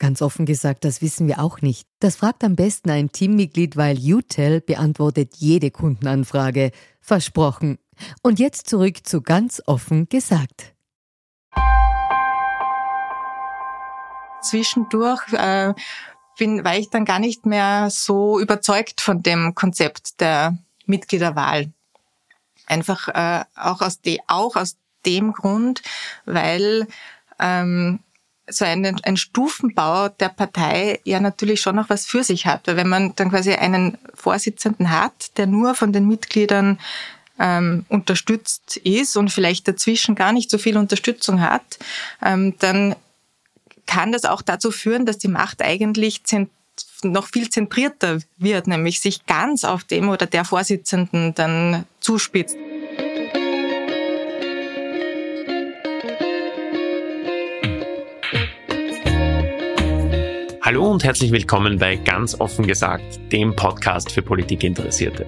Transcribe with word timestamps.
Ganz 0.00 0.22
offen 0.22 0.46
gesagt, 0.46 0.86
das 0.86 1.02
wissen 1.02 1.28
wir 1.28 1.40
auch 1.40 1.60
nicht. 1.60 1.86
Das 1.98 2.16
fragt 2.16 2.42
am 2.42 2.56
besten 2.56 2.88
ein 2.88 3.12
Teammitglied, 3.12 3.76
weil 3.76 3.98
UTEL 3.98 4.62
beantwortet 4.62 5.34
jede 5.36 5.70
Kundenanfrage. 5.70 6.72
Versprochen. 7.02 7.78
Und 8.22 8.38
jetzt 8.38 8.66
zurück 8.66 9.06
zu 9.06 9.20
ganz 9.20 9.62
offen 9.66 10.08
gesagt. 10.08 10.72
Zwischendurch 14.40 15.20
äh, 15.34 15.74
bin, 16.38 16.64
war 16.64 16.78
ich 16.78 16.88
dann 16.88 17.04
gar 17.04 17.18
nicht 17.18 17.44
mehr 17.44 17.88
so 17.90 18.40
überzeugt 18.40 19.02
von 19.02 19.22
dem 19.22 19.54
Konzept 19.54 20.18
der 20.22 20.56
Mitgliederwahl. 20.86 21.70
Einfach 22.66 23.08
äh, 23.08 23.44
auch, 23.54 23.82
aus 23.82 24.00
de, 24.00 24.18
auch 24.28 24.56
aus 24.56 24.78
dem 25.04 25.34
Grund, 25.34 25.82
weil 26.24 26.86
ähm, 27.38 28.00
so 28.50 28.64
ein, 28.64 28.84
ein 29.02 29.16
Stufenbau 29.16 30.08
der 30.08 30.28
Partei 30.28 31.00
ja 31.04 31.20
natürlich 31.20 31.60
schon 31.60 31.76
noch 31.76 31.88
was 31.88 32.06
für 32.06 32.24
sich 32.24 32.46
hat. 32.46 32.66
Weil 32.66 32.76
wenn 32.76 32.88
man 32.88 33.14
dann 33.16 33.30
quasi 33.30 33.52
einen 33.52 33.98
Vorsitzenden 34.14 34.90
hat, 34.90 35.36
der 35.36 35.46
nur 35.46 35.74
von 35.74 35.92
den 35.92 36.06
Mitgliedern 36.06 36.78
ähm, 37.38 37.86
unterstützt 37.88 38.76
ist 38.78 39.16
und 39.16 39.30
vielleicht 39.30 39.66
dazwischen 39.66 40.14
gar 40.14 40.32
nicht 40.32 40.50
so 40.50 40.58
viel 40.58 40.76
Unterstützung 40.76 41.40
hat, 41.40 41.78
ähm, 42.22 42.54
dann 42.58 42.94
kann 43.86 44.12
das 44.12 44.24
auch 44.24 44.42
dazu 44.42 44.70
führen, 44.70 45.06
dass 45.06 45.18
die 45.18 45.28
Macht 45.28 45.62
eigentlich 45.62 46.22
noch 47.02 47.26
viel 47.26 47.50
zentrierter 47.50 48.18
wird, 48.36 48.66
nämlich 48.66 49.00
sich 49.00 49.26
ganz 49.26 49.64
auf 49.64 49.84
dem 49.84 50.08
oder 50.08 50.26
der 50.26 50.44
Vorsitzenden 50.44 51.34
dann 51.34 51.86
zuspitzt. 52.00 52.56
Hallo 60.70 60.88
und 60.88 61.02
herzlich 61.02 61.32
willkommen 61.32 61.78
bei 61.78 61.96
Ganz 61.96 62.40
offen 62.40 62.64
gesagt, 62.64 63.18
dem 63.32 63.56
Podcast 63.56 64.12
für 64.12 64.22
Politikinteressierte. 64.22 65.26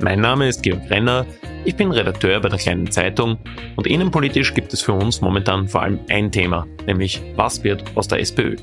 Mein 0.00 0.18
Name 0.18 0.48
ist 0.48 0.64
Georg 0.64 0.90
Renner, 0.90 1.24
ich 1.64 1.76
bin 1.76 1.92
Redakteur 1.92 2.40
bei 2.40 2.48
der 2.48 2.58
Kleinen 2.58 2.90
Zeitung 2.90 3.38
und 3.76 3.86
innenpolitisch 3.86 4.52
gibt 4.52 4.74
es 4.74 4.82
für 4.82 4.92
uns 4.92 5.20
momentan 5.20 5.68
vor 5.68 5.82
allem 5.82 6.00
ein 6.08 6.32
Thema, 6.32 6.66
nämlich 6.84 7.22
was 7.36 7.62
wird 7.62 7.84
aus 7.94 8.08
der 8.08 8.18
SPÖ? 8.18 8.56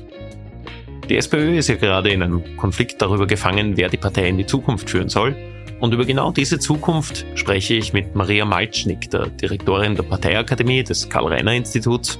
Die 1.08 1.16
SPÖ 1.16 1.56
ist 1.56 1.68
ja 1.68 1.76
gerade 1.76 2.10
in 2.10 2.22
einem 2.22 2.58
Konflikt 2.58 3.00
darüber 3.00 3.26
gefangen, 3.26 3.78
wer 3.78 3.88
die 3.88 3.96
Partei 3.96 4.28
in 4.28 4.36
die 4.36 4.44
Zukunft 4.44 4.90
führen 4.90 5.08
soll. 5.08 5.34
Und 5.80 5.94
über 5.94 6.04
genau 6.04 6.32
diese 6.32 6.58
Zukunft 6.58 7.24
spreche 7.34 7.72
ich 7.72 7.94
mit 7.94 8.14
Maria 8.14 8.44
Malcznik, 8.44 9.08
der 9.08 9.28
Direktorin 9.28 9.94
der 9.94 10.02
Parteiakademie 10.02 10.82
des 10.82 11.08
Karl-Reiner-Instituts 11.08 12.18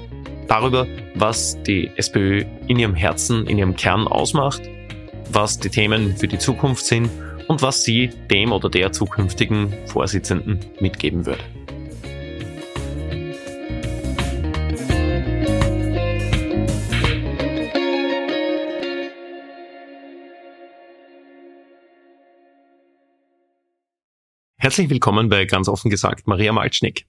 darüber, 0.49 0.87
was 1.15 1.63
die 1.63 1.91
SPÖ 1.97 2.45
in 2.67 2.79
ihrem 2.79 2.95
Herzen, 2.95 3.47
in 3.47 3.59
ihrem 3.59 3.77
Kern 3.77 4.09
ausmacht, 4.09 4.63
was 5.31 5.59
die 5.59 5.69
Themen 5.69 6.17
für 6.17 6.27
die 6.27 6.39
Zukunft 6.39 6.85
sind 6.85 7.11
und 7.47 7.63
was 7.63 7.85
sie 7.85 8.09
dem 8.31 8.53
oder 8.53 8.69
der 8.69 8.93
zukünftigen 8.93 9.73
Vorsitzenden 9.87 10.61
mitgeben 10.81 11.27
würde. 11.27 11.45
Herzlich 24.61 24.91
willkommen 24.91 25.29
bei 25.29 25.45
ganz 25.45 25.69
offen 25.69 25.89
gesagt 25.89 26.27
Maria 26.27 26.53
Malcznik. 26.53 27.07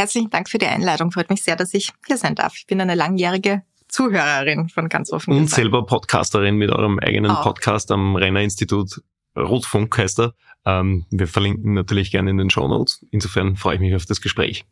Herzlichen 0.00 0.30
Dank 0.30 0.48
für 0.48 0.56
die 0.56 0.66
Einladung. 0.66 1.12
Freut 1.12 1.28
mich 1.28 1.42
sehr, 1.42 1.56
dass 1.56 1.74
ich 1.74 1.90
hier 2.06 2.16
sein 2.16 2.34
darf. 2.34 2.54
Ich 2.56 2.66
bin 2.66 2.80
eine 2.80 2.94
langjährige 2.94 3.64
Zuhörerin 3.86 4.70
von 4.70 4.88
ganz 4.88 5.12
offen. 5.12 5.32
Und 5.32 5.42
gesagt. 5.42 5.56
selber 5.56 5.84
Podcasterin 5.84 6.56
mit 6.56 6.70
eurem 6.70 6.98
eigenen 7.00 7.32
auch. 7.32 7.42
Podcast 7.42 7.90
am 7.90 8.16
Renner 8.16 8.40
Institut. 8.40 9.02
Rotfunk 9.36 9.98
heißt 9.98 10.20
er. 10.20 10.32
Ähm, 10.64 11.04
wir 11.10 11.28
verlinken 11.28 11.74
natürlich 11.74 12.10
gerne 12.10 12.30
in 12.30 12.38
den 12.38 12.48
Show 12.48 12.66
Notes. 12.66 13.04
Insofern 13.10 13.56
freue 13.56 13.74
ich 13.74 13.80
mich 13.82 13.94
auf 13.94 14.06
das 14.06 14.22
Gespräch. 14.22 14.64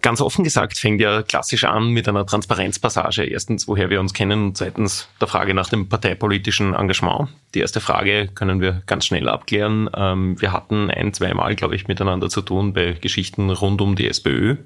Ganz 0.00 0.20
offen 0.20 0.44
gesagt 0.44 0.78
fängt 0.78 1.00
ja 1.00 1.22
klassisch 1.22 1.64
an 1.64 1.88
mit 1.90 2.08
einer 2.08 2.24
Transparenzpassage. 2.24 3.24
Erstens, 3.24 3.66
woher 3.66 3.90
wir 3.90 3.98
uns 3.98 4.14
kennen 4.14 4.44
und 4.44 4.56
zweitens 4.56 5.08
der 5.20 5.26
Frage 5.26 5.54
nach 5.54 5.68
dem 5.68 5.88
parteipolitischen 5.88 6.72
Engagement. 6.72 7.28
Die 7.54 7.60
erste 7.60 7.80
Frage 7.80 8.28
können 8.28 8.60
wir 8.60 8.82
ganz 8.86 9.06
schnell 9.06 9.28
abklären. 9.28 9.90
Ähm, 9.94 10.40
wir 10.40 10.52
hatten 10.52 10.88
ein, 10.90 11.12
zweimal, 11.12 11.56
glaube 11.56 11.74
ich, 11.74 11.88
miteinander 11.88 12.28
zu 12.28 12.42
tun 12.42 12.74
bei 12.74 12.92
Geschichten 12.92 13.50
rund 13.50 13.80
um 13.80 13.96
die 13.96 14.06
SPÖ. 14.08 14.56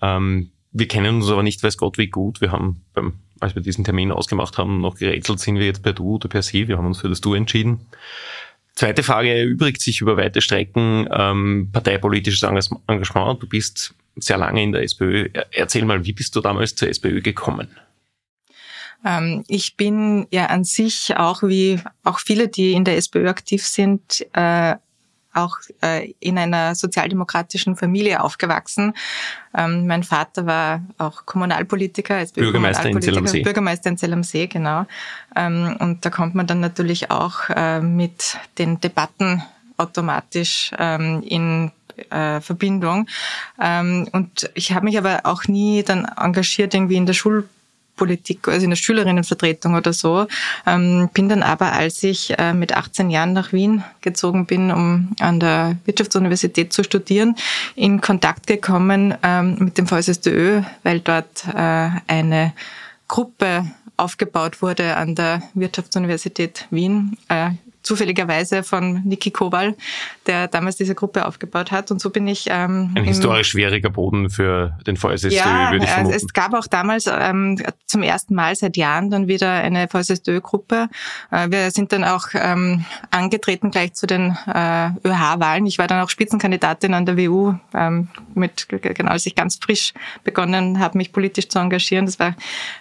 Ähm, 0.00 0.50
wir 0.70 0.86
kennen 0.86 1.16
uns 1.16 1.30
aber 1.30 1.42
nicht, 1.42 1.62
weiß 1.62 1.76
Gott, 1.76 1.98
wie 1.98 2.08
gut. 2.08 2.40
Wir 2.40 2.52
haben 2.52 2.82
beim, 2.94 3.14
als 3.40 3.56
wir 3.56 3.62
diesen 3.62 3.84
Termin 3.84 4.12
ausgemacht 4.12 4.56
haben, 4.56 4.80
noch 4.80 4.96
gerätselt, 4.96 5.40
sind 5.40 5.58
wir 5.58 5.66
jetzt 5.66 5.82
per 5.82 5.94
Du 5.94 6.14
oder 6.14 6.28
per 6.28 6.42
Sie. 6.42 6.68
Wir 6.68 6.78
haben 6.78 6.86
uns 6.86 7.00
für 7.00 7.08
das 7.08 7.20
Du 7.20 7.34
entschieden. 7.34 7.86
Zweite 8.74 9.02
Frage 9.02 9.32
erübrigt 9.32 9.80
sich 9.80 10.00
über 10.00 10.16
weite 10.16 10.40
Strecken 10.40 11.08
ähm, 11.10 11.70
parteipolitisches 11.72 12.42
Engagement. 12.42 13.42
Du 13.42 13.48
bist 13.48 13.94
sehr 14.16 14.38
lange 14.38 14.62
in 14.62 14.72
der 14.72 14.82
SPÖ. 14.82 15.28
Erzähl 15.52 15.84
mal, 15.84 16.04
wie 16.04 16.12
bist 16.12 16.34
du 16.36 16.40
damals 16.40 16.74
zur 16.74 16.88
SPÖ 16.88 17.20
gekommen? 17.20 17.68
Ähm, 19.04 19.44
ich 19.48 19.76
bin 19.76 20.26
ja 20.30 20.46
an 20.46 20.64
sich 20.64 21.16
auch 21.16 21.42
wie 21.42 21.80
auch 22.04 22.18
viele, 22.18 22.48
die 22.48 22.72
in 22.72 22.84
der 22.84 22.96
SPÖ 22.96 23.28
aktiv 23.28 23.64
sind, 23.66 24.26
äh, 24.32 24.76
auch 25.34 25.56
äh, 25.82 26.12
in 26.20 26.38
einer 26.38 26.76
sozialdemokratischen 26.76 27.74
Familie 27.74 28.22
aufgewachsen. 28.22 28.94
Ähm, 29.52 29.86
mein 29.88 30.04
Vater 30.04 30.46
war 30.46 30.82
auch 30.96 31.26
Kommunalpolitiker, 31.26 32.16
als 32.16 32.32
Bürgermeister 32.32 32.88
in 32.88 33.02
Zell 33.02 33.18
am 33.18 33.26
See. 33.26 33.42
Bürgermeister 33.42 33.90
in 33.90 33.98
Zell 33.98 34.12
am 34.12 34.22
See, 34.22 34.46
genau. 34.46 34.86
Ähm, 35.34 35.76
und 35.80 36.04
da 36.04 36.10
kommt 36.10 36.36
man 36.36 36.46
dann 36.46 36.60
natürlich 36.60 37.10
auch 37.10 37.50
äh, 37.50 37.80
mit 37.80 38.38
den 38.58 38.80
Debatten 38.80 39.42
automatisch 39.76 40.70
in 40.78 41.72
äh, 42.10 42.40
Verbindung. 42.40 43.08
Ähm, 43.60 44.08
und 44.12 44.50
ich 44.54 44.72
habe 44.72 44.84
mich 44.84 44.98
aber 44.98 45.20
auch 45.24 45.44
nie 45.46 45.82
dann 45.82 46.04
engagiert 46.04 46.74
irgendwie 46.74 46.96
in 46.96 47.06
der 47.06 47.14
Schulpolitik, 47.14 48.48
also 48.48 48.64
in 48.64 48.70
der 48.70 48.76
Schülerinnenvertretung 48.76 49.74
oder 49.74 49.92
so. 49.92 50.26
Ähm, 50.66 51.08
bin 51.14 51.28
dann 51.28 51.42
aber, 51.42 51.72
als 51.72 52.02
ich 52.02 52.38
äh, 52.38 52.54
mit 52.54 52.76
18 52.76 53.10
Jahren 53.10 53.32
nach 53.32 53.52
Wien 53.52 53.84
gezogen 54.00 54.46
bin, 54.46 54.70
um 54.70 55.14
an 55.20 55.40
der 55.40 55.76
Wirtschaftsuniversität 55.84 56.72
zu 56.72 56.84
studieren, 56.84 57.36
in 57.74 58.00
Kontakt 58.00 58.46
gekommen 58.46 59.14
ähm, 59.22 59.56
mit 59.58 59.78
dem 59.78 59.86
VSSDÖ, 59.86 60.62
weil 60.82 61.00
dort 61.00 61.44
äh, 61.54 61.90
eine 62.06 62.52
Gruppe 63.08 63.66
aufgebaut 63.96 64.60
wurde 64.60 64.96
an 64.96 65.14
der 65.14 65.42
Wirtschaftsuniversität 65.54 66.66
Wien, 66.70 67.16
äh, 67.28 67.50
zufälligerweise 67.84 68.62
von 68.62 69.02
Niki 69.04 69.30
Kowal, 69.30 69.76
der 70.26 70.48
damals 70.48 70.76
diese 70.76 70.94
Gruppe 70.94 71.26
aufgebaut 71.26 71.70
hat. 71.70 71.90
Und 71.90 72.00
so 72.00 72.10
bin 72.10 72.26
ich. 72.26 72.46
Ähm, 72.48 72.92
Ein 72.96 73.04
historisch 73.04 73.50
schwieriger 73.50 73.90
Boden 73.90 74.30
für 74.30 74.76
den 74.86 74.96
VSSD, 74.96 75.36
ja, 75.36 75.70
würde 75.70 75.84
ich 75.84 75.90
vermuten. 75.90 76.16
Es 76.16 76.32
gab 76.32 76.54
auch 76.54 76.66
damals 76.66 77.06
ähm, 77.06 77.62
zum 77.86 78.02
ersten 78.02 78.34
Mal 78.34 78.56
seit 78.56 78.76
Jahren 78.76 79.10
dann 79.10 79.28
wieder 79.28 79.52
eine 79.52 79.86
VSSD-Gruppe. 79.86 80.88
Äh, 81.30 81.50
wir 81.50 81.70
sind 81.70 81.92
dann 81.92 82.04
auch 82.04 82.28
ähm, 82.34 82.84
angetreten 83.10 83.70
gleich 83.70 83.92
zu 83.92 84.06
den 84.06 84.36
äh, 84.46 84.86
ÖH-Wahlen. 85.06 85.66
Ich 85.66 85.78
war 85.78 85.86
dann 85.86 86.02
auch 86.02 86.08
Spitzenkandidatin 86.08 86.94
an 86.94 87.04
der 87.04 87.18
WU, 87.18 87.54
ähm, 87.74 88.08
mit, 88.34 88.66
genau 88.68 89.10
als 89.10 89.26
ich 89.26 89.34
ganz 89.34 89.58
frisch 89.62 89.92
begonnen 90.24 90.78
habe, 90.78 90.96
mich 90.96 91.12
politisch 91.12 91.48
zu 91.48 91.58
engagieren. 91.58 92.06
Das 92.06 92.18
war 92.18 92.34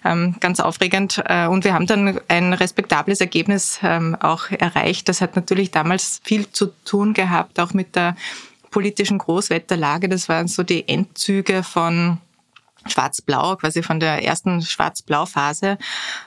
ähm, 0.05 0.35
ganz 0.39 0.61
aufregend. 0.61 1.21
Äh, 1.25 1.47
und 1.47 1.65
wir 1.65 1.73
haben 1.73 1.88
dann 1.88 2.21
ein 2.29 2.53
respektables 2.53 3.19
Ergebnis 3.19 3.79
ähm, 3.83 4.15
auch 4.21 4.50
erreicht 4.50 4.93
erreicht. 4.94 5.10
Das 5.10 5.22
hat 5.22 5.36
natürlich 5.36 5.72
damals 5.72 6.22
viel 6.24 6.51
zu 6.51 6.68
tun 6.86 7.13
gehabt, 7.13 7.60
auch 7.60 7.74
mit 7.74 7.95
der 7.95 8.16
politischen 8.72 9.18
Großwetterlage. 9.18 10.10
Das 10.10 10.30
waren 10.30 10.48
so 10.48 10.63
die 10.63 10.88
Endzüge 10.88 11.63
von 11.63 12.19
Schwarz-Blau, 12.86 13.56
quasi 13.56 13.81
von 13.81 14.00
der 14.00 14.24
ersten 14.24 14.62
Schwarz-Blau-Phase, 14.62 15.78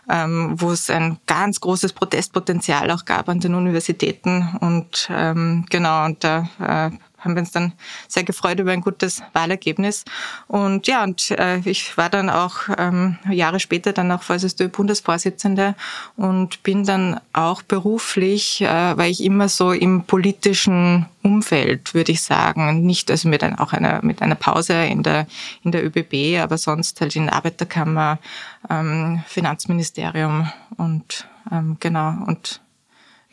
ähm, 0.09 0.55
wo 0.57 0.71
es 0.71 0.89
ein 0.89 1.19
ganz 1.27 1.61
großes 1.61 1.93
Protestpotenzial 1.93 2.91
auch 2.91 3.05
gab 3.05 3.29
an 3.29 3.41
den 3.41 3.55
Universitäten. 3.55 4.57
Und 4.61 5.09
ähm, 5.11 5.67
genau, 5.69 6.07
und 6.07 6.25
da 6.25 6.49
äh, 6.59 6.91
haben 7.27 7.35
wir 7.35 7.41
uns 7.41 7.51
dann 7.51 7.73
sehr 8.09 8.25
gefreut 8.25 8.59
über 8.59 8.73
ein 8.73 8.81
gutes 8.81 9.23
Wahlergebnis. 9.33 10.05
Und 10.49 10.87
ja, 10.87 11.05
und 11.05 11.31
äh, 11.33 11.59
ich 11.59 11.97
war 11.97 12.09
dann 12.09 12.31
auch 12.31 12.69
ähm, 12.79 13.19
Jahre 13.31 13.61
später 13.61 13.93
dann 13.93 14.11
auch 14.13 14.23
VSSD-Bundesvorsitzende 14.23 15.75
und 16.17 16.63
bin 16.63 16.85
dann 16.85 17.21
auch 17.33 17.63
beruflich, 17.63 18.63
äh, 18.63 18.97
weil 18.97 19.11
ich 19.11 19.23
immer 19.23 19.49
so 19.49 19.73
im 19.73 20.05
politischen 20.05 21.07
Umfeld, 21.23 21.93
würde 21.93 22.13
ich 22.13 22.23
sagen, 22.23 22.87
nicht 22.87 23.11
also 23.11 23.29
mit 23.29 23.43
einer, 23.43 23.61
auch 23.61 23.73
einer 23.73 24.01
mit 24.05 24.23
einer 24.23 24.37
Pause 24.37 24.85
in 24.85 25.03
der 25.03 25.27
in 25.63 25.73
der 25.73 25.85
ÖBB, 25.85 26.41
aber 26.41 26.57
sonst 26.57 27.01
halt 27.01 27.17
in 27.17 27.27
der 27.27 27.35
Arbeiterkammer, 27.35 28.19
ähm, 28.71 29.23
Finanzministerium 29.27 30.51
und 30.77 31.27
ähm, 31.51 31.77
genau 31.81 32.15
und 32.27 32.61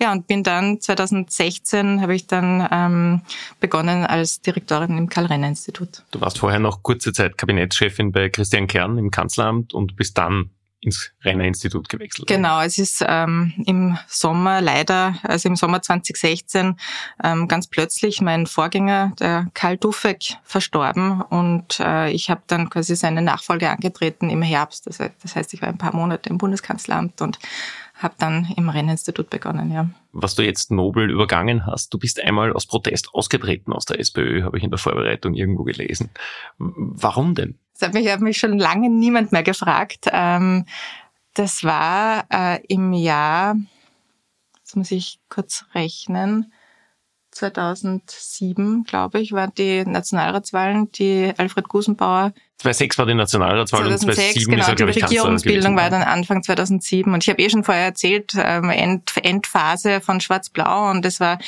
ja, 0.04 0.12
und 0.12 0.28
bin 0.28 0.44
dann 0.44 0.82
2016 0.82 2.02
habe 2.02 2.14
ich 2.14 2.28
dann 2.28 2.68
ähm, 2.70 3.22
begonnen 3.62 4.06
als 4.06 4.42
Direktorin 4.42 4.98
im 4.98 5.08
Karl-Renner-Institut. 5.08 6.04
Du 6.12 6.20
warst 6.20 6.40
vorher 6.40 6.60
noch 6.60 6.84
kurze 6.84 7.14
Zeit 7.14 7.38
Kabinettschefin 7.38 8.12
bei 8.12 8.28
Christian 8.28 8.68
Kern 8.68 8.98
im 8.98 9.12
Kanzleramt 9.12 9.74
und 9.74 9.96
bist 9.96 10.18
dann 10.18 10.50
ins 10.82 11.14
Renner-Institut 11.24 11.88
gewechselt. 11.88 12.28
Genau, 12.28 12.62
es 12.62 12.78
ist 12.78 13.02
ähm, 13.08 13.54
im 13.66 13.98
Sommer 14.10 14.60
leider, 14.60 15.16
also 15.24 15.48
im 15.48 15.56
Sommer 15.56 15.82
2016, 15.82 16.76
ähm, 17.24 17.48
ganz 17.48 17.68
plötzlich 17.68 18.20
mein 18.20 18.46
Vorgänger, 18.46 19.14
der 19.18 19.48
Karl 19.54 19.78
Dufek, 19.78 20.36
verstorben 20.44 21.22
und 21.22 21.80
äh, 21.80 22.12
ich 22.12 22.30
habe 22.30 22.42
dann 22.48 22.70
quasi 22.70 22.98
seine 22.98 23.22
Nachfolge 23.22 23.70
angetreten 23.70 24.30
im 24.30 24.42
Herbst. 24.42 24.86
Das, 24.86 24.98
das 24.98 25.36
heißt, 25.38 25.54
ich 25.54 25.62
war 25.62 25.70
ein 25.70 25.78
paar 25.78 25.96
Monate 25.96 26.30
im 26.30 26.38
Bundeskanzleramt 26.38 27.22
und 27.22 27.40
habe 28.04 28.16
dann 28.18 28.54
im 28.58 28.70
Renninstitut 28.70 29.30
begonnen, 29.30 29.72
ja. 29.72 29.90
Was 30.12 30.36
du 30.36 30.44
jetzt 30.44 30.72
nobel 30.72 31.10
übergangen 31.10 31.66
hast, 31.66 31.94
du 31.94 31.98
bist 31.98 32.22
einmal 32.22 32.54
aus 32.54 32.66
Protest 32.68 33.14
ausgetreten 33.14 33.74
aus 33.74 33.86
der 33.86 34.00
SPÖ, 34.00 34.44
habe 34.44 34.58
ich 34.58 34.64
in 34.64 34.70
der 34.70 34.78
Vorbereitung 34.78 35.34
irgendwo 35.34 35.64
gelesen. 35.64 36.10
Warum 36.58 37.34
denn? 37.34 37.58
Das 37.74 37.88
hat 37.88 37.94
mich, 37.94 38.08
hat 38.12 38.22
mich 38.22 38.38
schon 38.38 38.60
lange 38.60 38.90
niemand 38.90 39.32
mehr 39.32 39.44
gefragt. 39.44 40.08
Ähm, 40.12 40.66
das 41.34 41.64
war 41.64 42.26
äh, 42.30 42.64
im 42.68 42.94
Jahr, 42.94 43.56
jetzt 44.60 44.76
muss 44.76 44.92
ich 44.92 45.20
kurz 45.30 45.66
rechnen, 45.74 46.52
2007, 47.32 48.84
glaube 48.84 49.20
ich, 49.20 49.32
waren 49.32 49.54
die 49.58 49.84
Nationalratswahlen, 49.86 50.92
die 50.92 51.34
Alfred 51.38 51.68
Gusenbauer 51.68 52.34
2006 52.60 52.98
war 52.98 53.06
die 53.06 53.14
Nationalratswahl 53.14 53.82
2006, 53.98 54.06
und 54.06 54.14
2007 54.16 54.52
genau, 54.52 54.62
ist 54.62 54.70
er, 54.70 54.76
die 54.76 54.84
Regierungsbildung 54.84 55.76
war 55.76 55.90
dann 55.90 56.02
Anfang 56.02 56.44
2007 56.44 57.14
und 57.14 57.24
ich 57.24 57.30
habe 57.30 57.42
eh 57.42 57.50
schon 57.50 57.64
vorher 57.66 57.84
erzählt, 57.84 58.34
ähm, 58.38 58.70
End, 58.70 59.12
Endphase 59.22 60.00
von 60.00 60.22
Schwarz-Blau. 60.22 60.90
Und 60.92 61.06
es 61.06 61.20
war 61.20 61.40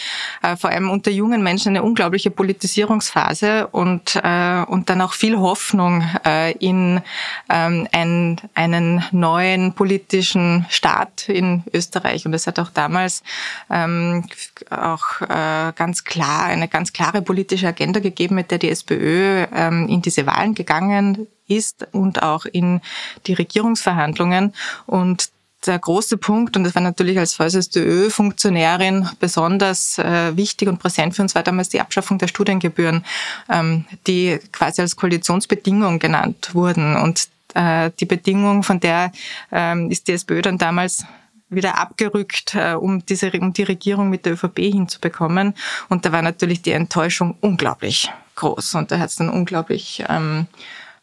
äh, 0.44 0.58
vor 0.58 0.72
allem 0.72 0.90
unter 0.90 1.12
jungen 1.12 1.42
Menschen 1.42 1.70
eine 1.70 1.84
unglaubliche 1.84 2.32
Politisierungsphase 2.32 3.68
und 3.68 4.20
äh, 4.22 4.64
und 4.68 4.90
dann 4.90 5.02
auch 5.02 5.14
viel 5.14 5.38
Hoffnung 5.38 6.04
äh, 6.26 6.52
in 6.58 7.02
ähm, 7.50 7.88
ein, 7.92 8.42
einen 8.54 9.04
neuen 9.12 9.74
politischen 9.74 10.66
Staat 10.70 11.30
in 11.30 11.64
Österreich. 11.74 12.26
Und 12.26 12.34
es 12.34 12.48
hat 12.48 12.60
auch 12.60 12.70
damals 12.70 13.24
ähm, 13.70 14.26
auch 14.70 15.22
äh, 15.22 15.72
ganz 15.76 16.04
klar 16.04 16.46
eine 16.46 16.68
ganz 16.68 16.94
klare 16.94 17.22
politische 17.22 17.68
Agenda 17.68 18.00
gegeben, 18.00 18.36
mit 18.36 18.52
der 18.52 18.58
die 18.58 18.70
SPÖ 18.70 19.46
ähm, 19.54 19.88
in 19.88 20.02
diese 20.02 20.26
Wahlen 20.26 20.56
gegangen 20.56 20.95
gegangen 20.96 21.28
ist 21.48 21.88
und 21.92 22.24
auch 22.24 22.46
in 22.46 22.82
die 23.28 23.34
Regierungsverhandlungen. 23.34 24.54
Und 24.86 25.30
der 25.66 25.80
große 25.80 26.18
Punkt, 26.18 26.56
und 26.56 26.64
das 26.64 26.76
war 26.76 26.82
natürlich 26.82 27.18
als 27.18 27.34
VSSDÖ-Funktionärin 27.36 29.10
besonders 29.20 29.98
äh, 29.98 30.36
wichtig 30.38 30.68
und 30.68 30.80
präsent 30.80 31.16
für 31.16 31.24
uns, 31.24 31.34
war 31.34 31.44
damals 31.44 31.70
die 31.70 31.82
Abschaffung 31.82 32.20
der 32.20 32.28
Studiengebühren, 32.28 33.04
ähm, 33.50 33.86
die 34.06 34.40
quasi 34.52 34.82
als 34.82 34.96
Koalitionsbedingung 34.96 35.98
genannt 36.00 36.54
wurden. 36.54 36.96
Und 36.96 37.30
äh, 37.56 37.90
die 38.00 38.06
Bedingung, 38.06 38.62
von 38.64 38.80
der 38.80 39.12
ähm, 39.52 39.90
ist 39.90 40.08
die 40.08 40.14
SPÖ 40.14 40.42
dann 40.42 40.60
damals 40.60 41.06
wieder 41.50 41.80
abgerückt, 41.80 42.54
äh, 42.56 42.74
um, 42.74 43.06
diese, 43.06 43.32
um 43.32 43.54
die 43.54 43.64
Regierung 43.64 44.10
mit 44.10 44.26
der 44.26 44.34
ÖVP 44.34 44.60
hinzubekommen. 44.60 45.56
Und 45.90 46.06
da 46.06 46.12
war 46.12 46.22
natürlich 46.22 46.62
die 46.62 46.72
Enttäuschung 46.72 47.38
unglaublich 47.42 48.12
groß. 48.36 48.76
Und 48.76 48.92
da 48.92 49.00
hat 49.00 49.10
es 49.10 49.16
dann 49.16 49.30
unglaublich 49.30 50.04
ähm, 50.10 50.48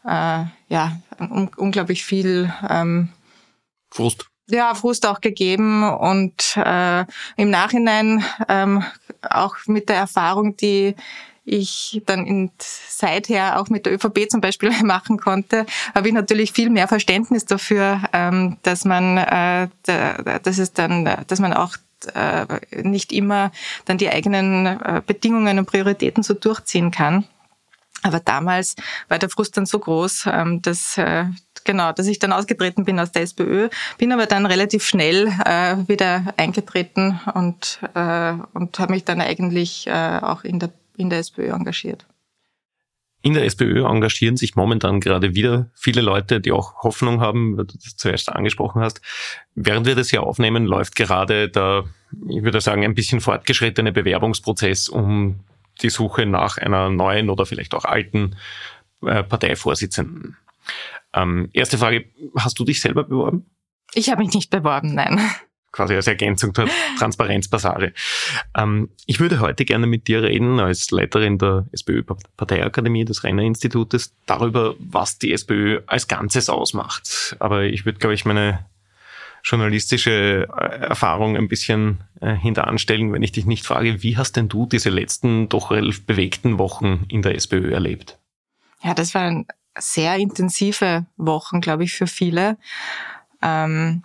äh, 0.05 0.45
ja, 0.69 1.01
un 1.19 1.51
unglaublich 1.57 2.05
viel 2.05 2.53
ähm, 2.69 3.09
Frust. 3.91 4.27
Ja, 4.49 4.75
Frust 4.75 5.07
auch 5.07 5.21
gegeben 5.21 5.85
und 5.85 6.57
äh, 6.57 7.05
im 7.37 7.51
Nachhinein 7.51 8.25
ähm, 8.49 8.85
auch 9.29 9.57
mit 9.67 9.89
der 9.89 9.97
Erfahrung, 9.97 10.57
die 10.57 10.95
ich 11.45 12.03
dann 12.07 12.27
in 12.27 12.51
seither 12.59 13.61
auch 13.61 13.69
mit 13.69 13.87
der 13.87 13.95
ÖVP 13.95 14.31
zum 14.31 14.41
Beispiel 14.41 14.71
machen 14.83 15.19
konnte, 15.19 15.67
habe 15.95 16.09
ich 16.09 16.15
natürlich 16.15 16.53
viel 16.53 16.71
mehr 16.71 16.89
Verständnis 16.89 17.45
dafür, 17.45 18.03
ähm, 18.13 18.59
dass 18.63 18.85
man, 18.85 19.19
äh, 19.19 19.69
dass 19.85 20.59
es 20.59 20.73
dann, 20.73 21.09
dass 21.27 21.41
man 21.41 21.53
auch 21.53 21.77
äh, 22.15 22.47
nicht 22.83 23.13
immer 23.13 23.53
dann 23.85 23.99
die 23.99 24.11
eigenen 24.11 24.67
äh, 24.67 25.03
Bedingungen 25.07 25.59
und 25.59 25.67
Prioritäten 25.67 26.23
so 26.23 26.35
durchziehen 26.35 26.91
kann. 26.91 27.25
Aber 28.03 28.21
damals 28.21 28.75
war 29.09 29.19
der 29.19 29.31
Frust 29.31 29.57
dann 29.57 29.67
so 29.67 29.79
groß, 29.79 30.27
ähm, 30.27 30.61
dass 30.63 30.99
äh, 30.99 31.27
genau, 31.65 31.93
dass 31.93 32.07
ich 32.07 32.19
dann 32.19 32.33
ausgetreten 32.33 32.85
bin 32.85 32.99
aus 32.99 33.13
der 33.13 33.23
SPÖ, 33.23 33.69
bin 33.99 34.13
aber 34.13 34.27
dann 34.27 34.47
relativ 34.47 34.85
schnell 34.85 35.29
äh, 35.45 35.77
wieder 35.89 36.35
eingetreten 36.37 37.21
und 37.35 37.79
äh, 37.95 38.35
und 38.55 38.79
habe 38.79 38.93
mich 38.93 39.05
dann 39.05 39.21
eigentlich 39.21 39.91
auch 39.91 40.45
in 40.45 40.59
der 40.59 40.71
in 40.97 41.11
der 41.11 41.21
SPÖ 41.21 41.51
engagiert. 41.51 42.05
In 43.25 43.35
der 43.35 43.45
SPÖ 43.45 43.87
engagieren 43.87 44.37
sich 44.37 44.57
momentan 44.57 44.99
gerade 44.99 45.35
wieder 45.35 45.71
viele 45.75 46.01
Leute, 46.01 46.41
die 46.41 46.51
auch 46.51 46.83
Hoffnung 46.83 47.21
haben, 47.21 47.57
weil 47.57 47.67
du 47.67 47.79
das 47.79 47.97
zuerst 47.97 48.29
angesprochen 48.29 48.83
hast. 48.83 49.01
Während 49.55 49.87
wir 49.87 49.95
das 49.95 50.11
hier 50.11 50.25
aufnehmen, 50.25 50.67
läuft 50.67 50.97
gerade 50.97 51.49
der, 51.49 51.85
ich 52.29 52.43
würde 52.43 52.61
sagen, 52.61 52.85
ein 52.85 52.95
bisschen 52.95 53.21
fortgeschrittene 53.21 53.93
Bewerbungsprozess 53.93 54.89
um 54.89 55.39
die 55.83 55.91
Suche 55.91 56.27
nach 56.27 56.59
einer 56.59 56.91
neuen 56.91 57.31
oder 57.31 57.47
vielleicht 57.47 57.75
auch 57.75 57.85
alten 57.85 58.37
äh, 59.05 59.23
Parteivorsitzenden. 59.23 60.37
Ähm, 61.15 61.51
erste 61.53 61.79
Frage, 61.79 62.07
hast 62.37 62.59
du 62.59 62.65
dich 62.65 62.81
selber 62.81 63.05
beworben? 63.05 63.47
Ich 63.95 64.11
habe 64.11 64.23
mich 64.23 64.33
nicht 64.35 64.51
beworben, 64.51 64.95
nein. 64.95 65.21
Quasi 65.73 65.95
als 65.95 66.07
Ergänzung 66.07 66.55
zur 66.55 66.69
Transparenzpassage. 66.99 67.95
Ähm, 68.57 68.91
ich 69.07 69.21
würde 69.21 69.41
heute 69.41 69.65
gerne 69.65 69.87
mit 69.87 70.07
dir 70.07 70.23
reden, 70.23 70.61
als 70.61 70.91
Leiterin 70.91 71.39
der 71.39 71.67
SPÖ-Parteiakademie 71.73 73.05
des 73.05 73.25
Renner 73.25 73.43
Institutes, 73.43 74.15
darüber, 74.27 74.75
was 74.79 75.19
die 75.19 75.33
SPÖ 75.33 75.81
als 75.87 76.09
Ganzes 76.09 76.51
ausmacht. 76.51 77.37
Aber 77.39 77.65
ich 77.65 77.87
würde, 77.87 77.99
glaube 77.99 78.15
ich, 78.15 78.25
meine 78.25 78.67
journalistische 79.43 80.49
äh, 80.57 80.87
Erfahrung 80.87 81.37
ein 81.37 81.49
bisschen 81.49 82.05
äh, 82.21 82.35
hinteranstellen, 82.35 83.13
wenn 83.13 83.23
ich 83.23 83.33
dich 83.33 83.47
nicht 83.47 83.67
frage, 83.67 84.03
wie 84.03 84.17
hast 84.17 84.37
denn 84.37 84.49
du 84.49 84.67
diese 84.67 84.91
letzten 84.91 85.49
doch 85.49 85.71
relativ 85.71 86.07
bewegten 86.07 86.59
Wochen 86.59 87.05
in 87.09 87.23
der 87.23 87.35
SPÖ 87.35 87.73
erlebt? 87.73 88.19
Ja, 88.83 88.95
das 88.95 89.15
waren 89.15 89.47
sehr 89.79 90.17
intensive 90.17 91.07
Wochen, 91.17 91.61
glaube 91.61 91.85
ich, 91.85 91.93
für 91.93 92.07
viele. 92.07 92.59
Ähm, 93.41 94.05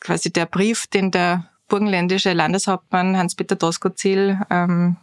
quasi 0.00 0.32
der 0.32 0.46
Brief, 0.46 0.86
den 0.86 1.10
der 1.10 1.50
burgenländische 1.68 2.32
Landeshauptmann 2.32 3.16
Hans-Peter 3.16 3.56
Doskozil 3.56 4.40
ähm, 4.50 4.96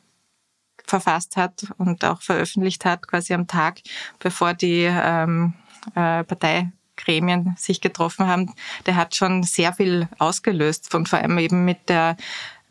verfasst 0.85 1.37
hat 1.37 1.67
und 1.77 2.03
auch 2.05 2.21
veröffentlicht 2.21 2.85
hat, 2.85 3.07
quasi 3.07 3.33
am 3.33 3.47
Tag, 3.47 3.81
bevor 4.19 4.53
die 4.53 4.87
ähm, 4.89 5.53
äh, 5.95 6.23
Partei 6.23 6.71
Gremien 7.03 7.55
sich 7.57 7.81
getroffen 7.81 8.27
haben, 8.27 8.53
der 8.85 8.95
hat 8.95 9.15
schon 9.15 9.43
sehr 9.43 9.73
viel 9.73 10.07
ausgelöst 10.19 10.93
und 10.95 11.09
vor 11.09 11.19
allem 11.19 11.37
eben 11.37 11.65
mit 11.65 11.89
der 11.89 12.17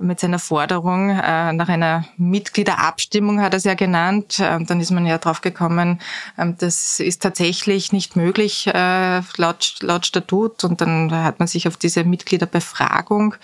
mit 0.01 0.19
seiner 0.19 0.39
Forderung 0.39 1.11
äh, 1.11 1.53
nach 1.53 1.69
einer 1.69 2.05
Mitgliederabstimmung 2.17 3.41
hat 3.41 3.53
er 3.53 3.59
es 3.59 3.65
ja 3.65 3.75
genannt. 3.75 4.39
Ähm, 4.41 4.67
dann 4.67 4.81
ist 4.81 4.91
man 4.91 5.07
ja 5.07 5.19
drauf 5.19 5.43
gekommen, 5.43 6.01
ähm, 6.39 6.57
das 6.59 7.01
ist 7.01 7.23
tatsächlich 7.23 7.93
nicht 7.93 8.17
möglich 8.17 8.67
äh, 8.67 9.21
laut, 9.37 9.77
laut 9.81 10.07
Statut. 10.07 10.65
Und 10.65 10.81
dann 10.81 11.13
hat 11.13 11.39
man 11.39 11.49
sich 11.49 11.69
auf 11.69 11.77
diese 11.77 12.05
Mitgliederbefragung 12.05 13.35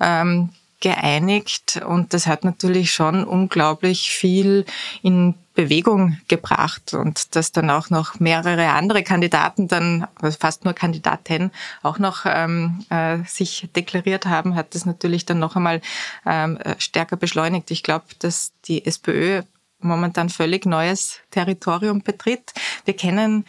ähm, 0.00 0.50
geeinigt 0.80 1.80
und 1.86 2.14
das 2.14 2.26
hat 2.26 2.44
natürlich 2.44 2.92
schon 2.92 3.24
unglaublich 3.24 4.10
viel 4.10 4.64
in 5.02 5.34
Bewegung 5.54 6.18
gebracht 6.28 6.94
und 6.94 7.36
dass 7.36 7.52
dann 7.52 7.70
auch 7.70 7.90
noch 7.90 8.18
mehrere 8.18 8.70
andere 8.70 9.02
Kandidaten 9.02 9.68
dann, 9.68 10.06
also 10.20 10.38
fast 10.40 10.64
nur 10.64 10.74
Kandidaten, 10.74 11.50
auch 11.82 11.98
noch 11.98 12.24
ähm, 12.24 12.84
äh, 12.88 13.18
sich 13.26 13.68
deklariert 13.76 14.26
haben, 14.26 14.54
hat 14.54 14.74
das 14.74 14.86
natürlich 14.86 15.26
dann 15.26 15.38
noch 15.38 15.56
einmal 15.56 15.82
ähm, 16.24 16.58
stärker 16.78 17.16
beschleunigt. 17.16 17.70
Ich 17.70 17.82
glaube, 17.82 18.06
dass 18.20 18.52
die 18.64 18.86
SPÖ 18.86 19.42
momentan 19.80 20.28
völlig 20.28 20.66
neues 20.66 21.20
Territorium 21.30 22.02
betritt. 22.02 22.52
Wir 22.84 22.94
kennen 22.94 23.44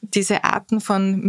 diese 0.00 0.44
Arten 0.44 0.80
von 0.80 1.20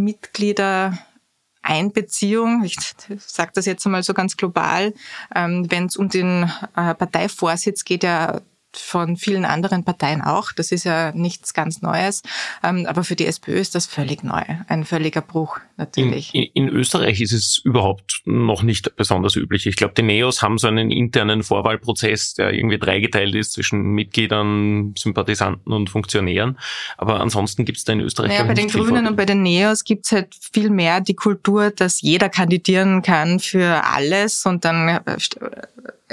Mitgliedereinbeziehung, 1.66 2.64
ich 2.64 2.78
sage 3.20 3.52
das 3.54 3.66
jetzt 3.66 3.86
einmal 3.86 4.04
so 4.04 4.14
ganz 4.14 4.38
global, 4.38 4.94
ähm, 5.36 5.70
wenn 5.70 5.88
es 5.88 5.98
um 5.98 6.10
den 6.10 6.44
äh, 6.76 6.94
Parteivorsitz 6.96 7.84
geht, 7.84 8.04
ja 8.04 8.42
von 8.78 9.18
vielen 9.18 9.46
anderen 9.46 9.84
Parteien 9.84 10.22
auch. 10.22 10.52
Das 10.52 10.72
ist 10.72 10.84
ja 10.84 11.12
nichts 11.12 11.54
ganz 11.54 11.82
Neues. 11.82 12.22
Ähm, 12.64 12.86
aber 12.86 13.04
für 13.04 13.16
die 13.16 13.26
SPÖ 13.26 13.54
ist 13.54 13.76
das 13.76 13.86
völlig 13.86 14.24
neu. 14.24 14.44
Ein 14.68 14.86
völliger 14.86 15.22
Bruch 15.22 15.60
natürlich. 15.78 16.34
In, 16.34 16.44
in, 16.54 16.68
in 16.68 16.70
Österreich 16.70 17.22
ist 17.22 17.34
es 17.34 17.62
überhaupt 17.64 18.22
noch 18.26 18.64
nicht 18.64 18.96
besonders 18.96 19.36
üblich. 19.36 19.66
Ich 19.68 19.76
glaube, 19.76 19.94
die 19.96 20.02
Neos 20.02 20.42
haben 20.42 20.58
so 20.58 20.68
einen 20.68 20.92
internen 20.92 21.44
Vorwahlprozess, 21.44 22.34
der 22.36 22.54
irgendwie 22.54 22.78
dreigeteilt 22.78 23.36
ist 23.36 23.54
zwischen 23.54 23.82
Mitgliedern, 23.94 24.94
Sympathisanten 24.98 25.72
und 25.74 25.90
Funktionären. 25.90 26.58
Aber 26.98 27.20
ansonsten 27.20 27.66
gibt 27.66 27.78
es 27.78 27.84
da 27.84 27.94
in 27.94 28.02
Österreich 28.02 28.30
naja, 28.30 28.44
bei 28.44 28.54
den 28.54 28.68
Grünen 28.68 29.08
und 29.08 29.16
bei 29.16 29.26
den 29.26 29.44
Neos 29.44 29.84
gibt 29.84 30.06
es 30.06 30.12
halt 30.12 30.36
viel 30.54 30.70
mehr 30.70 31.02
die 31.02 31.16
Kultur, 31.16 31.72
dass 31.72 32.02
jeder 32.02 32.30
kandidieren 32.30 33.02
kann 33.02 33.40
für 33.40 33.84
alles 33.86 34.46
und 34.46 34.66
dann 34.66 34.88
äh, 34.88 35.18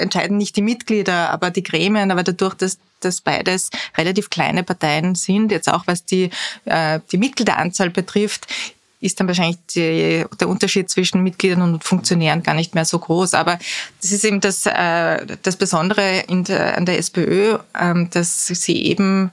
entscheiden 0.03 0.37
nicht 0.37 0.55
die 0.55 0.61
Mitglieder, 0.61 1.29
aber 1.31 1.49
die 1.49 1.63
Gremien, 1.63 2.11
aber 2.11 2.23
dadurch, 2.23 2.53
dass 2.55 2.77
dass 3.03 3.19
beides 3.21 3.69
relativ 3.97 4.29
kleine 4.29 4.63
Parteien 4.63 5.15
sind, 5.15 5.51
jetzt 5.51 5.69
auch 5.69 5.87
was 5.87 6.05
die, 6.05 6.29
äh, 6.65 7.01
die 7.11 7.17
Mitgliederanzahl 7.17 7.89
betrifft, 7.89 8.47
ist 9.03 9.19
dann 9.19 9.27
wahrscheinlich 9.27 9.57
die, 9.75 10.25
der 10.39 10.47
Unterschied 10.47 10.89
zwischen 10.89 11.21
Mitgliedern 11.21 11.61
und 11.61 11.83
Funktionären 11.83 12.41
gar 12.41 12.53
nicht 12.53 12.73
mehr 12.73 12.85
so 12.85 12.97
groß. 12.97 13.33
Aber 13.33 13.59
das 14.01 14.11
ist 14.11 14.23
eben 14.23 14.39
das, 14.39 14.65
äh, 14.65 15.25
das 15.41 15.57
Besondere 15.57 16.23
der, 16.29 16.77
an 16.77 16.85
der 16.85 16.97
SPÖ, 16.97 17.57
ähm, 17.79 18.09
dass 18.11 18.47
sie 18.47 18.85
eben 18.85 19.31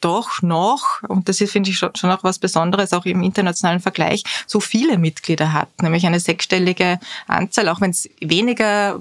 doch 0.00 0.42
noch, 0.42 1.02
und 1.08 1.28
das 1.28 1.40
ist, 1.40 1.52
finde 1.52 1.70
ich, 1.70 1.78
schon, 1.78 1.94
schon 1.94 2.10
auch 2.10 2.24
was 2.24 2.38
Besonderes, 2.38 2.92
auch 2.92 3.04
im 3.04 3.22
internationalen 3.22 3.80
Vergleich, 3.80 4.24
so 4.46 4.60
viele 4.60 4.98
Mitglieder 4.98 5.52
hat, 5.52 5.68
nämlich 5.80 6.06
eine 6.06 6.20
sechsstellige 6.20 6.98
Anzahl, 7.26 7.68
auch 7.68 7.80
wenn 7.80 7.90
es 7.90 8.08
weniger 8.20 9.00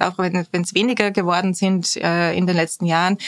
auch 0.00 0.18
wenn 0.18 0.36
es 0.36 0.74
weniger 0.74 1.10
geworden 1.10 1.54
sind 1.54 1.96
äh, 1.96 2.34
in 2.34 2.46
den 2.46 2.56
letzten 2.56 2.86
Jahren 2.86 3.18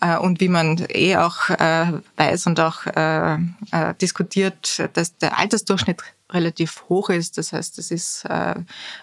äh, 0.00 0.16
und 0.16 0.40
wie 0.40 0.48
man 0.48 0.84
eh 0.88 1.16
auch 1.16 1.50
äh, 1.50 1.86
weiß 2.16 2.46
und 2.46 2.60
auch 2.60 2.86
äh, 2.86 3.34
äh, 3.34 3.94
diskutiert, 4.00 4.88
dass 4.94 5.16
der 5.18 5.38
Altersdurchschnitt 5.38 6.02
relativ 6.32 6.84
hoch 6.88 7.10
ist. 7.10 7.38
Das 7.38 7.52
heißt, 7.52 7.78
es 7.78 7.90
ist, 7.90 8.24
äh, 8.24 8.54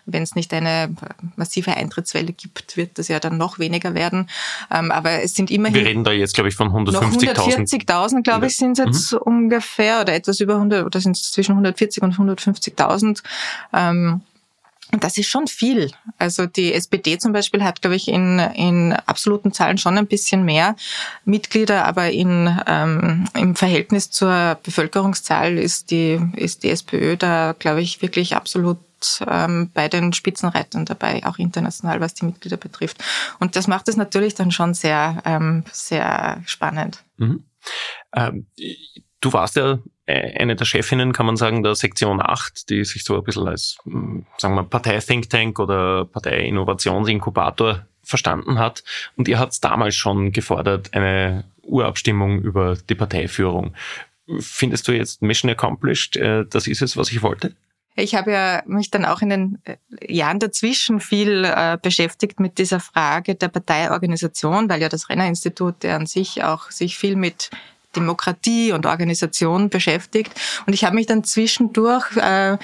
wenn 0.06 0.24
es 0.24 0.36
nicht 0.36 0.54
eine 0.54 0.96
massive 1.36 1.76
Eintrittswelle 1.76 2.34
gibt, 2.34 2.78
wird 2.78 2.98
das 2.98 3.08
ja 3.08 3.20
dann 3.20 3.38
noch 3.38 3.60
weniger 3.60 3.94
werden. 3.94 4.30
Ähm, 4.72 4.92
aber 4.92 5.24
es 5.24 5.36
sind 5.36 5.52
immerhin. 5.52 5.76
Wir 5.76 5.86
reden 5.86 6.04
da 6.04 6.12
jetzt, 6.12 6.34
glaube 6.34 6.50
ich, 6.50 6.56
von 6.56 6.70
150.000. 6.70 7.88
140.000, 7.88 8.24
glaube 8.24 8.48
ich, 8.48 8.58
sind 8.58 8.80
es 8.80 8.86
jetzt 8.86 9.14
mhm. 9.14 9.20
ungefähr 9.20 10.02
oder 10.02 10.14
etwas 10.14 10.40
über 10.40 10.56
100 10.56 10.86
oder 10.86 11.00
sind 11.00 11.16
es 11.16 11.32
zwischen 11.32 11.52
140 11.52 12.04
und 12.04 12.16
150.000. 12.16 13.22
Ähm, 13.74 14.22
das 14.92 15.18
ist 15.18 15.28
schon 15.28 15.48
viel. 15.48 15.92
Also 16.18 16.46
die 16.48 16.74
SPD 16.74 17.18
zum 17.18 17.32
Beispiel 17.32 17.64
hat, 17.64 17.82
glaube 17.82 17.96
ich, 17.96 18.08
in, 18.08 18.40
in 18.40 18.94
absoluten 18.94 19.54
Zahlen 19.54 19.78
schon 19.78 19.98
ein 19.98 20.08
bisschen 20.08 20.44
mehr 20.44 20.76
Mitglieder, 21.26 21.86
aber 21.86 22.10
in, 22.10 22.60
ähm, 22.66 23.26
im 23.36 23.56
Verhältnis 23.56 24.10
zur 24.10 24.58
Bevölkerungszahl 24.64 25.58
ist 25.58 25.92
die, 25.92 26.20
ist 26.36 26.64
die 26.64 26.72
SPÖ 26.72 27.18
da, 27.18 27.56
glaube 27.58 27.82
ich, 27.82 28.02
wirklich 28.02 28.36
absolut 28.36 28.80
ähm, 29.28 29.70
bei 29.74 29.88
den 29.88 30.12
Spitzenreitern 30.14 30.86
dabei, 30.86 31.26
auch 31.26 31.38
international, 31.38 32.02
was 32.02 32.16
die 32.16 32.26
Mitglieder 32.26 32.58
betrifft. 32.58 32.98
Und 33.40 33.56
das 33.56 33.68
macht 33.68 33.88
es 33.88 33.96
natürlich 33.96 34.34
dann 34.36 34.52
schon 34.52 34.74
sehr, 34.74 35.22
ähm, 35.26 35.64
sehr 35.72 36.42
spannend. 36.46 37.04
Mhm. 37.18 37.44
Ähm, 38.16 38.48
du 39.22 39.34
warst 39.34 39.56
ja 39.56 39.80
eine 40.10 40.56
der 40.56 40.66
Chefinnen, 40.66 41.14
kann 41.14 41.26
man 41.26 41.38
sagen, 41.38 41.64
der 41.64 41.76
Sektion 41.76 42.22
8, 42.22 42.70
die 42.70 42.84
sich 42.84 43.04
so 43.04 43.16
ein 43.16 43.24
bisschen 43.24 43.48
als, 43.48 43.78
hm, 43.84 44.26
sagen 44.38 44.56
wir, 44.56 44.64
Partei-Think 44.64 45.30
Tank 45.30 45.60
oder 45.60 46.06
Partei-Innovationsinkubator 46.06 47.86
verstanden 48.04 48.58
hat. 48.60 48.84
Und 49.16 49.28
ihr 49.28 49.40
habt 49.40 49.64
damals 49.64 49.96
schon 49.96 50.32
gefordert, 50.32 50.94
eine 50.94 51.44
Urabstimmung 51.62 52.42
über 52.42 52.76
die 52.90 52.96
Parteiführung. 52.96 53.76
Findest 54.40 54.88
du 54.88 54.92
jetzt 54.92 55.22
Mission 55.22 55.52
accomplished? 55.52 56.18
Äh, 56.18 56.46
das 56.50 56.68
ist 56.68 56.82
es, 56.82 56.98
was 56.98 57.12
ich 57.12 57.22
wollte? 57.22 57.56
Ich 57.96 58.16
habe 58.16 58.32
ja 58.32 58.64
mich 58.66 58.92
dann 58.92 59.06
auch 59.06 59.22
in 59.22 59.30
den 59.30 59.58
äh, 59.66 59.76
Jahren 60.14 60.40
dazwischen 60.40 61.00
viel 61.00 61.44
äh, 61.46 61.78
beschäftigt 61.82 62.40
mit 62.40 62.58
dieser 62.58 62.80
Frage 62.80 63.36
der 63.36 63.50
Parteiorganisation, 63.50 64.70
weil 64.70 64.82
ja 64.82 64.90
das 64.90 65.10
Renner-Institut 65.10 65.84
ja 65.84 65.96
an 65.96 66.06
sich 66.06 66.44
auch 66.44 66.72
sich 66.72 66.98
viel 66.98 67.16
mit 67.16 67.50
Demokratie 68.00 68.72
und 68.72 68.86
Organisation 68.86 69.70
beschäftigt. 69.70 70.32
Und 70.66 70.74
ich 70.74 70.84
habe 70.84 70.96
mich 70.96 71.06
dann 71.06 71.24
zwischendurch, 71.24 72.16
äh, 72.18 72.58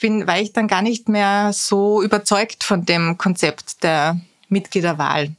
bin, 0.00 0.26
war 0.26 0.38
ich 0.38 0.52
dann 0.52 0.68
gar 0.68 0.82
nicht 0.82 1.08
mehr 1.08 1.52
so 1.52 2.02
überzeugt 2.02 2.64
von 2.64 2.84
dem 2.84 3.18
Konzept 3.18 3.82
der 3.82 4.20
Mitgliederwahl. 4.48 5.32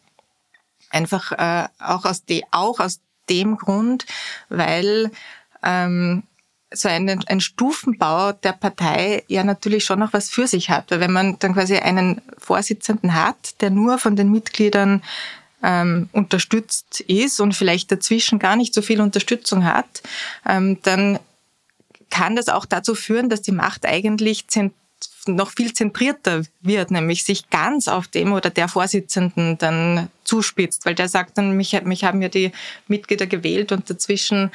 Einfach 0.90 1.32
äh, 1.32 1.68
auch, 1.80 2.06
aus 2.06 2.26
de, 2.26 2.44
auch 2.52 2.80
aus 2.80 3.00
dem 3.30 3.58
Grund, 3.58 4.06
weil 4.50 5.12
ähm, 5.64 6.24
so 6.72 6.88
ein, 6.88 7.24
ein 7.28 7.40
Stufenbau 7.40 8.32
der 8.32 8.54
Partei 8.54 9.24
ja 9.28 9.44
natürlich 9.44 9.86
schon 9.86 10.00
noch 10.00 10.14
was 10.14 10.30
für 10.30 10.48
sich 10.48 10.70
hat. 10.70 10.92
Weil 10.92 11.00
wenn 11.00 11.12
man 11.12 11.40
dann 11.40 11.54
quasi 11.54 11.78
einen 11.78 12.22
Vorsitzenden 12.38 13.16
hat, 13.16 13.62
der 13.62 13.70
nur 13.72 13.98
von 13.98 14.16
den 14.16 14.32
Mitgliedern 14.32 15.02
ähm, 15.64 16.10
unterstützt 16.12 17.02
ist 17.02 17.40
und 17.40 17.54
vielleicht 17.54 17.92
dazwischen 17.92 18.40
gar 18.40 18.56
nicht 18.56 18.74
so 18.74 18.82
viel 18.82 19.02
Unterstützung 19.02 19.66
hat, 19.66 20.02
ähm, 20.48 20.78
dann 20.84 21.20
kann 22.10 22.36
das 22.36 22.50
auch 22.50 22.66
dazu 22.66 22.96
führen, 22.96 23.30
dass 23.30 23.42
die 23.42 23.52
Macht 23.52 23.86
eigentlich 23.86 24.46
noch 25.28 25.52
viel 25.52 25.74
zentrierter 25.74 26.44
wird, 26.62 26.92
nämlich 26.92 27.24
sich 27.24 27.50
ganz 27.50 27.88
auf 27.88 28.08
dem 28.08 28.34
oder 28.34 28.50
der 28.50 28.68
Vorsitzenden 28.68 29.58
dann 29.58 30.10
zuspitzt, 30.24 30.86
weil 30.86 30.96
der 30.96 31.08
sagt 31.08 31.38
dann, 31.38 31.56
mich, 31.56 31.80
mich 31.84 32.04
haben 32.04 32.22
ja 32.22 32.30
die 32.30 32.52
Mitglieder 32.88 33.28
gewählt 33.28 33.72
und 33.72 33.90
dazwischen 33.90 34.52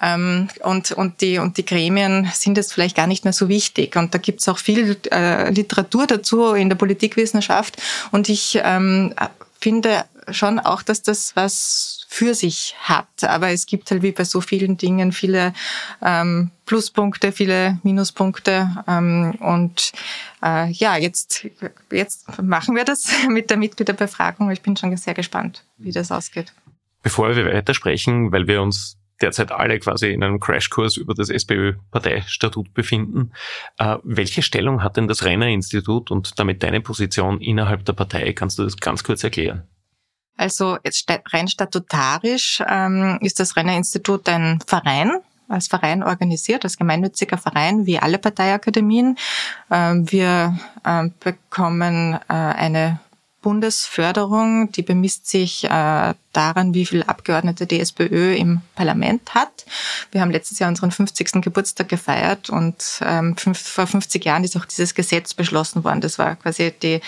ähm, 0.00 0.48
und, 0.62 0.92
und, 0.92 1.20
die, 1.20 1.38
und 1.38 1.56
die 1.56 1.64
Gremien 1.64 2.30
sind 2.32 2.56
jetzt 2.56 2.72
vielleicht 2.72 2.96
gar 2.96 3.06
nicht 3.06 3.24
mehr 3.24 3.32
so 3.32 3.48
wichtig. 3.48 3.96
Und 3.96 4.14
da 4.14 4.18
gibt's 4.18 4.48
auch 4.48 4.58
viel 4.58 4.96
äh, 5.10 5.50
Literatur 5.50 6.06
dazu 6.06 6.52
in 6.52 6.68
der 6.68 6.76
Politikwissenschaft. 6.76 7.76
Und 8.10 8.28
ich 8.28 8.58
ähm, 8.62 9.14
finde 9.60 10.04
schon 10.30 10.58
auch, 10.58 10.82
dass 10.82 11.02
das 11.02 11.34
was 11.36 12.06
für 12.08 12.34
sich 12.34 12.74
hat. 12.80 13.06
Aber 13.22 13.50
es 13.50 13.66
gibt 13.66 13.90
halt 13.90 14.02
wie 14.02 14.12
bei 14.12 14.24
so 14.24 14.40
vielen 14.40 14.76
Dingen 14.76 15.12
viele 15.12 15.52
ähm, 16.02 16.50
Pluspunkte, 16.66 17.32
viele 17.32 17.78
Minuspunkte. 17.82 18.68
Ähm, 18.86 19.36
und 19.40 19.92
äh, 20.42 20.70
ja, 20.70 20.96
jetzt, 20.96 21.46
jetzt 21.90 22.42
machen 22.42 22.76
wir 22.76 22.84
das 22.84 23.10
mit 23.28 23.50
der 23.50 23.56
Mitgliederbefragung. 23.56 24.50
Ich 24.50 24.62
bin 24.62 24.76
schon 24.76 24.96
sehr 24.96 25.14
gespannt, 25.14 25.64
wie 25.76 25.92
das 25.92 26.12
ausgeht. 26.12 26.52
Bevor 27.02 27.34
wir 27.34 27.46
weitersprechen, 27.46 28.32
weil 28.32 28.46
wir 28.46 28.60
uns 28.60 28.97
derzeit 29.20 29.52
alle 29.52 29.78
quasi 29.78 30.12
in 30.12 30.22
einem 30.22 30.40
Crashkurs 30.40 30.96
über 30.96 31.14
das 31.14 31.30
SPÖ-Parteistatut 31.30 32.72
befinden. 32.74 33.32
Äh, 33.78 33.96
welche 34.02 34.42
Stellung 34.42 34.82
hat 34.82 34.96
denn 34.96 35.08
das 35.08 35.24
Renner-Institut 35.24 36.10
und 36.10 36.38
damit 36.38 36.62
deine 36.62 36.80
Position 36.80 37.40
innerhalb 37.40 37.84
der 37.84 37.92
Partei? 37.94 38.32
Kannst 38.32 38.58
du 38.58 38.64
das 38.64 38.76
ganz 38.76 39.04
kurz 39.04 39.24
erklären? 39.24 39.66
Also 40.36 40.78
rein 41.32 41.48
statutarisch 41.48 42.62
ähm, 42.66 43.18
ist 43.22 43.40
das 43.40 43.56
Renner-Institut 43.56 44.28
ein 44.28 44.60
Verein, 44.64 45.10
als 45.48 45.66
Verein 45.66 46.04
organisiert, 46.04 46.64
als 46.64 46.76
gemeinnütziger 46.76 47.38
Verein, 47.38 47.86
wie 47.86 47.98
alle 47.98 48.18
Parteiakademien. 48.18 49.18
Ähm, 49.70 50.10
wir 50.10 50.56
ähm, 50.84 51.12
bekommen 51.18 52.14
äh, 52.28 52.32
eine 52.32 53.00
Bundesförderung, 53.48 54.72
die 54.72 54.82
bemisst 54.82 55.26
sich 55.26 55.64
äh, 55.64 56.12
daran, 56.34 56.74
wie 56.74 56.84
viele 56.84 57.08
Abgeordnete 57.08 57.66
die 57.66 57.80
SPÖ 57.80 58.34
im 58.34 58.60
Parlament 58.74 59.34
hat. 59.34 59.64
Wir 60.12 60.20
haben 60.20 60.30
letztes 60.30 60.58
Jahr 60.58 60.68
unseren 60.68 60.90
50. 60.90 61.40
Geburtstag 61.40 61.88
gefeiert 61.88 62.50
und 62.50 63.00
ähm, 63.00 63.38
fünf, 63.38 63.58
vor 63.58 63.86
50 63.86 64.22
Jahren 64.22 64.44
ist 64.44 64.54
auch 64.54 64.66
dieses 64.66 64.94
Gesetz 64.94 65.32
beschlossen 65.32 65.82
worden. 65.82 66.02
Das 66.02 66.18
war 66.18 66.36
quasi 66.36 66.74
die 66.82 67.00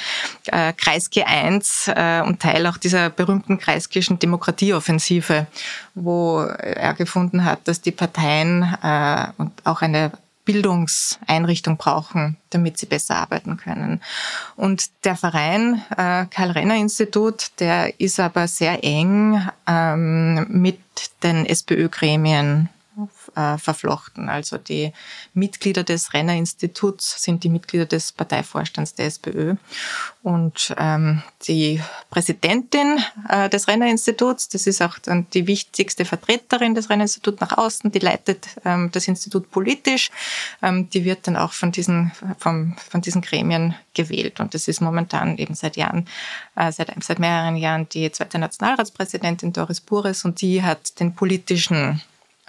äh, 0.47 0.73
Kreisky 0.73 1.25
1 1.25 1.89
äh, 1.89 2.23
und 2.25 2.41
Teil 2.41 2.67
auch 2.67 2.79
dieser 2.79 3.11
berühmten 3.11 3.59
kreiskischen 3.59 4.19
Demokratieoffensive, 4.19 5.47
wo 5.95 6.41
er 6.41 6.95
gefunden 6.95 7.45
hat, 7.45 7.69
dass 7.69 7.83
die 7.83 7.93
Parteien 7.93 8.63
äh, 8.83 9.27
und 9.37 9.53
auch 9.65 9.83
eine 9.83 10.11
Bildungseinrichtung 10.45 11.77
brauchen, 11.77 12.37
damit 12.51 12.79
sie 12.79 12.87
besser 12.87 13.17
arbeiten 13.17 13.57
können. 13.57 14.01
Und 14.57 14.91
der 15.05 15.17
Verein 15.17 15.83
äh, 15.97 16.27
Karl-Renner-Institut, 16.27 17.51
der 17.61 18.01
ist 18.01 18.19
aber 18.19 18.49
sehr 18.49 18.83
eng 18.83 19.47
ähm, 19.67 20.47
mit 20.49 20.81
den 21.23 21.47
SPÖ-Gremien 21.47 22.69
äh, 23.35 23.59
verflochten. 23.59 24.29
Also 24.29 24.59
die 24.59 24.93
Mitglieder 25.35 25.85
des 25.85 26.13
Renner 26.13 26.35
Instituts 26.35 27.23
sind 27.23 27.45
die 27.45 27.49
Mitglieder 27.49 27.87
des 27.87 28.13
Parteivorstands 28.13 28.95
der 28.95 29.07
SPÖ. 29.07 29.57
Und 30.23 30.75
ähm, 30.79 31.23
die 31.49 31.81
Präsidentin 32.11 32.99
äh, 33.29 33.49
des 33.49 33.69
Renner 33.69 33.89
Instituts, 33.89 34.49
das 34.49 34.67
ist 34.67 34.83
auch 34.83 34.99
dann 34.99 35.27
die 35.33 35.47
wichtigste 35.47 36.05
Vertreterin 36.05 36.75
des 36.75 36.91
Renner 36.91 37.05
Instituts 37.05 37.41
nach 37.41 37.57
außen, 37.57 37.91
die 37.91 38.01
leitet 38.01 38.49
ähm, 38.67 38.91
das 38.93 39.09
Institut 39.09 39.51
politisch, 39.51 40.11
ähm, 40.63 40.91
die 40.91 41.07
wird 41.07 41.27
dann 41.27 41.37
auch 41.37 41.53
von 41.53 41.73
diesen 41.73 42.13
vom, 42.39 42.77
von 42.91 43.01
diesen 43.01 43.23
Gremien 43.23 43.75
gewählt. 43.95 44.41
Und 44.41 44.53
das 44.53 44.69
ist 44.69 44.81
momentan 44.81 45.39
eben 45.39 45.55
seit 45.55 45.77
Jahren 45.77 46.07
äh, 46.55 46.71
seit 46.71 46.93
seit 47.03 47.19
mehreren 47.19 47.57
Jahren 47.57 47.89
die 47.89 48.11
zweite 48.13 48.39
Nationalratspräsidentin 48.39 49.55
Doris 49.55 49.81
Bures. 49.81 50.25
Und 50.25 50.43
die 50.43 50.63
hat 50.63 51.01
den 51.01 51.15
politischen 51.15 52.03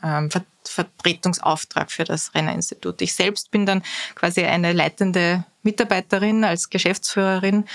ähm, 0.04 0.30
Vertretungsauftrag 0.72 1.92
für 1.92 2.04
das 2.04 2.34
Renner-Institut. 2.34 3.02
Ich 3.02 3.14
selbst 3.14 3.52
bin 3.52 3.66
dann 3.66 3.84
quasi 4.16 4.44
eine 4.44 4.74
leitende 4.74 5.44
Mitarbeiterin 5.64 6.44
als 6.44 6.70
Geschäftsführerin 6.70 7.66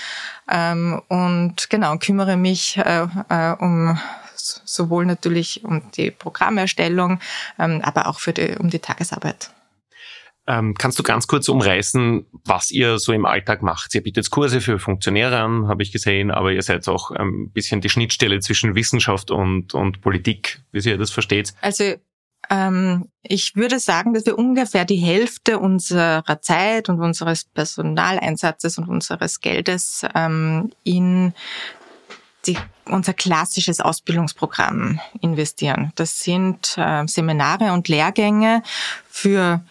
ähm, 0.51 1.01
und 1.07 1.69
genau 1.69 1.97
kümmere 1.97 2.37
mich 2.37 2.77
äh, 2.77 3.07
äh, 3.29 3.55
um 3.59 3.97
sowohl 4.35 5.05
natürlich 5.05 5.63
um 5.63 5.91
die 5.91 6.11
Programmerstellung, 6.11 7.19
ähm, 7.59 7.81
aber 7.83 8.07
auch 8.07 8.19
für 8.19 8.33
die, 8.33 8.55
um 8.57 8.69
die 8.69 8.79
Tagesarbeit. 8.79 9.51
Ähm, 10.49 10.75
kannst 10.75 10.97
du 10.97 11.03
ganz 11.03 11.27
kurz 11.27 11.49
umreißen, 11.49 12.25
was 12.45 12.71
ihr 12.71 12.99
so 12.99 13.11
im 13.11 13.25
Alltag 13.25 13.61
macht? 13.61 13.93
Ihr 13.95 14.01
bietet 14.01 14.29
Kurse 14.31 14.61
für 14.61 14.79
Funktionäre 14.79 15.39
an, 15.39 15.67
habe 15.67 15.83
ich 15.83 15.91
gesehen, 15.91 16.31
aber 16.31 16.53
ihr 16.53 16.61
seid 16.61 16.87
auch 16.87 17.11
ein 17.11 17.51
bisschen 17.51 17.81
die 17.81 17.89
Schnittstelle 17.89 18.39
zwischen 18.39 18.73
Wissenschaft 18.73 19.29
und, 19.29 19.73
und 19.73 19.99
Politik, 19.99 20.61
wie 20.71 20.79
ihr 20.87 20.97
das 20.97 21.11
versteht. 21.11 21.53
Also 21.59 21.95
ähm, 22.49 23.09
ich 23.23 23.55
würde 23.55 23.79
sagen, 23.79 24.13
dass 24.13 24.25
wir 24.25 24.37
ungefähr 24.37 24.85
die 24.85 24.97
Hälfte 24.97 25.59
unserer 25.59 26.41
Zeit 26.41 26.89
und 26.89 26.99
unseres 26.99 27.45
Personaleinsatzes 27.45 28.77
und 28.77 28.87
unseres 28.87 29.41
Geldes 29.41 30.05
ähm, 30.15 30.71
in 30.83 31.33
die, 32.45 32.57
unser 32.85 33.13
klassisches 33.13 33.81
Ausbildungsprogramm 33.81 34.99
investieren. 35.21 35.91
Das 35.95 36.19
sind 36.21 36.75
äh, 36.77 37.05
Seminare 37.07 37.73
und 37.73 37.87
Lehrgänge 37.89 38.63
für 39.09 39.61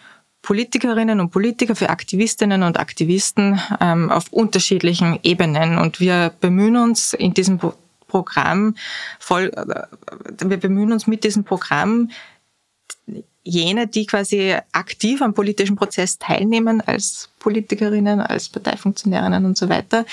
Politikerinnen 0.43 1.19
und 1.19 1.31
Politiker, 1.31 1.75
für 1.75 1.89
Aktivistinnen 1.89 2.63
und 2.63 2.79
Aktivisten 2.79 3.59
ähm, 3.81 4.11
auf 4.11 4.31
unterschiedlichen 4.31 5.19
Ebenen. 5.23 5.77
Und 5.77 5.99
wir 5.99 6.31
bemühen 6.39 6.77
uns 6.77 7.13
in 7.13 7.33
diesem 7.33 7.59
Programm 8.07 8.75
voll, 9.19 9.51
äh, 9.53 10.47
wir 10.47 10.57
bemühen 10.57 10.93
uns 10.93 11.07
mit 11.07 11.23
diesem 11.23 11.43
Programm 11.43 12.11
jene, 13.47 13.87
die 13.87 14.05
quasi 14.05 14.55
aktiv 14.71 15.21
am 15.21 15.33
politischen 15.33 15.75
Prozess 15.75 16.17
teilnehmen, 16.17 16.81
als 16.81 17.29
Politikerinnen, 17.39 18.19
als 18.19 18.49
Parteifunktionärinnen 18.49 19.45
und 19.45 19.57
so 19.57 19.69
weiter, 19.69 20.05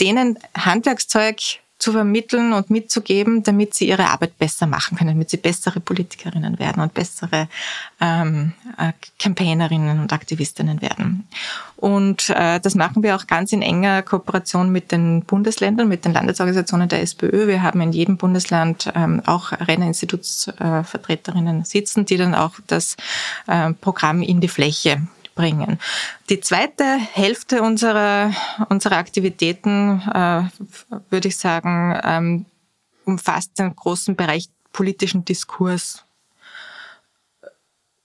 denen 0.00 0.38
Handwerkszeug 0.56 1.60
zu 1.78 1.92
vermitteln 1.92 2.52
und 2.52 2.70
mitzugeben, 2.70 3.44
damit 3.44 3.74
sie 3.74 3.88
ihre 3.88 4.08
Arbeit 4.08 4.36
besser 4.36 4.66
machen 4.66 4.98
können, 4.98 5.10
damit 5.10 5.30
sie 5.30 5.36
bessere 5.36 5.78
Politikerinnen 5.80 6.58
werden 6.58 6.82
und 6.82 6.92
bessere 6.92 7.48
ähm, 8.00 8.52
äh, 8.76 8.92
Campaignerinnen 9.18 10.00
und 10.00 10.12
Aktivistinnen 10.12 10.82
werden. 10.82 11.28
Und 11.76 12.30
äh, 12.30 12.58
das 12.58 12.74
machen 12.74 13.04
wir 13.04 13.14
auch 13.14 13.28
ganz 13.28 13.52
in 13.52 13.62
enger 13.62 14.02
Kooperation 14.02 14.72
mit 14.72 14.90
den 14.90 15.22
Bundesländern, 15.22 15.86
mit 15.86 16.04
den 16.04 16.12
Landesorganisationen 16.12 16.88
der 16.88 17.02
SPÖ. 17.02 17.46
Wir 17.46 17.62
haben 17.62 17.80
in 17.80 17.92
jedem 17.92 18.16
Bundesland 18.16 18.90
ähm, 18.96 19.22
auch 19.26 19.52
Renner-Institutsvertreterinnen 19.52 21.60
äh, 21.60 21.64
sitzen, 21.64 22.04
die 22.04 22.16
dann 22.16 22.34
auch 22.34 22.54
das 22.66 22.96
äh, 23.46 23.72
Programm 23.74 24.22
in 24.22 24.40
die 24.40 24.48
Fläche 24.48 25.06
bringen. 25.38 25.78
Die 26.30 26.40
zweite 26.40 26.84
Hälfte 26.84 27.62
unserer, 27.62 28.32
unserer 28.68 28.96
Aktivitäten, 28.96 30.02
äh, 30.12 30.42
würde 31.10 31.28
ich 31.28 31.36
sagen, 31.36 31.96
ähm, 32.02 32.44
umfasst 33.04 33.56
den 33.56 33.74
großen 33.74 34.16
Bereich 34.16 34.48
politischen 34.72 35.24
Diskurs, 35.24 36.04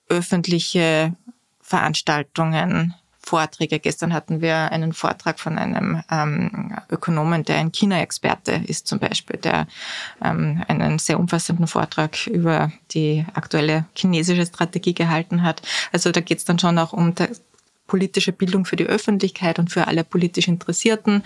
öffentliche 0.09 1.15
Veranstaltungen, 1.59 2.93
Vorträge. 3.23 3.79
Gestern 3.79 4.13
hatten 4.13 4.41
wir 4.41 4.71
einen 4.71 4.93
Vortrag 4.93 5.39
von 5.39 5.57
einem 5.57 6.03
ähm, 6.11 6.75
Ökonomen, 6.89 7.43
der 7.43 7.57
ein 7.57 7.71
China-Experte 7.71 8.61
ist 8.67 8.85
zum 8.87 8.99
Beispiel, 8.99 9.37
der 9.37 9.67
ähm, 10.23 10.63
einen 10.67 10.99
sehr 10.99 11.19
umfassenden 11.19 11.67
Vortrag 11.67 12.27
über 12.27 12.71
die 12.91 13.25
aktuelle 13.33 13.85
chinesische 13.95 14.45
Strategie 14.45 14.93
gehalten 14.93 15.41
hat. 15.41 15.61
Also 15.91 16.11
da 16.11 16.19
geht 16.21 16.39
es 16.39 16.45
dann 16.45 16.59
schon 16.59 16.77
auch 16.77 16.93
um 16.93 17.15
politische 17.87 18.31
Bildung 18.31 18.65
für 18.65 18.75
die 18.75 18.85
Öffentlichkeit 18.85 19.59
und 19.59 19.69
für 19.71 19.87
alle 19.87 20.03
politisch 20.03 20.47
Interessierten. 20.47 21.23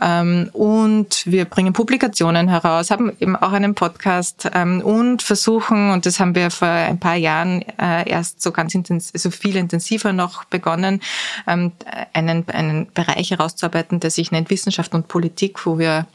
Ähm, 0.00 0.50
und 0.52 1.26
wir 1.26 1.44
bringen 1.44 1.72
Publikationen 1.72 2.48
heraus, 2.48 2.90
haben 2.90 3.12
eben 3.20 3.36
auch 3.36 3.52
einen 3.52 3.74
Podcast 3.74 4.50
ähm, 4.54 4.80
und 4.80 5.22
versuchen, 5.22 5.90
und 5.90 6.06
das 6.06 6.18
haben 6.18 6.34
wir 6.34 6.50
vor 6.50 6.68
ein 6.68 6.98
paar 6.98 7.16
Jahren 7.16 7.62
äh, 7.78 8.08
erst 8.08 8.40
so 8.40 8.50
ganz 8.50 8.74
intensiv, 8.74 9.20
so 9.20 9.30
viel 9.30 9.56
intensiver 9.56 10.12
noch 10.12 10.44
begonnen, 10.44 11.00
ähm, 11.46 11.72
einen, 12.12 12.48
einen 12.48 12.92
Bereich 12.92 13.30
herauszuarbeiten, 13.30 14.00
der 14.00 14.10
sich 14.10 14.32
nennt 14.32 14.50
Wissenschaft 14.50 14.94
und 14.94 15.08
Politik, 15.08 15.64
wo 15.66 15.78
wir 15.78 16.06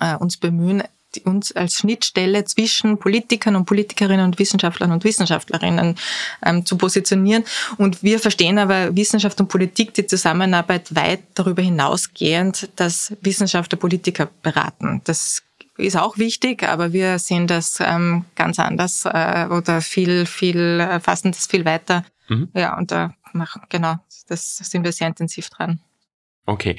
äh, 0.00 0.16
uns 0.16 0.36
bemühen, 0.36 0.82
uns 1.24 1.52
als 1.52 1.74
Schnittstelle 1.74 2.44
zwischen 2.44 2.98
Politikern 2.98 3.56
und 3.56 3.64
Politikerinnen 3.64 4.24
und 4.24 4.38
Wissenschaftlern 4.38 4.92
und 4.92 5.04
Wissenschaftlerinnen 5.04 5.96
ähm, 6.44 6.64
zu 6.64 6.76
positionieren. 6.76 7.44
Und 7.76 8.02
wir 8.02 8.20
verstehen 8.20 8.58
aber 8.58 8.94
Wissenschaft 8.96 9.40
und 9.40 9.48
Politik, 9.48 9.94
die 9.94 10.06
Zusammenarbeit 10.06 10.94
weit 10.94 11.22
darüber 11.34 11.62
hinausgehend, 11.62 12.70
dass 12.76 13.12
Wissenschaftler 13.20 13.78
Politiker 13.78 14.28
beraten. 14.42 15.00
Das 15.04 15.42
ist 15.76 15.96
auch 15.96 16.18
wichtig, 16.18 16.62
aber 16.62 16.92
wir 16.92 17.18
sehen 17.18 17.46
das 17.46 17.78
ähm, 17.80 18.24
ganz 18.36 18.58
anders 18.58 19.04
äh, 19.04 19.46
oder 19.50 19.80
viel, 19.80 20.26
viel, 20.26 20.80
äh, 20.80 21.00
fassen 21.00 21.32
das 21.32 21.46
viel 21.46 21.64
weiter. 21.64 22.04
Mhm. 22.28 22.48
Ja, 22.54 22.76
und 22.76 22.90
da 22.90 23.14
machen, 23.32 23.62
genau, 23.68 23.96
das 24.28 24.56
sind 24.56 24.84
wir 24.84 24.92
sehr 24.92 25.08
intensiv 25.08 25.50
dran. 25.50 25.80
Okay. 26.46 26.76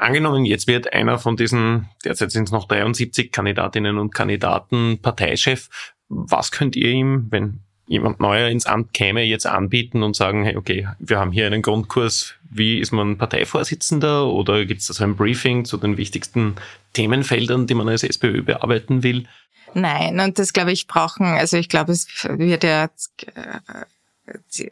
Angenommen, 0.00 0.46
jetzt 0.46 0.66
wird 0.66 0.94
einer 0.94 1.18
von 1.18 1.36
diesen, 1.36 1.90
derzeit 2.06 2.30
sind 2.30 2.44
es 2.44 2.52
noch 2.52 2.66
73 2.66 3.30
Kandidatinnen 3.30 3.98
und 3.98 4.14
Kandidaten, 4.14 4.98
Parteichef. 5.02 5.68
Was 6.08 6.50
könnt 6.50 6.74
ihr 6.74 6.88
ihm, 6.88 7.26
wenn 7.28 7.60
jemand 7.86 8.18
neuer 8.18 8.48
ins 8.48 8.64
Amt 8.64 8.94
käme, 8.94 9.22
jetzt 9.24 9.46
anbieten 9.46 10.02
und 10.02 10.16
sagen, 10.16 10.42
hey, 10.44 10.56
okay, 10.56 10.88
wir 11.00 11.18
haben 11.18 11.32
hier 11.32 11.46
einen 11.46 11.60
Grundkurs, 11.60 12.36
wie 12.48 12.78
ist 12.78 12.92
man 12.92 13.18
Parteivorsitzender 13.18 14.26
oder 14.26 14.64
gibt 14.64 14.80
es 14.80 14.86
da 14.86 14.94
so 14.94 15.04
ein 15.04 15.16
Briefing 15.16 15.66
zu 15.66 15.76
den 15.76 15.98
wichtigsten 15.98 16.56
Themenfeldern, 16.94 17.66
die 17.66 17.74
man 17.74 17.90
als 17.90 18.02
SPÖ 18.02 18.40
bearbeiten 18.40 19.02
will? 19.02 19.26
Nein, 19.74 20.18
und 20.18 20.38
das 20.38 20.54
glaube 20.54 20.72
ich 20.72 20.86
brauchen, 20.86 21.26
also 21.26 21.58
ich 21.58 21.68
glaube, 21.68 21.92
es 21.92 22.06
wird 22.24 22.64
ja 22.64 22.88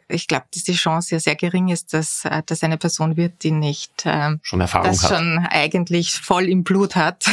ich 0.07 0.27
glaube, 0.27 0.45
dass 0.53 0.63
die 0.63 0.73
Chance 0.73 1.15
ja 1.15 1.19
sehr 1.19 1.35
gering 1.35 1.69
ist, 1.69 1.93
dass, 1.93 2.25
äh, 2.25 2.41
dass 2.45 2.63
eine 2.63 2.77
Person 2.77 3.17
wird, 3.17 3.43
die 3.43 3.51
nicht 3.51 4.03
ähm, 4.05 4.39
schon 4.43 4.61
Erfahrung 4.61 4.87
das 4.87 5.03
hat. 5.03 5.17
schon 5.17 5.39
eigentlich 5.49 6.13
voll 6.13 6.47
im 6.47 6.63
Blut 6.63 6.95
hat. 6.95 7.25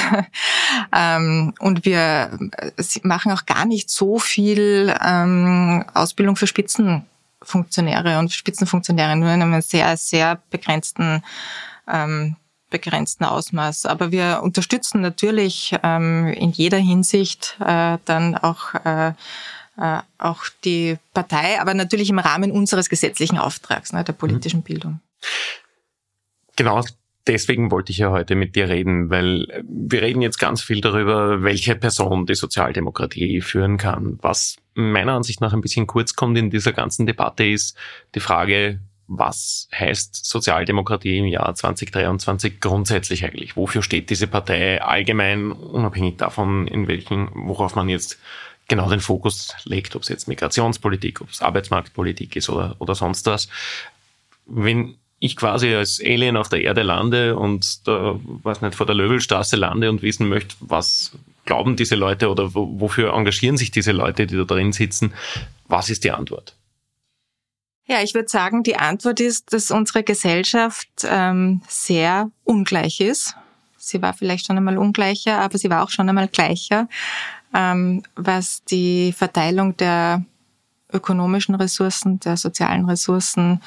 ähm, 0.94 1.54
und 1.58 1.84
wir 1.84 2.38
äh, 2.58 2.72
machen 3.02 3.32
auch 3.32 3.46
gar 3.46 3.64
nicht 3.64 3.90
so 3.90 4.18
viel 4.18 4.94
ähm, 5.04 5.84
Ausbildung 5.94 6.36
für 6.36 6.46
Spitzenfunktionäre 6.46 8.18
und 8.18 8.32
Spitzenfunktionäre, 8.32 9.16
nur 9.16 9.30
in 9.30 9.42
einem 9.42 9.62
sehr, 9.62 9.96
sehr 9.96 10.40
begrenzten 10.50 11.22
ähm, 11.88 12.36
begrenzten 12.70 13.24
Ausmaß. 13.24 13.86
Aber 13.86 14.10
wir 14.10 14.40
unterstützen 14.42 15.00
natürlich 15.00 15.74
ähm, 15.82 16.26
in 16.26 16.50
jeder 16.50 16.78
Hinsicht 16.78 17.56
äh, 17.60 17.98
dann 18.04 18.36
auch 18.36 18.74
äh, 18.84 19.08
äh, 19.08 19.12
auch 20.18 20.44
die 20.64 20.96
Partei, 21.12 21.60
aber 21.60 21.74
natürlich 21.74 22.10
im 22.10 22.18
Rahmen 22.18 22.50
unseres 22.50 22.88
gesetzlichen 22.88 23.38
Auftrags, 23.38 23.92
ne, 23.92 24.04
der 24.04 24.14
politischen 24.14 24.60
mhm. 24.60 24.64
Bildung. 24.64 25.00
Genau, 26.56 26.82
deswegen 27.26 27.70
wollte 27.70 27.92
ich 27.92 27.98
ja 27.98 28.10
heute 28.10 28.34
mit 28.34 28.56
dir 28.56 28.68
reden, 28.68 29.10
weil 29.10 29.46
wir 29.68 30.02
reden 30.02 30.22
jetzt 30.22 30.38
ganz 30.38 30.62
viel 30.62 30.80
darüber, 30.80 31.42
welche 31.42 31.74
Person 31.74 32.26
die 32.26 32.34
Sozialdemokratie 32.34 33.40
führen 33.42 33.76
kann. 33.76 34.18
Was 34.22 34.56
meiner 34.74 35.12
Ansicht 35.12 35.40
nach 35.40 35.52
ein 35.52 35.60
bisschen 35.60 35.86
kurz 35.86 36.14
kommt 36.14 36.38
in 36.38 36.50
dieser 36.50 36.72
ganzen 36.72 37.06
Debatte 37.06 37.44
ist 37.44 37.76
die 38.14 38.20
Frage, 38.20 38.80
was 39.08 39.68
heißt 39.72 40.24
Sozialdemokratie 40.24 41.18
im 41.18 41.26
Jahr 41.26 41.54
2023 41.54 42.60
grundsätzlich 42.60 43.24
eigentlich? 43.24 43.56
Wofür 43.56 43.82
steht 43.82 44.10
diese 44.10 44.26
Partei 44.26 44.82
allgemein, 44.82 45.52
unabhängig 45.52 46.16
davon, 46.16 46.66
in 46.66 46.88
welchen, 46.88 47.28
worauf 47.34 47.76
man 47.76 47.88
jetzt 47.88 48.18
genau 48.68 48.88
den 48.88 49.00
Fokus 49.00 49.55
legt, 49.64 49.96
ob 49.96 50.02
es 50.02 50.09
jetzt 50.09 50.29
Migrationspolitik, 50.29 51.20
ob 51.20 51.31
es 51.31 51.42
Arbeitsmarktpolitik 51.42 52.37
ist 52.37 52.48
oder, 52.48 52.76
oder 52.79 52.94
sonst 52.94 53.26
was. 53.26 53.48
Wenn 54.46 54.96
ich 55.18 55.37
quasi 55.37 55.74
als 55.74 56.00
Alien 56.00 56.37
auf 56.37 56.48
der 56.48 56.62
Erde 56.62 56.83
lande 56.83 57.37
und 57.37 57.87
da, 57.87 58.18
weiß 58.24 58.61
nicht, 58.61 58.74
vor 58.74 58.87
der 58.87 58.94
Löwelstraße 58.94 59.57
lande 59.57 59.88
und 59.88 60.02
wissen 60.02 60.29
möchte, 60.29 60.57
was 60.61 61.12
glauben 61.46 61.76
diese 61.76 61.94
Leute 61.94 62.29
oder 62.29 62.55
wofür 62.55 63.14
engagieren 63.14 63.57
sich 63.57 63.70
diese 63.70 63.92
Leute, 63.92 64.26
die 64.26 64.37
da 64.37 64.44
drin 64.44 64.72
sitzen? 64.72 65.14
Was 65.66 65.88
ist 65.88 66.05
die 66.05 66.11
Antwort? 66.11 66.55
Ja, 67.87 68.02
ich 68.02 68.14
würde 68.14 68.29
sagen, 68.29 68.62
die 68.64 68.76
Antwort 68.76 69.20
ist, 69.20 69.52
dass 69.52 69.70
unsere 69.70 70.02
Gesellschaft 70.02 70.88
ähm, 71.05 71.62
sehr 71.68 72.31
ungleich 72.42 73.00
ist. 73.00 73.37
Sie 73.79 74.02
war 74.02 74.12
vielleicht 74.12 74.46
schon 74.46 74.57
einmal 74.57 74.76
ungleicher, 74.76 75.38
aber 75.38 75.57
sie 75.57 75.70
war 75.70 75.85
auch 75.85 75.90
schon 75.90 76.09
einmal 76.09 76.26
gleicher, 76.26 76.88
ähm, 77.57 78.03
was 78.14 78.62
die 78.64 79.12
Verteilung 79.12 79.77
der 79.79 80.23
ökonomischen 80.92 81.55
Ressourcen, 81.55 82.21
der 82.21 82.37
sozialen 82.37 82.85
Ressourcen, 82.85 83.62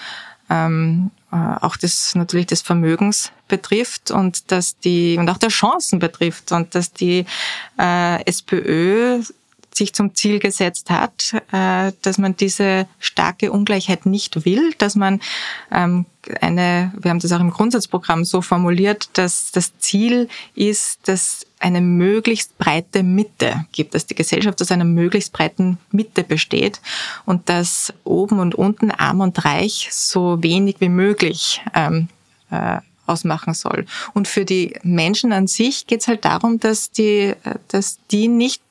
ähm, 0.49 1.12
äh, 1.32 1.36
auch 1.36 1.75
des 1.75 2.15
natürlich 2.15 2.47
des 2.47 2.62
Vermögens 2.62 3.32
betrifft 3.47 4.12
und 4.12 4.52
dass 4.52 4.78
die 4.78 5.17
und 5.17 5.30
auch 5.30 5.38
der 5.38 5.49
Chancen 5.49 5.99
betrifft 5.99 6.52
und 6.52 6.73
dass 6.75 6.93
die 6.93 7.25
äh, 7.80 8.23
SPÖ 8.25 9.21
sich 9.73 9.93
zum 9.93 10.15
Ziel 10.15 10.39
gesetzt 10.39 10.89
hat, 10.89 11.34
äh, 11.51 11.91
dass 12.01 12.17
man 12.17 12.36
diese 12.36 12.88
starke 12.99 13.51
Ungleichheit 13.51 14.05
nicht 14.05 14.45
will, 14.45 14.73
dass 14.77 14.95
man 14.95 15.21
ähm, 15.71 16.05
eine, 16.41 16.91
wir 16.99 17.12
haben 17.12 17.19
das 17.19 17.32
auch 17.32 17.39
im 17.39 17.51
Grundsatzprogramm 17.51 18.25
so 18.25 18.41
formuliert, 18.41 19.10
dass 19.13 19.51
das 19.51 19.77
Ziel 19.79 20.27
ist, 20.55 21.08
dass 21.08 21.45
eine 21.60 21.82
möglichst 21.82 22.58
breite 22.58 23.03
Mitte 23.03 23.65
gibt, 23.71 23.93
dass 23.95 24.05
die 24.05 24.15
Gesellschaft 24.15 24.62
aus 24.62 24.71
einer 24.71 24.86
möglichst 24.86 25.34
breiten 25.34 25.77
Mitte 25.91 26.23
besteht 26.23 26.82
und 27.25 27.49
dass 27.49 27.93
oben 28.03 28.39
und 28.39 28.55
unten, 28.55 28.91
arm 28.91 29.21
und 29.21 29.43
reich, 29.45 29.89
so 29.91 30.41
wenig 30.41 30.77
wie 30.79 30.89
möglich 30.89 31.62
ähm, 31.73 32.08
äh, 32.51 32.77
ausmachen 33.05 33.53
soll. 33.53 33.86
Und 34.13 34.27
für 34.27 34.45
die 34.45 34.75
Menschen 34.84 35.34
an 35.34 35.47
sich 35.47 35.88
geht 35.88 36.01
es 36.01 36.08
halt 36.08 36.23
darum, 36.25 36.60
dass 36.60 36.91
die, 36.91 37.34
äh, 37.43 37.55
dass 37.67 37.99
die 38.12 38.27
nicht 38.27 38.62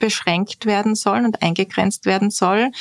beschränkt 0.00 0.66
werden 0.66 0.96
sollen 0.96 1.24
und 1.24 1.42
eingegrenzt 1.42 2.06
werden 2.06 2.30
soll 2.30 2.72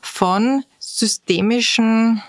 von 0.00 0.64
systemischen 0.78 2.22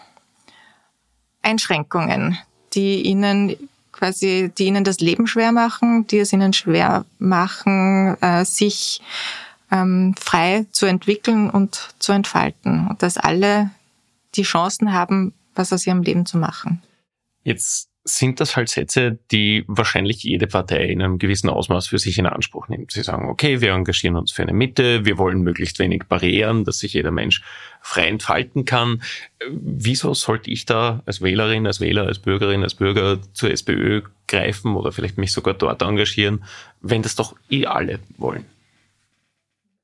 Einschränkungen, 1.41 2.37
die 2.73 3.01
ihnen 3.03 3.55
quasi, 3.93 4.51
die 4.57 4.65
ihnen 4.65 4.83
das 4.83 4.99
Leben 4.99 5.27
schwer 5.27 5.51
machen, 5.51 6.05
die 6.07 6.19
es 6.19 6.33
ihnen 6.33 6.53
schwer 6.53 7.05
machen, 7.17 8.21
äh, 8.21 8.43
sich 8.43 9.01
ähm, 9.71 10.15
frei 10.19 10.65
zu 10.71 10.85
entwickeln 10.85 11.49
und 11.49 11.93
zu 11.99 12.11
entfalten. 12.11 12.87
Und 12.87 13.03
dass 13.03 13.17
alle 13.17 13.71
die 14.35 14.43
Chancen 14.43 14.93
haben, 14.93 15.33
was 15.55 15.73
aus 15.73 15.85
ihrem 15.85 16.01
Leben 16.01 16.25
zu 16.25 16.37
machen. 16.37 16.81
Jetzt 17.43 17.88
sind 18.17 18.39
das 18.39 18.55
halt 18.55 18.69
Sätze, 18.69 19.19
die 19.31 19.63
wahrscheinlich 19.67 20.23
jede 20.23 20.47
Partei 20.47 20.85
in 20.85 21.01
einem 21.01 21.19
gewissen 21.19 21.49
Ausmaß 21.49 21.87
für 21.87 21.99
sich 21.99 22.17
in 22.17 22.25
Anspruch 22.25 22.67
nimmt. 22.67 22.91
Sie 22.91 23.03
sagen, 23.03 23.29
okay, 23.29 23.61
wir 23.61 23.73
engagieren 23.73 24.15
uns 24.15 24.31
für 24.31 24.43
eine 24.43 24.53
Mitte, 24.53 25.05
wir 25.05 25.17
wollen 25.17 25.41
möglichst 25.41 25.79
wenig 25.79 26.03
Barrieren, 26.07 26.65
dass 26.65 26.79
sich 26.79 26.93
jeder 26.93 27.11
Mensch 27.11 27.41
frei 27.81 28.07
entfalten 28.07 28.65
kann. 28.65 29.01
Wieso 29.49 30.13
sollte 30.13 30.51
ich 30.51 30.65
da 30.65 31.01
als 31.05 31.21
Wählerin, 31.21 31.67
als 31.67 31.79
Wähler, 31.79 32.07
als 32.07 32.19
Bürgerin, 32.19 32.63
als 32.63 32.75
Bürger 32.75 33.19
zur 33.33 33.51
SPÖ 33.51 34.01
greifen 34.27 34.75
oder 34.75 34.91
vielleicht 34.91 35.17
mich 35.17 35.31
sogar 35.31 35.53
dort 35.53 35.81
engagieren, 35.81 36.43
wenn 36.81 37.01
das 37.01 37.15
doch 37.15 37.35
eh 37.49 37.65
alle 37.65 37.99
wollen? 38.17 38.45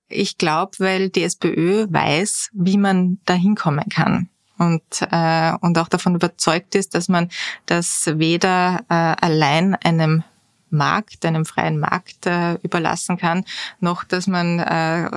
Ich 0.08 0.38
glaube, 0.38 0.74
weil 0.80 1.10
die 1.10 1.24
SPÖ 1.24 1.88
weiß, 1.90 2.52
wie 2.54 2.78
man 2.78 3.20
da 3.26 3.34
hinkommen 3.34 3.90
kann 3.90 4.30
und, 4.58 4.84
äh, 5.02 5.54
und 5.62 5.78
auch 5.78 5.88
davon 5.88 6.16
überzeugt 6.16 6.76
ist, 6.76 6.96
dass 6.96 7.08
man 7.10 7.30
das 7.66 8.10
weder 8.16 8.82
äh, 8.90 8.94
allein 8.94 9.76
einem 9.76 10.24
Markt, 10.70 11.26
einem 11.26 11.46
freien 11.46 11.80
Markt 11.80 12.26
äh, 12.26 12.56
überlassen 12.56 13.18
kann, 13.18 13.46
noch 13.80 14.04
dass 14.04 14.28
man 14.28 14.60
äh, 14.60 15.10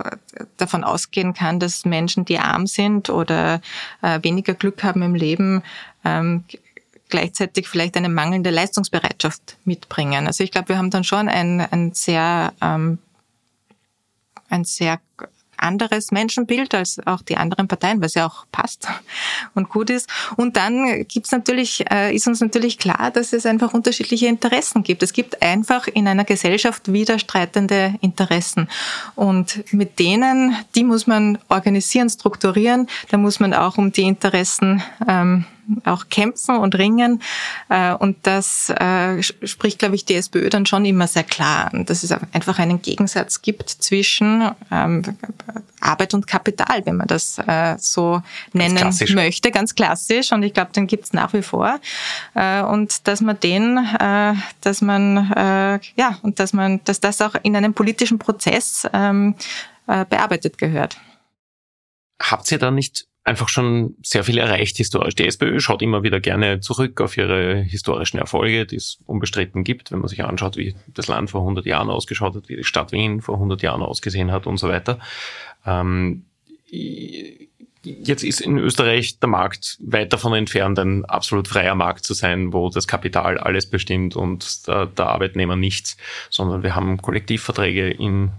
davon 0.56 0.84
ausgehen 0.84 1.34
kann, 1.34 1.58
dass 1.58 1.84
Menschen, 1.84 2.24
die 2.24 2.38
arm 2.38 2.66
sind 2.66 3.10
oder 3.10 3.60
äh, 4.02 4.22
weniger 4.22 4.54
Glück 4.54 4.82
haben 4.84 5.02
im 5.02 5.14
Leben, 5.14 5.62
ähm, 6.04 6.44
gleichzeitig 7.08 7.68
vielleicht 7.68 7.96
eine 7.96 8.10
mangelnde 8.10 8.50
Leistungsbereitschaft 8.50 9.56
mitbringen. 9.64 10.26
Also 10.26 10.44
ich 10.44 10.52
glaube, 10.52 10.68
wir 10.68 10.78
haben 10.78 10.90
dann 10.90 11.04
schon 11.04 11.28
ein, 11.28 11.60
ein 11.60 11.92
sehr 11.94 12.52
ähm, 12.60 12.98
ein 14.48 14.64
sehr 14.64 15.00
anderes 15.58 16.10
Menschenbild 16.10 16.74
als 16.74 17.00
auch 17.06 17.22
die 17.22 17.36
anderen 17.36 17.68
Parteien, 17.68 18.02
was 18.02 18.14
ja 18.14 18.26
auch 18.26 18.46
passt 18.52 18.88
und 19.54 19.68
gut 19.68 19.90
ist. 19.90 20.08
Und 20.36 20.56
dann 20.56 21.06
gibt's 21.06 21.32
natürlich, 21.32 21.84
äh, 21.90 22.14
ist 22.14 22.26
uns 22.26 22.40
natürlich 22.40 22.78
klar, 22.78 23.10
dass 23.10 23.32
es 23.32 23.46
einfach 23.46 23.74
unterschiedliche 23.74 24.26
Interessen 24.26 24.82
gibt. 24.82 25.02
Es 25.02 25.12
gibt 25.12 25.42
einfach 25.42 25.88
in 25.88 26.08
einer 26.08 26.24
Gesellschaft 26.24 26.92
widerstreitende 26.92 27.94
Interessen. 28.00 28.68
Und 29.14 29.72
mit 29.72 29.98
denen, 29.98 30.56
die 30.74 30.84
muss 30.84 31.06
man 31.06 31.38
organisieren, 31.48 32.08
strukturieren. 32.10 32.88
Da 33.10 33.18
muss 33.18 33.40
man 33.40 33.54
auch 33.54 33.78
um 33.78 33.92
die 33.92 34.02
Interessen 34.02 34.82
ähm, 35.06 35.44
auch 35.84 36.08
kämpfen 36.08 36.56
und 36.56 36.74
ringen. 36.76 37.22
Äh, 37.68 37.94
und 37.94 38.18
das 38.26 38.70
äh, 38.70 39.22
spricht, 39.22 39.78
glaube 39.78 39.94
ich, 39.94 40.04
die 40.04 40.14
SPÖ 40.14 40.48
dann 40.48 40.66
schon 40.66 40.84
immer 40.84 41.06
sehr 41.06 41.24
klar 41.24 41.72
an, 41.72 41.86
dass 41.86 42.02
es 42.02 42.12
einfach 42.12 42.58
einen 42.58 42.82
Gegensatz 42.82 43.42
gibt 43.42 43.70
zwischen 43.70 44.50
ähm, 44.70 45.02
Arbeit 45.80 46.14
und 46.14 46.26
Kapital, 46.26 46.84
wenn 46.86 46.96
man 46.96 47.06
das 47.06 47.38
äh, 47.38 47.76
so 47.78 48.22
nennen 48.52 48.76
ganz 48.76 49.08
möchte, 49.10 49.50
ganz 49.50 49.74
klassisch. 49.74 50.32
Und 50.32 50.42
ich 50.42 50.54
glaube, 50.54 50.72
den 50.72 50.86
gibt's 50.86 51.12
nach 51.12 51.32
wie 51.32 51.42
vor. 51.42 51.78
Und 52.34 53.06
dass 53.06 53.20
man 53.20 53.38
den, 53.40 53.78
dass 54.60 54.80
man, 54.80 55.80
ja, 55.96 56.18
und 56.22 56.40
dass 56.40 56.52
man, 56.52 56.80
dass 56.84 57.00
das 57.00 57.20
auch 57.20 57.34
in 57.42 57.56
einem 57.56 57.74
politischen 57.74 58.18
Prozess 58.18 58.86
ähm, 58.92 59.34
bearbeitet 59.86 60.58
gehört. 60.58 60.98
Habt 62.20 62.50
ihr 62.50 62.58
da 62.58 62.70
nicht 62.70 63.07
einfach 63.28 63.48
schon 63.48 63.94
sehr 64.02 64.24
viel 64.24 64.38
erreicht 64.38 64.78
historisch. 64.78 65.14
Die 65.14 65.26
SPÖ 65.26 65.60
schaut 65.60 65.82
immer 65.82 66.02
wieder 66.02 66.18
gerne 66.18 66.60
zurück 66.60 67.00
auf 67.00 67.16
ihre 67.16 67.56
historischen 67.56 68.18
Erfolge, 68.18 68.64
die 68.64 68.76
es 68.76 68.98
unbestritten 69.06 69.64
gibt, 69.64 69.92
wenn 69.92 69.98
man 69.98 70.08
sich 70.08 70.24
anschaut, 70.24 70.56
wie 70.56 70.74
das 70.94 71.08
Land 71.08 71.30
vor 71.30 71.42
100 71.42 71.66
Jahren 71.66 71.90
ausgeschaut 71.90 72.34
hat, 72.34 72.48
wie 72.48 72.56
die 72.56 72.64
Stadt 72.64 72.90
Wien 72.90 73.20
vor 73.20 73.34
100 73.34 73.62
Jahren 73.62 73.82
ausgesehen 73.82 74.32
hat 74.32 74.46
und 74.46 74.56
so 74.56 74.68
weiter. 74.68 74.98
Ähm, 75.66 76.24
Jetzt 77.84 78.24
ist 78.24 78.40
in 78.40 78.58
Österreich 78.58 79.20
der 79.20 79.28
Markt 79.28 79.78
weit 79.80 80.12
davon 80.12 80.34
entfernt, 80.34 80.78
ein 80.78 81.04
absolut 81.04 81.46
freier 81.46 81.76
Markt 81.76 82.04
zu 82.04 82.12
sein, 82.12 82.52
wo 82.52 82.70
das 82.70 82.88
Kapital 82.88 83.38
alles 83.38 83.66
bestimmt 83.66 84.16
und 84.16 84.66
der, 84.66 84.86
der 84.86 85.06
Arbeitnehmer 85.06 85.54
nichts, 85.54 85.96
sondern 86.28 86.64
wir 86.64 86.74
haben 86.74 87.00
Kollektivverträge 87.00 87.90
in, 87.90 88.32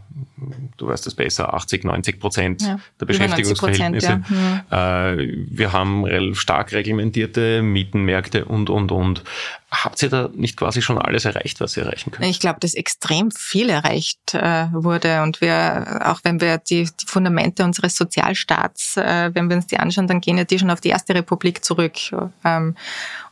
du 0.78 0.88
weißt 0.88 1.08
es 1.08 1.16
besser, 1.16 1.54
80, 1.54 1.86
90 1.86 2.20
Prozent 2.20 2.62
ja, 2.64 2.80
der 3.00 3.06
Beschäftigungsverhältnisse. 3.06 4.24
Ja. 4.70 5.12
Äh, 5.12 5.46
wir 5.50 5.72
haben 5.72 6.36
stark 6.36 6.74
reglementierte 6.74 7.62
Mietenmärkte 7.62 8.46
und, 8.46 8.70
und, 8.70 8.92
und. 8.92 9.24
Habt 9.72 10.02
ihr 10.02 10.10
da 10.10 10.30
nicht 10.34 10.58
quasi 10.58 10.82
schon 10.82 10.98
alles 10.98 11.26
erreicht, 11.26 11.60
was 11.62 11.78
ihr 11.78 11.84
erreichen 11.84 12.12
könnt? 12.12 12.28
Ich 12.28 12.40
glaube, 12.40 12.60
dass 12.60 12.74
extrem 12.74 13.30
viel 13.30 13.70
erreicht 13.70 14.34
äh, 14.34 14.68
wurde 14.72 15.22
und 15.22 15.42
wir, 15.42 16.02
auch 16.06 16.22
wenn 16.24 16.42
wir 16.42 16.58
die, 16.58 16.86
die 16.86 17.06
Fundamente 17.06 17.64
unseres 17.64 17.96
Sozialstaats, 17.96 18.98
äh, 18.98 19.29
wenn 19.36 19.50
wir 19.50 19.58
uns 19.58 19.68
die 19.68 19.80
anschauen, 19.80 20.08
dann 20.08 20.22
gehen 20.22 20.38
ja 20.38 20.44
die 20.44 20.60
schon 20.60 20.72
auf 20.72 20.82
die 20.82 20.90
erste 20.90 21.16
Republik 21.16 21.64
zurück. 21.64 21.96
Ähm, 22.44 22.76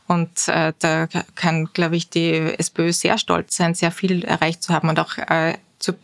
und 0.06 0.48
äh, 0.48 0.72
da 0.78 1.06
kann, 1.34 1.68
glaube 1.74 1.96
ich, 1.96 2.08
die 2.08 2.32
SPÖ 2.58 2.92
sehr 2.92 3.18
stolz 3.18 3.56
sein, 3.56 3.74
sehr 3.74 3.90
viel 3.90 4.24
erreicht 4.24 4.62
zu 4.62 4.72
haben 4.72 4.88
und 4.88 4.98
auch 4.98 5.18
äh, 5.18 5.54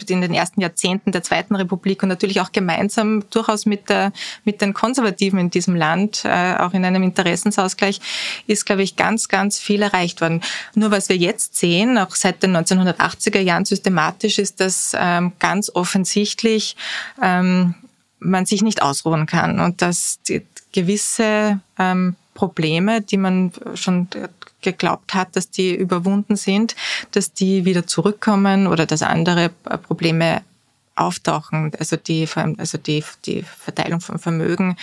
in 0.09 0.21
den 0.21 0.35
ersten 0.35 0.61
Jahrzehnten 0.61 1.13
der 1.13 1.23
Zweiten 1.23 1.57
Republik 1.57 2.03
und 2.03 2.09
natürlich 2.09 2.41
auch 2.41 2.53
gemeinsam 2.53 3.25
durchaus 3.31 3.67
mit, 3.67 3.89
der, 3.89 4.13
mit 4.45 4.61
den 4.61 4.73
Konservativen 4.73 5.39
in 5.39 5.51
diesem 5.51 5.75
Land, 5.75 6.23
äh, 6.25 6.55
auch 6.57 6.73
in 6.75 6.85
einem 6.85 7.03
Interessensausgleich, 7.03 8.01
ist, 8.47 8.67
glaube 8.67 8.83
ich, 8.83 8.97
ganz, 8.97 9.29
ganz 9.29 9.59
viel 9.59 9.83
erreicht 9.83 10.21
worden. 10.21 10.43
Nur 10.75 10.91
was 10.91 11.09
wir 11.09 11.17
jetzt 11.17 11.57
sehen, 11.57 11.99
auch 11.99 12.15
seit 12.15 12.43
den 12.43 12.57
1980er 12.57 13.41
Jahren 13.41 13.65
systematisch, 13.65 14.39
ist, 14.39 14.61
dass 14.61 14.95
ähm, 14.99 15.33
ganz 15.39 15.71
offensichtlich 15.75 16.77
ähm, 17.21 17.75
man 18.25 18.47
sich 18.47 18.63
nicht 18.63 18.83
ausruhen 18.83 19.27
kann 19.27 19.61
und 19.61 19.83
dass 19.83 20.19
gewisse 20.73 21.61
ähm, 21.79 22.17
Probleme, 22.35 23.01
die 23.01 23.17
man 23.17 23.53
schon 23.75 24.09
geglaubt 24.61 25.15
hat, 25.15 25.37
dass 25.37 25.51
die 25.51 25.75
überwunden 25.75 26.37
sind, 26.37 26.75
dass 27.13 27.33
die 27.33 27.65
wieder 27.65 27.87
zurückkommen 27.87 28.67
oder 28.67 28.87
dass 28.87 29.03
andere 29.03 29.51
Probleme 29.51 30.43
auftauchen. 30.97 31.73
Also 31.79 31.97
die, 31.97 32.27
also 32.59 32.79
die, 32.79 33.05
die 33.27 33.43
Verteilung 33.43 34.01
von 34.01 34.19
Vermögen 34.19 34.77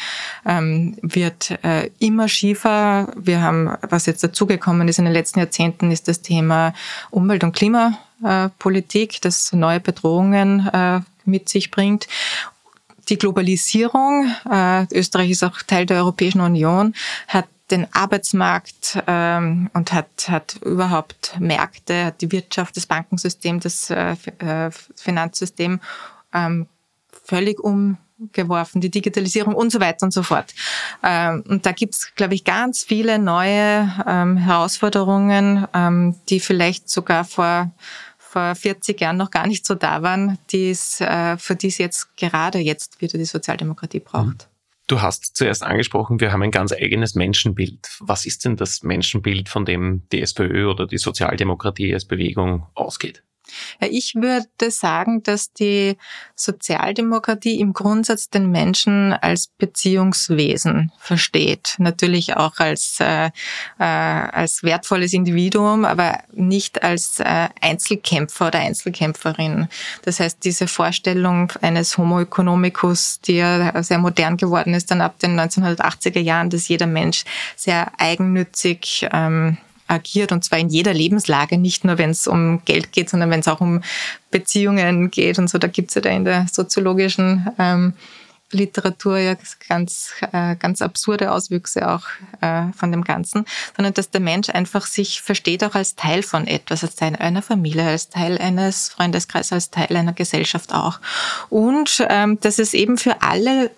ähm, 0.45 0.97
wird 1.01 1.51
äh, 1.63 1.89
immer 1.99 2.27
schiefer. 2.27 3.11
Wir 3.15 3.41
haben, 3.41 3.71
was 3.89 4.05
jetzt 4.05 4.23
dazugekommen 4.23 4.87
ist 4.87 4.99
in 4.99 5.05
den 5.05 5.13
letzten 5.13 5.39
Jahrzehnten, 5.39 5.91
ist 5.91 6.07
das 6.07 6.21
Thema 6.21 6.73
Umwelt- 7.09 7.43
und 7.43 7.55
Klimapolitik, 7.55 9.21
das 9.21 9.53
neue 9.53 9.79
Bedrohungen 9.79 10.67
äh, 10.67 10.99
mit 11.25 11.49
sich 11.49 11.71
bringt. 11.71 12.07
Die 13.09 13.17
Globalisierung, 13.17 14.33
äh, 14.49 14.85
Österreich 14.93 15.31
ist 15.31 15.43
auch 15.43 15.61
Teil 15.63 15.85
der 15.85 15.97
Europäischen 15.97 16.41
Union, 16.41 16.93
hat 17.27 17.47
den 17.71 17.87
Arbeitsmarkt 17.93 19.01
ähm, 19.07 19.69
und 19.73 19.93
hat, 19.93 20.27
hat 20.27 20.57
überhaupt 20.63 21.39
Märkte, 21.39 22.05
hat 22.05 22.21
die 22.21 22.31
Wirtschaft, 22.31 22.75
das 22.75 22.85
Bankensystem, 22.85 23.59
das 23.59 23.89
äh, 23.89 24.15
äh, 24.39 24.71
Finanzsystem 24.95 25.79
ähm, 26.33 26.67
völlig 27.23 27.59
umgeworfen, 27.59 28.81
die 28.81 28.91
Digitalisierung 28.91 29.55
und 29.55 29.71
so 29.71 29.79
weiter 29.79 30.05
und 30.05 30.11
so 30.11 30.23
fort. 30.23 30.53
Ähm, 31.01 31.43
und 31.47 31.65
da 31.65 31.71
gibt's, 31.71 32.13
glaube 32.15 32.35
ich, 32.35 32.43
ganz 32.43 32.83
viele 32.83 33.17
neue 33.19 33.89
ähm, 34.05 34.37
Herausforderungen, 34.37 35.65
ähm, 35.73 36.15
die 36.29 36.39
vielleicht 36.39 36.89
sogar 36.89 37.23
vor 37.23 37.71
vor 38.31 38.55
40 38.55 38.99
Jahren 39.01 39.17
noch 39.17 39.29
gar 39.29 39.45
nicht 39.45 39.65
so 39.65 39.75
da 39.75 40.01
waren, 40.01 40.37
die's, 40.51 41.01
äh, 41.01 41.37
für 41.37 41.55
die 41.55 41.67
es 41.67 41.77
jetzt 41.77 42.15
gerade 42.15 42.59
jetzt 42.59 43.01
wieder 43.01 43.17
die 43.17 43.25
Sozialdemokratie 43.25 43.99
braucht. 43.99 44.47
Du 44.87 45.01
hast 45.01 45.35
zuerst 45.35 45.63
angesprochen, 45.63 46.19
wir 46.19 46.31
haben 46.31 46.41
ein 46.41 46.51
ganz 46.51 46.71
eigenes 46.71 47.15
Menschenbild. 47.15 47.89
Was 47.99 48.25
ist 48.25 48.45
denn 48.45 48.57
das 48.57 48.83
Menschenbild, 48.83 49.49
von 49.49 49.65
dem 49.65 50.07
die 50.11 50.21
SPÖ 50.21 50.69
oder 50.69 50.87
die 50.87 50.97
Sozialdemokratie 50.97 51.93
als 51.93 52.05
Bewegung 52.05 52.67
ausgeht? 52.73 53.23
Ich 53.79 54.15
würde 54.15 54.71
sagen, 54.71 55.23
dass 55.23 55.53
die 55.53 55.97
Sozialdemokratie 56.35 57.59
im 57.59 57.73
Grundsatz 57.73 58.29
den 58.29 58.51
Menschen 58.51 59.13
als 59.13 59.47
Beziehungswesen 59.57 60.91
versteht. 60.97 61.75
Natürlich 61.77 62.35
auch 62.35 62.57
als, 62.57 62.97
äh, 62.99 63.27
äh, 63.79 63.83
als 63.83 64.63
wertvolles 64.63 65.13
Individuum, 65.13 65.85
aber 65.85 66.19
nicht 66.31 66.83
als 66.83 67.19
äh, 67.19 67.49
Einzelkämpfer 67.61 68.47
oder 68.47 68.59
Einzelkämpferin. 68.59 69.67
Das 70.03 70.19
heißt, 70.19 70.43
diese 70.43 70.67
Vorstellung 70.67 71.51
eines 71.61 71.97
Homo 71.97 72.21
economicus, 72.21 73.19
die 73.21 73.37
ja 73.37 73.83
sehr 73.83 73.97
modern 73.97 74.37
geworden 74.37 74.73
ist, 74.73 74.91
dann 74.91 75.01
ab 75.01 75.19
den 75.19 75.39
1980er 75.39 76.19
Jahren, 76.19 76.49
dass 76.49 76.67
jeder 76.67 76.87
Mensch 76.87 77.23
sehr 77.55 77.91
eigennützig 77.97 79.07
ähm, 79.11 79.57
agiert 79.91 80.31
und 80.31 80.43
zwar 80.43 80.59
in 80.59 80.69
jeder 80.69 80.93
Lebenslage, 80.93 81.57
nicht 81.57 81.83
nur 81.83 81.97
wenn 81.97 82.11
es 82.11 82.27
um 82.27 82.63
Geld 82.65 82.91
geht, 82.91 83.09
sondern 83.09 83.29
wenn 83.29 83.41
es 83.41 83.47
auch 83.47 83.61
um 83.61 83.81
Beziehungen 84.31 85.11
geht 85.11 85.37
und 85.37 85.49
so. 85.49 85.57
Da 85.57 85.67
gibt 85.67 85.89
es 85.89 85.95
ja 85.95 86.01
da 86.01 86.09
in 86.09 86.25
der 86.25 86.47
soziologischen 86.51 87.47
ähm, 87.59 87.93
Literatur 88.51 89.17
ja 89.17 89.35
ganz, 89.67 90.11
äh, 90.31 90.55
ganz 90.55 90.81
absurde 90.81 91.31
Auswüchse 91.31 91.89
auch 91.89 92.03
äh, 92.41 92.71
von 92.73 92.91
dem 92.91 93.03
Ganzen, 93.03 93.45
sondern 93.75 93.93
dass 93.93 94.09
der 94.09 94.21
Mensch 94.21 94.49
einfach 94.49 94.85
sich 94.85 95.21
versteht 95.21 95.63
auch 95.63 95.75
als 95.75 95.95
Teil 95.95 96.23
von 96.23 96.47
etwas, 96.47 96.83
als 96.83 96.95
Teil 96.95 97.15
einer 97.15 97.41
Familie, 97.41 97.85
als 97.85 98.09
Teil 98.09 98.37
eines 98.37 98.89
Freundeskreises, 98.89 99.51
als 99.51 99.69
Teil 99.69 99.95
einer 99.95 100.13
Gesellschaft 100.13 100.73
auch. 100.73 100.99
Und 101.49 102.05
ähm, 102.09 102.39
dass 102.41 102.59
es 102.59 102.73
eben 102.73 102.97
für 102.97 103.21
alle 103.21 103.71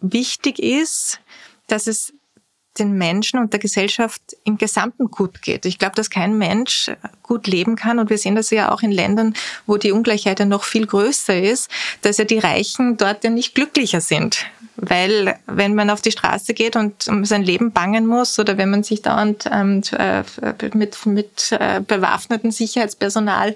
wichtig 0.00 0.58
ist, 0.58 1.20
dass 1.66 1.86
es 1.86 2.12
den 2.78 2.92
Menschen 2.92 3.40
und 3.40 3.52
der 3.52 3.60
Gesellschaft 3.60 4.22
im 4.44 4.56
Gesamten 4.56 5.10
gut 5.10 5.42
geht. 5.42 5.66
Ich 5.66 5.78
glaube, 5.78 5.96
dass 5.96 6.10
kein 6.10 6.38
Mensch 6.38 6.90
gut 7.22 7.46
leben 7.46 7.76
kann 7.76 7.98
und 7.98 8.10
wir 8.10 8.18
sehen 8.18 8.36
das 8.36 8.50
ja 8.50 8.72
auch 8.72 8.82
in 8.82 8.92
Ländern, 8.92 9.34
wo 9.66 9.76
die 9.76 9.92
Ungleichheit 9.92 10.38
ja 10.38 10.46
noch 10.46 10.64
viel 10.64 10.86
größer 10.86 11.40
ist, 11.40 11.70
dass 12.02 12.18
ja 12.18 12.24
die 12.24 12.38
Reichen 12.38 12.96
dort 12.96 13.24
ja 13.24 13.30
nicht 13.30 13.54
glücklicher 13.54 14.00
sind. 14.00 14.46
Weil 14.82 15.38
wenn 15.46 15.74
man 15.74 15.90
auf 15.90 16.00
die 16.00 16.10
Straße 16.10 16.54
geht 16.54 16.74
und 16.74 17.06
um 17.06 17.26
sein 17.26 17.42
Leben 17.42 17.70
bangen 17.70 18.06
muss 18.06 18.38
oder 18.38 18.56
wenn 18.56 18.70
man 18.70 18.82
sich 18.82 19.02
dauernd 19.02 19.44
ähm, 19.52 19.82
äh, 19.92 20.22
mit, 20.72 21.04
mit 21.04 21.52
äh, 21.52 21.80
bewaffneten 21.86 22.50
Sicherheitspersonal 22.50 23.54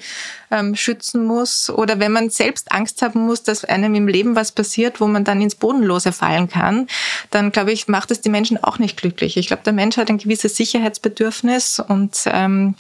ähm, 0.51 0.77
schützen 0.77 1.25
muss 1.25 1.71
oder 1.71 1.99
wenn 1.99 2.13
man 2.13 2.29
selbst 2.29 2.71
Angst 2.73 3.01
haben 3.01 3.21
muss, 3.21 3.43
dass 3.43 3.65
einem 3.65 3.95
im 3.95 4.07
Leben 4.07 4.37
was 4.37 4.53
passiert, 4.53 5.01
wo 5.01 5.07
man 5.07 5.25
dann 5.25 5.41
ins 5.41 5.55
Bodenlose 5.55 6.13
fallen 6.13 6.51
kann, 6.51 6.89
dann 7.31 7.53
glaube 7.53 7.73
ich, 7.73 7.89
macht 7.89 8.11
es 8.11 8.21
die 8.21 8.29
Menschen 8.29 8.63
auch 8.63 8.79
nicht 8.79 8.99
glücklich. 8.99 9.39
Ich 9.39 9.47
glaube, 9.47 9.63
der 9.65 9.73
Mensch 9.73 9.97
hat 9.97 10.11
ein 10.11 10.19
gewisses 10.19 10.57
Sicherheitsbedürfnis 10.57 11.81
und, 11.81 12.19
ähm, 12.27 12.75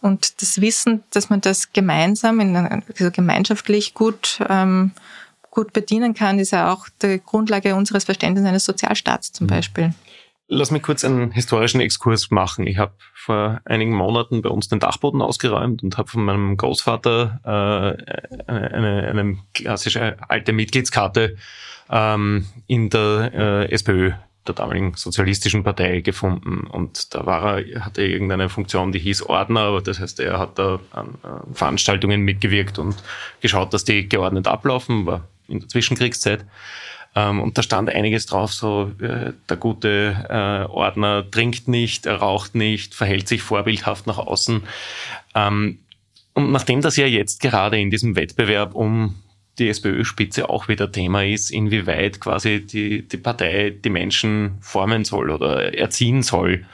und 0.00 0.40
das 0.40 0.62
Wissen, 0.62 1.02
dass 1.10 1.28
man 1.28 1.42
das 1.42 1.72
gemeinsam, 1.74 2.40
in, 2.40 2.56
also 2.56 3.10
gemeinschaftlich 3.10 3.92
gut 3.92 4.38
ähm, 4.48 4.92
gut 5.60 5.74
bedienen 5.74 6.14
kann, 6.14 6.38
ist 6.38 6.52
ja 6.52 6.72
auch 6.72 6.88
die 7.02 7.20
Grundlage 7.22 7.74
unseres 7.74 8.04
Verständnisses 8.04 8.48
eines 8.48 8.64
Sozialstaats 8.64 9.32
zum 9.32 9.46
mhm. 9.46 9.50
Beispiel. 9.50 9.94
Lass 10.48 10.70
mich 10.70 10.82
kurz 10.82 11.04
einen 11.04 11.30
historischen 11.30 11.80
Exkurs 11.80 12.30
machen. 12.30 12.66
Ich 12.66 12.78
habe 12.78 12.92
vor 13.14 13.60
einigen 13.66 13.94
Monaten 13.94 14.42
bei 14.42 14.48
uns 14.48 14.68
den 14.68 14.80
Dachboden 14.80 15.22
ausgeräumt 15.22 15.82
und 15.82 15.98
habe 15.98 16.08
von 16.08 16.24
meinem 16.24 16.56
Großvater 16.56 17.40
äh, 17.44 18.50
eine, 18.50 19.06
eine 19.08 19.38
klassische 19.54 20.16
alte 20.28 20.52
Mitgliedskarte 20.52 21.36
ähm, 21.90 22.46
in 22.66 22.88
der 22.88 23.30
äh, 23.32 23.72
SPÖ, 23.72 24.12
der 24.48 24.54
damaligen 24.54 24.94
sozialistischen 24.94 25.62
Partei, 25.62 26.00
gefunden. 26.00 26.66
Und 26.66 27.14
da 27.14 27.26
war 27.26 27.60
er, 27.60 27.84
hatte 27.84 28.02
irgendeine 28.02 28.48
Funktion, 28.48 28.90
die 28.90 28.98
hieß 28.98 29.22
Ordner, 29.24 29.60
aber 29.60 29.82
das 29.82 30.00
heißt, 30.00 30.18
er 30.18 30.38
hat 30.38 30.58
da 30.58 30.80
an 30.90 31.18
äh, 31.22 31.54
Veranstaltungen 31.54 32.22
mitgewirkt 32.22 32.80
und 32.80 32.96
geschaut, 33.40 33.72
dass 33.72 33.84
die 33.84 34.08
geordnet 34.08 34.48
ablaufen, 34.48 35.06
war 35.06 35.28
in 35.50 35.60
der 35.60 35.68
Zwischenkriegszeit. 35.68 36.44
Ähm, 37.14 37.40
und 37.40 37.58
da 37.58 37.62
stand 37.62 37.90
einiges 37.90 38.26
drauf, 38.26 38.52
so 38.52 38.92
äh, 39.00 39.32
der 39.48 39.56
gute 39.56 40.26
äh, 40.28 40.70
Ordner 40.70 41.28
trinkt 41.28 41.66
nicht, 41.66 42.06
er 42.06 42.16
raucht 42.16 42.54
nicht, 42.54 42.94
verhält 42.94 43.26
sich 43.26 43.42
vorbildhaft 43.42 44.06
nach 44.06 44.18
außen. 44.18 44.62
Ähm, 45.34 45.78
und 46.34 46.52
nachdem 46.52 46.80
das 46.80 46.96
ja 46.96 47.06
jetzt 47.06 47.40
gerade 47.40 47.80
in 47.80 47.90
diesem 47.90 48.14
Wettbewerb 48.14 48.74
um 48.74 49.16
die 49.58 49.68
SPÖ-Spitze 49.68 50.48
auch 50.48 50.68
wieder 50.68 50.90
Thema 50.90 51.24
ist, 51.24 51.50
inwieweit 51.50 52.20
quasi 52.20 52.64
die, 52.64 53.06
die 53.06 53.16
Partei 53.16 53.70
die 53.70 53.90
Menschen 53.90 54.56
formen 54.60 55.04
soll 55.04 55.30
oder 55.30 55.76
erziehen 55.76 56.22
soll 56.22 56.64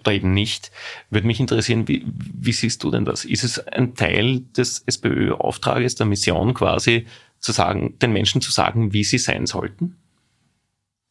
oder 0.00 0.12
eben 0.12 0.34
nicht, 0.34 0.70
würde 1.08 1.26
mich 1.26 1.40
interessieren, 1.40 1.88
wie, 1.88 2.04
wie 2.06 2.52
siehst 2.52 2.82
du 2.82 2.90
denn 2.90 3.04
das? 3.04 3.24
Ist 3.24 3.44
es 3.44 3.58
ein 3.68 3.94
Teil 3.94 4.40
des 4.56 4.82
SPÖ-Auftrages, 4.86 5.94
der 5.94 6.06
Mission 6.06 6.52
quasi, 6.52 7.06
zu 7.44 7.52
sagen, 7.52 7.98
den 8.00 8.12
Menschen 8.12 8.40
zu 8.40 8.50
sagen, 8.50 8.92
wie 8.92 9.04
sie 9.04 9.18
sein 9.18 9.46
sollten? 9.46 9.96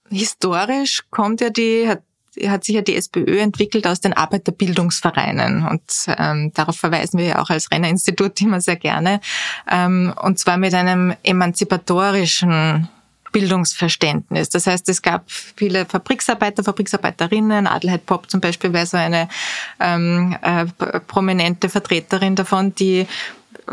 Historisch 0.09 1.03
kommt 1.11 1.41
ja 1.41 1.49
die, 1.49 1.87
hat, 1.87 2.01
hat 2.47 2.63
sich 2.63 2.75
ja 2.75 2.81
die 2.81 2.95
SPÖ 2.95 3.39
entwickelt 3.39 3.87
aus 3.87 4.01
den 4.01 4.13
Arbeiterbildungsvereinen 4.13 5.65
und 5.65 5.83
ähm, 6.07 6.51
darauf 6.53 6.75
verweisen 6.75 7.19
wir 7.19 7.25
ja 7.25 7.39
auch 7.39 7.49
als 7.49 7.71
Renner-Institut 7.71 8.41
immer 8.41 8.61
sehr 8.61 8.75
gerne 8.75 9.21
ähm, 9.69 10.13
und 10.21 10.39
zwar 10.39 10.57
mit 10.57 10.73
einem 10.73 11.13
emanzipatorischen 11.23 12.89
Bildungsverständnis. 13.31 14.49
Das 14.49 14.67
heißt, 14.67 14.87
es 14.89 15.01
gab 15.01 15.23
viele 15.29 15.85
Fabriksarbeiter, 15.85 16.63
Fabriksarbeiterinnen. 16.63 17.67
Adelheid 17.67 18.05
Popp 18.05 18.29
zum 18.29 18.39
Beispiel 18.39 18.71
wäre 18.71 18.85
so 18.85 18.95
eine 18.95 19.27
ähm, 19.79 20.37
äh, 20.41 20.65
prominente 21.07 21.67
Vertreterin 21.67 22.35
davon, 22.35 22.75
die 22.75 23.07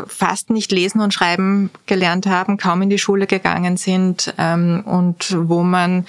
fast 0.07 0.49
nicht 0.49 0.71
lesen 0.71 1.01
und 1.01 1.13
schreiben 1.13 1.69
gelernt 1.85 2.25
haben, 2.25 2.57
kaum 2.57 2.81
in 2.81 2.89
die 2.89 2.99
Schule 2.99 3.27
gegangen 3.27 3.77
sind 3.77 4.33
ähm, 4.37 4.83
und 4.85 5.35
wo 5.37 5.63
man 5.63 6.05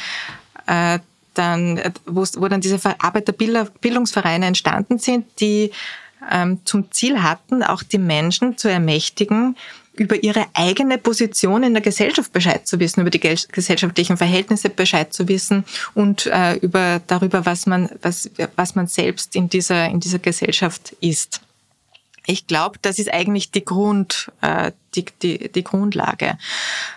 äh, 0.67 0.99
dann, 1.35 1.81
wo, 2.07 2.25
wo 2.37 2.49
dann 2.49 2.61
diese 2.61 2.79
Arbeiterbildungsvereine 3.01 4.47
entstanden 4.47 4.99
sind, 4.99 5.27
die 5.41 5.71
ähm, 6.31 6.61
zum 6.65 6.91
Ziel 6.93 7.23
hatten, 7.23 7.63
auch 7.63 7.83
die 7.83 7.99
Menschen 7.99 8.59
zu 8.59 8.69
ermächtigen, 8.69 9.57
über 9.95 10.23
ihre 10.23 10.47
eigene 10.55 10.97
Position 10.97 11.63
in 11.63 11.75
der 11.75 11.83
Gesellschaft 11.83 12.33
Bescheid 12.33 12.67
zu 12.67 12.81
wissen, 12.81 13.03
über 13.03 13.11
die 13.11 13.21
gesellschaftlichen 13.21 14.17
Verhältnisse 14.17 14.71
Bescheid 14.71 15.13
zu 15.13 15.29
wissen 15.29 15.65
und 15.95 16.27
äh, 16.27 16.55
über 16.57 17.01
darüber, 17.07 17.45
was 17.45 17.67
man 17.67 17.91
was 18.01 18.31
was 18.57 18.75
man 18.75 18.87
selbst 18.87 19.37
in 19.37 19.51
dieser 19.51 19.87
in 19.87 20.01
dieser 20.01 20.19
Gesellschaft 20.19 20.97
ist. 21.01 21.43
Ich 22.27 22.47
glaube, 22.47 22.79
das 22.83 22.99
ist 22.99 23.13
eigentlich 23.13 23.51
die 23.51 23.65
Grund, 23.65 24.31
äh, 24.41 24.73
die, 24.95 25.07
die, 25.23 25.51
die 25.51 25.65
Grundlage. 25.65 26.39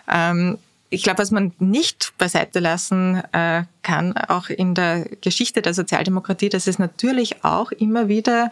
Ähm, 0.08 0.58
ich 0.90 1.04
glaube, 1.04 1.20
was 1.20 1.32
man 1.32 1.52
nicht 1.60 2.14
beiseite 2.18 2.60
lassen 2.60 3.22
äh, 3.32 3.64
kann, 3.82 4.16
auch 4.16 4.50
in 4.50 4.76
der 4.76 5.06
Geschichte 5.22 5.62
der 5.62 5.74
Sozialdemokratie, 5.74 6.50
dass 6.50 6.68
es 6.68 6.80
natürlich 6.80 7.44
auch 7.44 7.72
immer 7.72 8.08
wieder, 8.08 8.52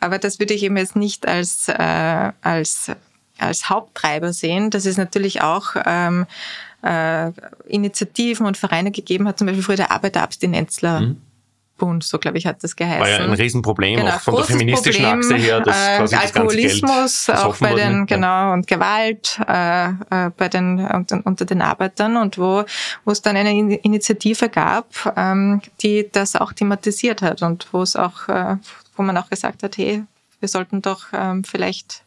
aber 0.00 0.18
das 0.18 0.38
würde 0.38 0.54
ich 0.54 0.62
eben 0.62 0.76
jetzt 0.76 0.96
nicht 0.96 1.26
als, 1.26 1.68
äh, 1.68 2.32
als, 2.42 2.92
als 3.38 3.68
Haupttreiber 3.68 4.32
sehen, 4.32 4.70
dass 4.70 4.86
es 4.86 4.96
natürlich 4.96 5.42
auch 5.42 5.74
ähm, 5.84 6.26
äh, 6.82 7.32
Initiativen 7.66 8.46
und 8.46 8.56
Vereine 8.56 8.90
gegeben 8.90 9.26
hat, 9.26 9.38
zum 9.38 9.46
Beispiel 9.46 9.64
früher 9.64 9.76
der 9.76 9.90
Arbeiterabstinenzler. 9.90 11.00
Mhm. 11.00 11.20
Bund, 11.76 12.04
so 12.04 12.18
glaube 12.18 12.38
ich, 12.38 12.46
hat 12.46 12.62
das 12.62 12.76
geheißen. 12.76 13.00
War 13.00 13.08
ja 13.08 13.18
ein 13.18 13.32
Riesenproblem, 13.32 13.96
genau, 13.96 14.14
auch 14.14 14.20
von 14.20 14.36
der 14.36 14.44
feministischen 14.44 15.04
Problem, 15.04 15.20
Achse 15.20 15.36
her. 15.36 15.60
Dass 15.60 15.76
äh, 15.76 15.96
quasi 15.98 16.16
Alkoholismus, 16.16 17.24
das 17.26 17.42
auch 17.42 17.56
bei 17.56 17.74
den, 17.74 18.06
genau, 18.06 18.52
und 18.52 18.66
Gewalt 18.66 19.40
äh, 19.48 19.88
äh, 19.88 20.30
bei 20.36 20.48
den 20.48 20.78
unter, 20.86 21.20
unter 21.24 21.44
den 21.44 21.62
Arbeitern 21.62 22.16
und 22.16 22.38
wo, 22.38 22.64
wo 23.04 23.10
es 23.10 23.22
dann 23.22 23.36
eine 23.36 23.76
Initiative 23.76 24.48
gab, 24.48 24.86
ähm, 25.16 25.62
die 25.82 26.08
das 26.10 26.36
auch 26.36 26.52
thematisiert 26.52 27.22
hat 27.22 27.42
und 27.42 27.66
wo 27.72 27.82
es 27.82 27.96
auch, 27.96 28.28
äh, 28.28 28.56
wo 28.96 29.02
man 29.02 29.16
auch 29.16 29.28
gesagt 29.28 29.62
hat, 29.62 29.76
hey, 29.76 30.04
wir 30.40 30.48
sollten 30.48 30.82
doch 30.82 31.06
ähm, 31.12 31.42
vielleicht 31.42 32.04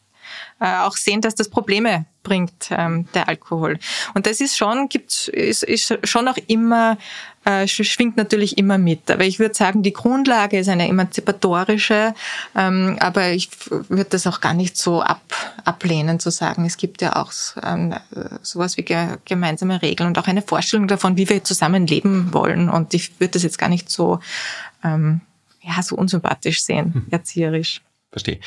äh, 0.60 0.78
auch 0.78 0.98
sehen, 0.98 1.22
dass 1.22 1.36
das 1.36 1.50
Probleme 1.50 2.06
bringt, 2.24 2.70
ähm, 2.72 3.08
der 3.14 3.30
Alkohol. 3.30 3.80
Und 4.14 4.26
das 4.28 4.42
ist 4.42 4.58
schon, 4.58 4.90
gibt's, 4.90 5.28
ist, 5.28 5.64
ist 5.64 5.98
schon 6.04 6.28
auch 6.28 6.38
immer, 6.48 6.98
äh, 7.48 7.66
schwingt 7.66 8.18
natürlich 8.18 8.58
immer 8.58 8.78
mit. 8.78 9.10
Aber 9.10 9.24
ich 9.24 9.40
würde 9.40 9.56
sagen, 9.56 9.82
die 9.82 9.94
Grundlage 9.94 10.60
ist 10.60 10.68
eine 10.68 10.90
emanzipatorische, 10.90 12.14
ähm, 12.56 12.98
aber 13.00 13.30
ich 13.30 13.50
würde 13.70 14.10
das 14.10 14.28
auch 14.28 14.42
gar 14.42 14.54
nicht 14.54 14.76
so 14.76 15.02
ab, 15.02 15.22
ablehnen 15.64 16.20
zu 16.20 16.30
sagen. 16.30 16.66
Es 16.66 16.76
gibt 16.76 17.02
ja 17.02 17.16
auch 17.16 17.32
ähm, 17.64 17.96
sowas 18.42 18.76
wie 18.76 18.82
ge 18.82 19.18
gemeinsame 19.24 19.82
Regeln 19.82 20.08
und 20.08 20.18
auch 20.20 20.28
eine 20.28 20.42
Vorstellung 20.42 20.88
davon, 20.88 21.16
wie 21.16 21.30
wir 21.30 21.42
zusammen 21.44 21.88
leben 21.88 22.34
wollen. 22.34 22.70
Und 22.70 22.94
ich 22.94 23.18
würde 23.20 23.32
das 23.32 23.44
jetzt 23.44 23.58
gar 23.58 23.70
nicht 23.70 23.90
so, 23.90 24.20
ähm, 24.84 25.22
ja, 25.62 25.82
so 25.82 25.96
unsympathisch 25.96 26.64
sehen, 26.64 26.94
hm. 26.94 27.06
erzieherisch. 27.12 27.82
Verstehe. 28.12 28.40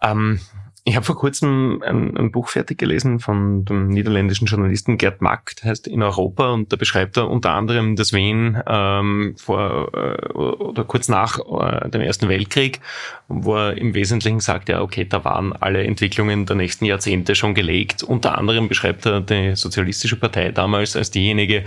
Ähm, 0.00 0.38
ich 0.86 0.96
habe 0.96 1.06
vor 1.06 1.16
kurzem 1.16 1.82
ein, 1.82 2.14
ein, 2.14 2.30
Buch 2.30 2.48
fertig 2.48 2.76
gelesen 2.76 3.18
von 3.18 3.64
dem 3.64 3.88
niederländischen 3.88 4.46
Journalisten 4.46 4.98
Gerd 4.98 5.22
Mack, 5.22 5.54
heißt 5.64 5.86
In 5.86 6.02
Europa, 6.02 6.50
und 6.50 6.70
da 6.72 6.76
beschreibt 6.76 7.16
er 7.16 7.30
unter 7.30 7.52
anderem 7.52 7.96
das 7.96 8.12
Wien 8.12 8.60
ähm, 8.66 9.34
vor 9.38 9.90
äh, 9.94 10.32
oder 10.34 10.84
kurz 10.84 11.08
nach 11.08 11.38
äh, 11.38 11.88
dem 11.88 12.02
Ersten 12.02 12.28
Weltkrieg, 12.28 12.80
wo 13.28 13.56
er 13.56 13.78
im 13.78 13.94
Wesentlichen 13.94 14.40
sagt, 14.40 14.68
ja, 14.68 14.82
okay, 14.82 15.06
da 15.06 15.24
waren 15.24 15.54
alle 15.54 15.82
Entwicklungen 15.84 16.44
der 16.44 16.56
nächsten 16.56 16.84
Jahrzehnte 16.84 17.34
schon 17.34 17.54
gelegt. 17.54 18.02
Unter 18.02 18.36
anderem 18.36 18.68
beschreibt 18.68 19.06
er 19.06 19.22
die 19.22 19.56
Sozialistische 19.56 20.16
Partei 20.16 20.50
damals 20.50 20.96
als 20.96 21.10
diejenige, 21.10 21.64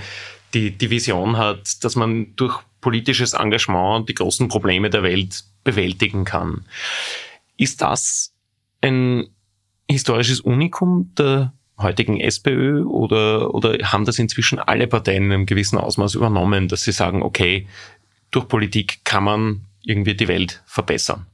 die 0.53 0.69
die 0.69 0.91
Vision 0.91 1.37
hat, 1.37 1.83
dass 1.83 1.95
man 1.95 2.35
durch 2.35 2.59
politisches 2.81 3.33
Engagement 3.33 4.07
die 4.09 4.13
großen 4.13 4.47
Probleme 4.47 4.91
der 4.91 5.01
Welt 5.01 5.43
bewältigen 5.63 6.23
kann. 6.23 6.65
Ist 7.57 7.81
das 7.81 8.36
ein 8.81 9.27
historisches 9.89 10.41
Unikum 10.41 11.13
der 11.17 11.53
heutigen 11.77 12.19
SPÖ 12.19 12.83
oder, 12.83 13.53
oder 13.53 13.77
haben 13.91 14.05
das 14.05 14.19
inzwischen 14.19 14.59
alle 14.59 14.87
Parteien 14.87 15.25
in 15.25 15.31
einem 15.31 15.45
gewissen 15.45 15.77
Ausmaß 15.77 16.15
übernommen, 16.15 16.67
dass 16.67 16.83
sie 16.83 16.91
sagen, 16.91 17.21
okay, 17.21 17.67
durch 18.31 18.47
Politik 18.47 19.01
kann 19.03 19.23
man 19.23 19.65
irgendwie 19.83 20.15
die 20.15 20.27
Welt 20.27 20.63
verbessern? 20.65 21.27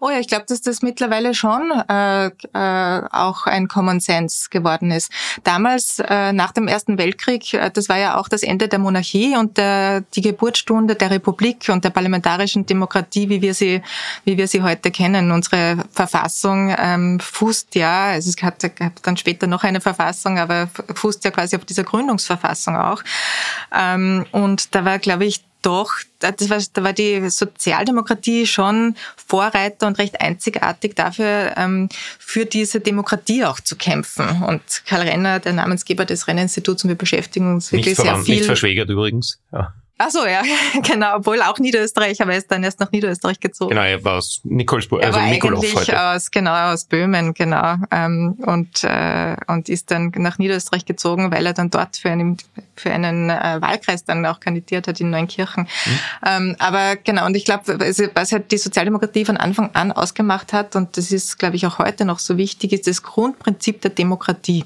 Oh 0.00 0.10
ja, 0.10 0.20
ich 0.20 0.28
glaube, 0.28 0.44
dass 0.46 0.60
das 0.60 0.80
mittlerweile 0.80 1.34
schon 1.34 1.72
äh, 1.88 2.26
äh, 2.26 3.02
auch 3.10 3.46
ein 3.46 3.66
Common 3.66 3.98
Sense 3.98 4.48
geworden 4.48 4.92
ist. 4.92 5.10
Damals, 5.42 5.98
äh, 5.98 6.32
nach 6.32 6.52
dem 6.52 6.68
Ersten 6.68 6.98
Weltkrieg, 6.98 7.52
äh, 7.52 7.68
das 7.72 7.88
war 7.88 7.98
ja 7.98 8.16
auch 8.16 8.28
das 8.28 8.44
Ende 8.44 8.68
der 8.68 8.78
Monarchie 8.78 9.36
und 9.36 9.58
der, 9.58 10.02
die 10.14 10.20
Geburtsstunde 10.20 10.94
der 10.94 11.10
Republik 11.10 11.68
und 11.68 11.84
der 11.84 11.90
parlamentarischen 11.90 12.64
Demokratie, 12.64 13.28
wie 13.28 13.42
wir 13.42 13.54
sie, 13.54 13.82
wie 14.24 14.38
wir 14.38 14.46
sie 14.46 14.62
heute 14.62 14.92
kennen. 14.92 15.32
Unsere 15.32 15.78
Verfassung 15.90 16.72
ähm, 16.78 17.18
fußt 17.18 17.74
ja, 17.74 18.10
also 18.10 18.30
es 18.30 18.40
hat, 18.40 18.62
hat 18.62 18.92
dann 19.02 19.16
später 19.16 19.48
noch 19.48 19.64
eine 19.64 19.80
Verfassung, 19.80 20.38
aber 20.38 20.68
fußt 20.94 21.24
ja 21.24 21.32
quasi 21.32 21.56
auf 21.56 21.64
dieser 21.64 21.82
Gründungsverfassung 21.82 22.76
auch. 22.76 23.02
Ähm, 23.76 24.26
und 24.30 24.76
da 24.76 24.84
war, 24.84 25.00
glaube 25.00 25.24
ich, 25.24 25.47
doch, 25.62 25.92
das 26.20 26.50
war, 26.50 26.62
da 26.72 26.84
war 26.84 26.92
die 26.92 27.28
Sozialdemokratie 27.28 28.46
schon 28.46 28.94
Vorreiter 29.16 29.86
und 29.86 29.98
recht 29.98 30.20
einzigartig 30.20 30.94
dafür, 30.94 31.54
ähm, 31.56 31.88
für 32.18 32.46
diese 32.46 32.80
Demokratie 32.80 33.44
auch 33.44 33.60
zu 33.60 33.76
kämpfen. 33.76 34.42
Und 34.42 34.62
Karl 34.86 35.02
Renner, 35.02 35.40
der 35.40 35.52
Namensgeber 35.52 36.04
des 36.04 36.28
Renner-Instituts, 36.28 36.84
und 36.84 36.88
wir 36.88 36.96
beschäftigen 36.96 37.54
uns 37.54 37.72
wirklich 37.72 37.98
nicht 37.98 38.02
sehr 38.02 38.16
viel. 38.18 38.36
Nicht 38.36 38.46
verschwägert 38.46 38.88
übrigens. 38.88 39.40
Ja. 39.52 39.74
Ach 40.00 40.10
so, 40.10 40.24
ja, 40.24 40.42
genau, 40.82 41.16
obwohl 41.16 41.42
auch 41.42 41.58
Niederösterreich, 41.58 42.22
aber 42.22 42.32
er 42.32 42.38
ist 42.38 42.50
dann 42.50 42.62
erst 42.62 42.78
nach 42.78 42.92
Niederösterreich 42.92 43.40
gezogen. 43.40 43.70
Genau, 43.70 43.82
er 43.82 44.04
war 44.04 44.18
aus 44.18 44.40
Nikolsburg, 44.44 45.04
also 45.04 45.18
Nikolov 45.20 45.74
heute. 45.74 46.00
aus, 46.00 46.30
genau, 46.30 46.72
aus 46.72 46.84
Böhmen, 46.84 47.34
genau, 47.34 47.74
ähm, 47.90 48.36
und, 48.46 48.84
äh, 48.84 49.34
und 49.48 49.68
ist 49.68 49.90
dann 49.90 50.12
nach 50.16 50.38
Niederösterreich 50.38 50.84
gezogen, 50.84 51.32
weil 51.32 51.44
er 51.44 51.52
dann 51.52 51.70
dort 51.70 51.96
für 51.96 52.10
einen, 52.10 52.36
für 52.76 52.92
einen 52.92 53.28
äh, 53.28 53.58
Wahlkreis 53.60 54.04
dann 54.04 54.24
auch 54.24 54.38
kandidiert 54.38 54.86
hat 54.86 55.00
in 55.00 55.10
Neunkirchen. 55.10 55.64
Mhm. 55.64 55.98
Ähm, 56.24 56.56
aber 56.60 56.94
genau, 56.96 57.26
und 57.26 57.36
ich 57.36 57.44
glaube, 57.44 57.78
was 58.14 58.30
halt 58.30 58.52
die 58.52 58.58
Sozialdemokratie 58.58 59.24
von 59.24 59.36
Anfang 59.36 59.70
an 59.74 59.90
ausgemacht 59.90 60.52
hat, 60.52 60.76
und 60.76 60.96
das 60.96 61.10
ist, 61.10 61.40
glaube 61.40 61.56
ich, 61.56 61.66
auch 61.66 61.78
heute 61.78 62.04
noch 62.04 62.20
so 62.20 62.36
wichtig, 62.36 62.72
ist 62.72 62.86
das 62.86 63.02
Grundprinzip 63.02 63.80
der 63.80 63.90
Demokratie. 63.90 64.64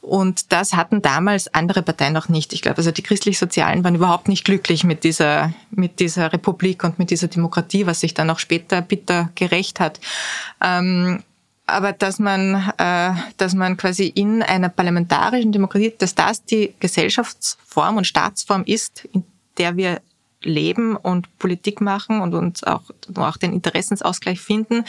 Und 0.00 0.52
das 0.52 0.72
hatten 0.72 1.02
damals 1.02 1.52
andere 1.52 1.82
Parteien 1.82 2.14
noch 2.14 2.28
nicht. 2.28 2.52
Ich 2.52 2.62
glaube, 2.62 2.78
also 2.78 2.90
die 2.90 3.02
christlich-sozialen 3.02 3.84
waren 3.84 3.94
überhaupt 3.94 4.28
nicht 4.28 4.44
glücklich 4.44 4.82
mit 4.84 5.04
dieser, 5.04 5.52
mit 5.70 6.00
dieser 6.00 6.32
Republik 6.32 6.84
und 6.84 6.98
mit 6.98 7.10
dieser 7.10 7.28
Demokratie, 7.28 7.86
was 7.86 8.00
sich 8.00 8.14
dann 8.14 8.30
auch 8.30 8.38
später 8.38 8.80
bitter 8.80 9.30
gerecht 9.34 9.78
hat. 9.78 10.00
Ähm, 10.62 11.22
aber 11.66 11.92
dass 11.92 12.18
man, 12.18 12.72
äh, 12.78 13.12
dass 13.36 13.54
man 13.54 13.76
quasi 13.76 14.06
in 14.06 14.42
einer 14.42 14.68
parlamentarischen 14.68 15.52
Demokratie, 15.52 15.92
dass 15.96 16.14
das 16.14 16.44
die 16.44 16.74
Gesellschaftsform 16.80 17.98
und 17.98 18.06
Staatsform 18.06 18.64
ist, 18.64 19.04
in 19.12 19.24
der 19.58 19.76
wir 19.76 20.00
leben 20.42 20.96
und 20.96 21.38
Politik 21.38 21.80
machen 21.80 22.20
und 22.20 22.34
uns 22.34 22.64
auch, 22.64 22.82
auch 23.16 23.36
den 23.36 23.52
Interessensausgleich 23.52 24.40
finden. 24.40 24.84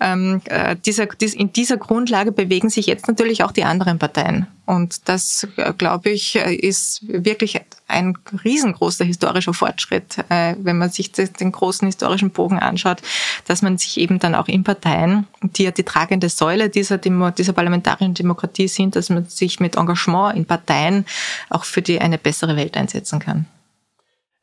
Ähm, 0.00 0.40
äh, 0.46 0.76
dieser, 0.76 1.06
dies, 1.06 1.34
in 1.34 1.52
dieser 1.52 1.76
Grundlage 1.76 2.32
bewegen 2.32 2.68
sich 2.68 2.86
jetzt 2.86 3.06
natürlich 3.06 3.44
auch 3.44 3.52
die 3.52 3.64
anderen 3.64 3.98
Parteien. 3.98 4.46
Und 4.66 5.08
das, 5.08 5.46
äh, 5.56 5.72
glaube 5.72 6.10
ich, 6.10 6.36
äh, 6.36 6.54
ist 6.54 7.00
wirklich 7.06 7.60
ein 7.86 8.18
riesengroßer 8.44 9.04
historischer 9.04 9.54
Fortschritt, 9.54 10.18
äh, 10.28 10.56
wenn 10.58 10.78
man 10.78 10.90
sich 10.90 11.12
den 11.12 11.52
großen 11.52 11.86
historischen 11.86 12.30
Bogen 12.30 12.58
anschaut, 12.58 13.00
dass 13.46 13.62
man 13.62 13.78
sich 13.78 13.98
eben 13.98 14.18
dann 14.18 14.34
auch 14.34 14.48
in 14.48 14.64
Parteien, 14.64 15.26
die 15.42 15.62
ja 15.62 15.70
die 15.70 15.84
tragende 15.84 16.28
Säule 16.28 16.68
dieser, 16.68 16.98
Demo, 16.98 17.30
dieser 17.30 17.52
parlamentarischen 17.52 18.14
Demokratie 18.14 18.68
sind, 18.68 18.96
dass 18.96 19.10
man 19.10 19.26
sich 19.26 19.60
mit 19.60 19.76
Engagement 19.76 20.36
in 20.36 20.44
Parteien 20.44 21.06
auch 21.50 21.64
für 21.64 21.82
die 21.82 22.00
eine 22.00 22.18
bessere 22.18 22.56
Welt 22.56 22.76
einsetzen 22.76 23.20
kann 23.20 23.46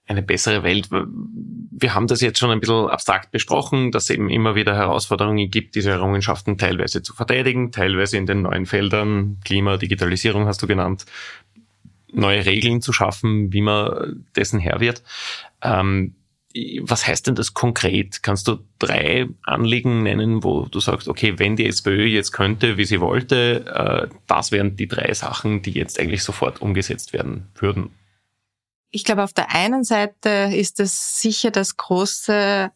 eine 0.08 0.22
bessere 0.22 0.64
Welt. 0.64 0.90
Wir 0.92 1.94
haben 1.94 2.08
das 2.08 2.22
jetzt 2.22 2.40
schon 2.40 2.52
ein 2.52 2.60
bisschen 2.60 2.88
abstrakt 2.88 3.32
besprochen, 3.32 3.92
dass 3.92 4.04
es 4.04 4.10
eben 4.12 4.30
immer 4.30 4.56
wieder 4.56 4.76
Herausforderungen 4.76 5.50
gibt, 5.50 5.76
diese 5.76 5.92
Errungenschaften 5.92 6.58
teilweise 6.58 7.02
zu 7.02 7.14
verteidigen, 7.14 7.72
teilweise 7.72 8.18
in 8.18 8.26
den 8.26 8.44
neuen 8.44 8.66
Feldern, 8.66 9.38
Klima, 9.44 9.78
Digitalisierung 9.78 10.46
hast 10.46 10.62
du 10.62 10.68
genannt, 10.68 11.06
neue 12.14 12.46
Regeln 12.46 12.82
zu 12.82 12.94
schaffen, 12.94 13.52
wie 13.52 13.62
man 13.62 14.26
dessen 14.36 14.60
Herr 14.60 14.80
wird. 14.80 15.04
Ähm, 15.62 16.16
was 16.82 17.06
heißt 17.06 17.28
denn 17.28 17.36
das 17.36 17.54
konkret? 17.54 18.24
Kannst 18.24 18.48
du 18.48 18.60
drei 18.80 19.28
Anliegen 19.44 20.04
nennen, 20.04 20.44
wo 20.44 20.66
du 20.66 20.80
sagst, 20.80 21.10
okay, 21.10 21.38
wenn 21.38 21.58
die 21.58 21.66
SPÖ 21.66 22.06
jetzt 22.06 22.32
könnte, 22.32 22.78
wie 22.78 22.86
sie 22.86 23.02
wollte, 23.02 23.66
äh, 23.66 24.16
das 24.28 24.52
wären 24.52 24.78
die 24.78 24.88
drei 24.88 25.14
Sachen, 25.14 25.62
die 25.64 25.72
jetzt 25.72 26.00
eigentlich 26.00 26.24
sofort 26.24 26.62
umgesetzt 26.62 27.12
werden 27.12 27.48
würden? 27.56 27.90
Ich 28.92 29.04
glaube, 29.04 29.24
auf 29.24 29.34
der 29.34 29.54
einen 29.54 29.84
Seite 29.84 30.52
ist 30.54 30.80
es 30.80 31.20
sicher 31.20 31.52
das 31.52 31.76
große 31.76 32.72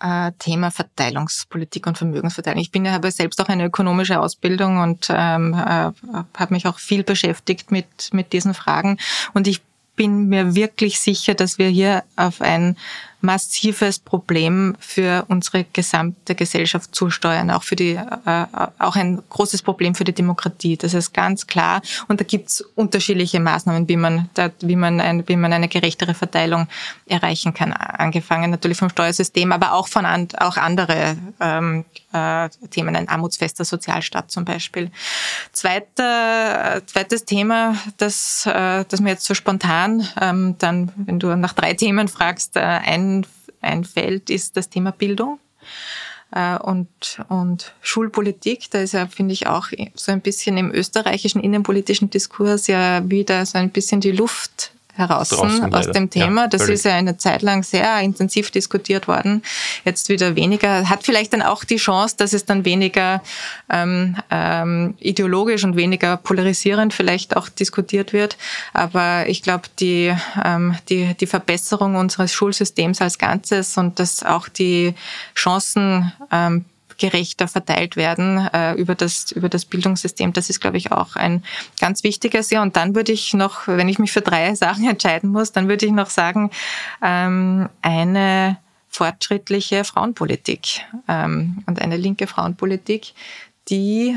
äh, 0.00 0.32
Thema 0.38 0.70
Verteilungspolitik 0.70 1.86
und 1.86 1.98
Vermögensverteilung. 1.98 2.60
Ich 2.60 2.72
bin 2.72 2.84
ja 2.84 2.92
habe 2.92 3.10
selbst 3.10 3.40
auch 3.40 3.48
eine 3.48 3.66
ökonomische 3.66 4.18
Ausbildung 4.20 4.78
und 4.78 5.08
ähm, 5.10 5.54
äh, 5.54 5.92
habe 6.36 6.54
mich 6.54 6.66
auch 6.66 6.78
viel 6.78 7.04
beschäftigt 7.04 7.70
mit 7.70 8.12
mit 8.12 8.32
diesen 8.32 8.54
Fragen 8.54 8.98
und 9.34 9.46
ich 9.46 9.62
bin 9.96 10.28
mir 10.28 10.54
wirklich 10.54 10.98
sicher, 10.98 11.34
dass 11.34 11.58
wir 11.58 11.68
hier 11.68 12.04
auf 12.16 12.40
ein 12.40 12.76
massives 13.20 13.98
Problem 13.98 14.76
für 14.78 15.24
unsere 15.28 15.64
gesamte 15.64 16.34
Gesellschaft 16.34 16.94
zusteuern, 16.94 17.50
auch 17.50 17.62
für 17.62 17.76
die, 17.76 17.92
äh, 17.94 18.46
auch 18.78 18.96
ein 18.96 19.22
großes 19.28 19.62
Problem 19.62 19.94
für 19.94 20.04
die 20.04 20.12
Demokratie. 20.12 20.76
Das 20.76 20.94
ist 20.94 21.12
ganz 21.12 21.46
klar. 21.46 21.82
Und 22.08 22.20
da 22.20 22.24
gibt's 22.24 22.60
unterschiedliche 22.74 23.40
Maßnahmen, 23.40 23.88
wie 23.88 23.96
man, 23.96 24.28
da, 24.34 24.50
wie 24.60 24.76
man, 24.76 25.00
ein, 25.00 25.28
wie 25.28 25.36
man 25.36 25.52
eine 25.52 25.68
gerechtere 25.68 26.14
Verteilung 26.14 26.66
erreichen 27.06 27.54
kann. 27.54 27.72
Angefangen 27.72 28.50
natürlich 28.50 28.78
vom 28.78 28.90
Steuersystem, 28.90 29.52
aber 29.52 29.72
auch 29.72 29.88
von 29.88 30.06
an, 30.06 30.28
auch 30.38 30.56
andere 30.56 31.16
ähm, 31.40 31.84
äh, 32.12 32.48
Themen, 32.70 32.96
ein 32.96 33.08
armutsfester 33.08 33.64
Sozialstaat 33.64 34.30
zum 34.30 34.44
Beispiel. 34.44 34.90
Zweiter, 35.52 36.82
zweites 36.86 37.24
Thema, 37.24 37.76
das, 37.96 38.46
äh, 38.46 38.84
das 38.88 39.00
mir 39.00 39.10
jetzt 39.10 39.24
so 39.24 39.34
spontan, 39.34 40.06
ähm, 40.20 40.56
dann, 40.58 40.92
wenn 40.96 41.18
du 41.18 41.34
nach 41.36 41.52
drei 41.52 41.74
Themen 41.74 42.08
fragst, 42.08 42.56
äh, 42.56 42.60
ein 42.60 43.26
ein, 43.60 43.84
Feld 43.84 44.30
ist 44.30 44.56
das 44.56 44.68
Thema 44.68 44.92
Bildung 44.92 45.38
äh, 46.32 46.58
und, 46.58 46.88
und 47.28 47.74
Schulpolitik. 47.80 48.70
Da 48.70 48.80
ist 48.80 48.92
ja, 48.92 49.06
finde 49.06 49.32
ich, 49.32 49.46
auch 49.46 49.68
so 49.94 50.12
ein 50.12 50.20
bisschen 50.20 50.56
im 50.56 50.72
österreichischen 50.72 51.42
innenpolitischen 51.42 52.10
Diskurs 52.10 52.66
ja 52.66 53.08
wieder 53.08 53.44
so 53.46 53.58
ein 53.58 53.70
bisschen 53.70 54.00
die 54.00 54.12
Luft 54.12 54.72
heraus 54.94 55.30
Draußen, 55.30 55.74
aus 55.74 55.90
dem 55.90 56.10
Thema. 56.10 56.42
Ja, 56.42 56.48
das 56.48 56.68
ist 56.68 56.84
ja 56.84 56.94
eine 56.94 57.16
Zeit 57.16 57.42
lang 57.42 57.62
sehr 57.62 58.00
intensiv 58.00 58.50
diskutiert 58.50 59.08
worden. 59.08 59.42
Jetzt 59.84 60.08
wieder 60.08 60.36
weniger. 60.36 60.88
Hat 60.88 61.04
vielleicht 61.04 61.32
dann 61.32 61.42
auch 61.42 61.64
die 61.64 61.76
Chance, 61.76 62.16
dass 62.18 62.32
es 62.32 62.44
dann 62.44 62.64
weniger 62.64 63.22
ähm, 63.68 64.16
ähm, 64.30 64.94
ideologisch 64.98 65.64
und 65.64 65.76
weniger 65.76 66.16
polarisierend 66.16 66.94
vielleicht 66.94 67.36
auch 67.36 67.48
diskutiert 67.48 68.12
wird. 68.12 68.36
Aber 68.72 69.28
ich 69.28 69.42
glaube, 69.42 69.68
die, 69.78 70.14
ähm, 70.44 70.76
die, 70.88 71.14
die 71.14 71.26
Verbesserung 71.26 71.96
unseres 71.96 72.32
Schulsystems 72.32 73.00
als 73.00 73.18
Ganzes 73.18 73.76
und 73.76 73.98
dass 73.98 74.22
auch 74.22 74.48
die 74.48 74.94
Chancen 75.34 76.12
ähm, 76.30 76.64
gerechter 77.00 77.48
verteilt 77.48 77.96
werden 77.96 78.48
äh, 78.52 78.74
über 78.74 78.94
das 78.94 79.32
über 79.32 79.48
das 79.48 79.64
Bildungssystem. 79.64 80.32
Das 80.32 80.50
ist, 80.50 80.60
glaube 80.60 80.76
ich, 80.76 80.92
auch 80.92 81.16
ein 81.16 81.42
ganz 81.80 82.04
wichtiges. 82.04 82.50
Ja, 82.50 82.62
und 82.62 82.76
dann 82.76 82.94
würde 82.94 83.10
ich 83.10 83.34
noch, 83.34 83.66
wenn 83.66 83.88
ich 83.88 83.98
mich 83.98 84.12
für 84.12 84.20
drei 84.20 84.54
Sachen 84.64 84.88
entscheiden 84.88 85.30
muss, 85.30 85.50
dann 85.50 85.68
würde 85.68 85.86
ich 85.86 85.92
noch 85.92 86.10
sagen, 86.10 86.50
ähm, 87.02 87.68
eine 87.82 88.58
fortschrittliche 88.88 89.84
Frauenpolitik 89.84 90.82
ähm, 91.08 91.62
und 91.66 91.80
eine 91.80 91.96
linke 91.96 92.26
Frauenpolitik, 92.26 93.14
die 93.68 94.16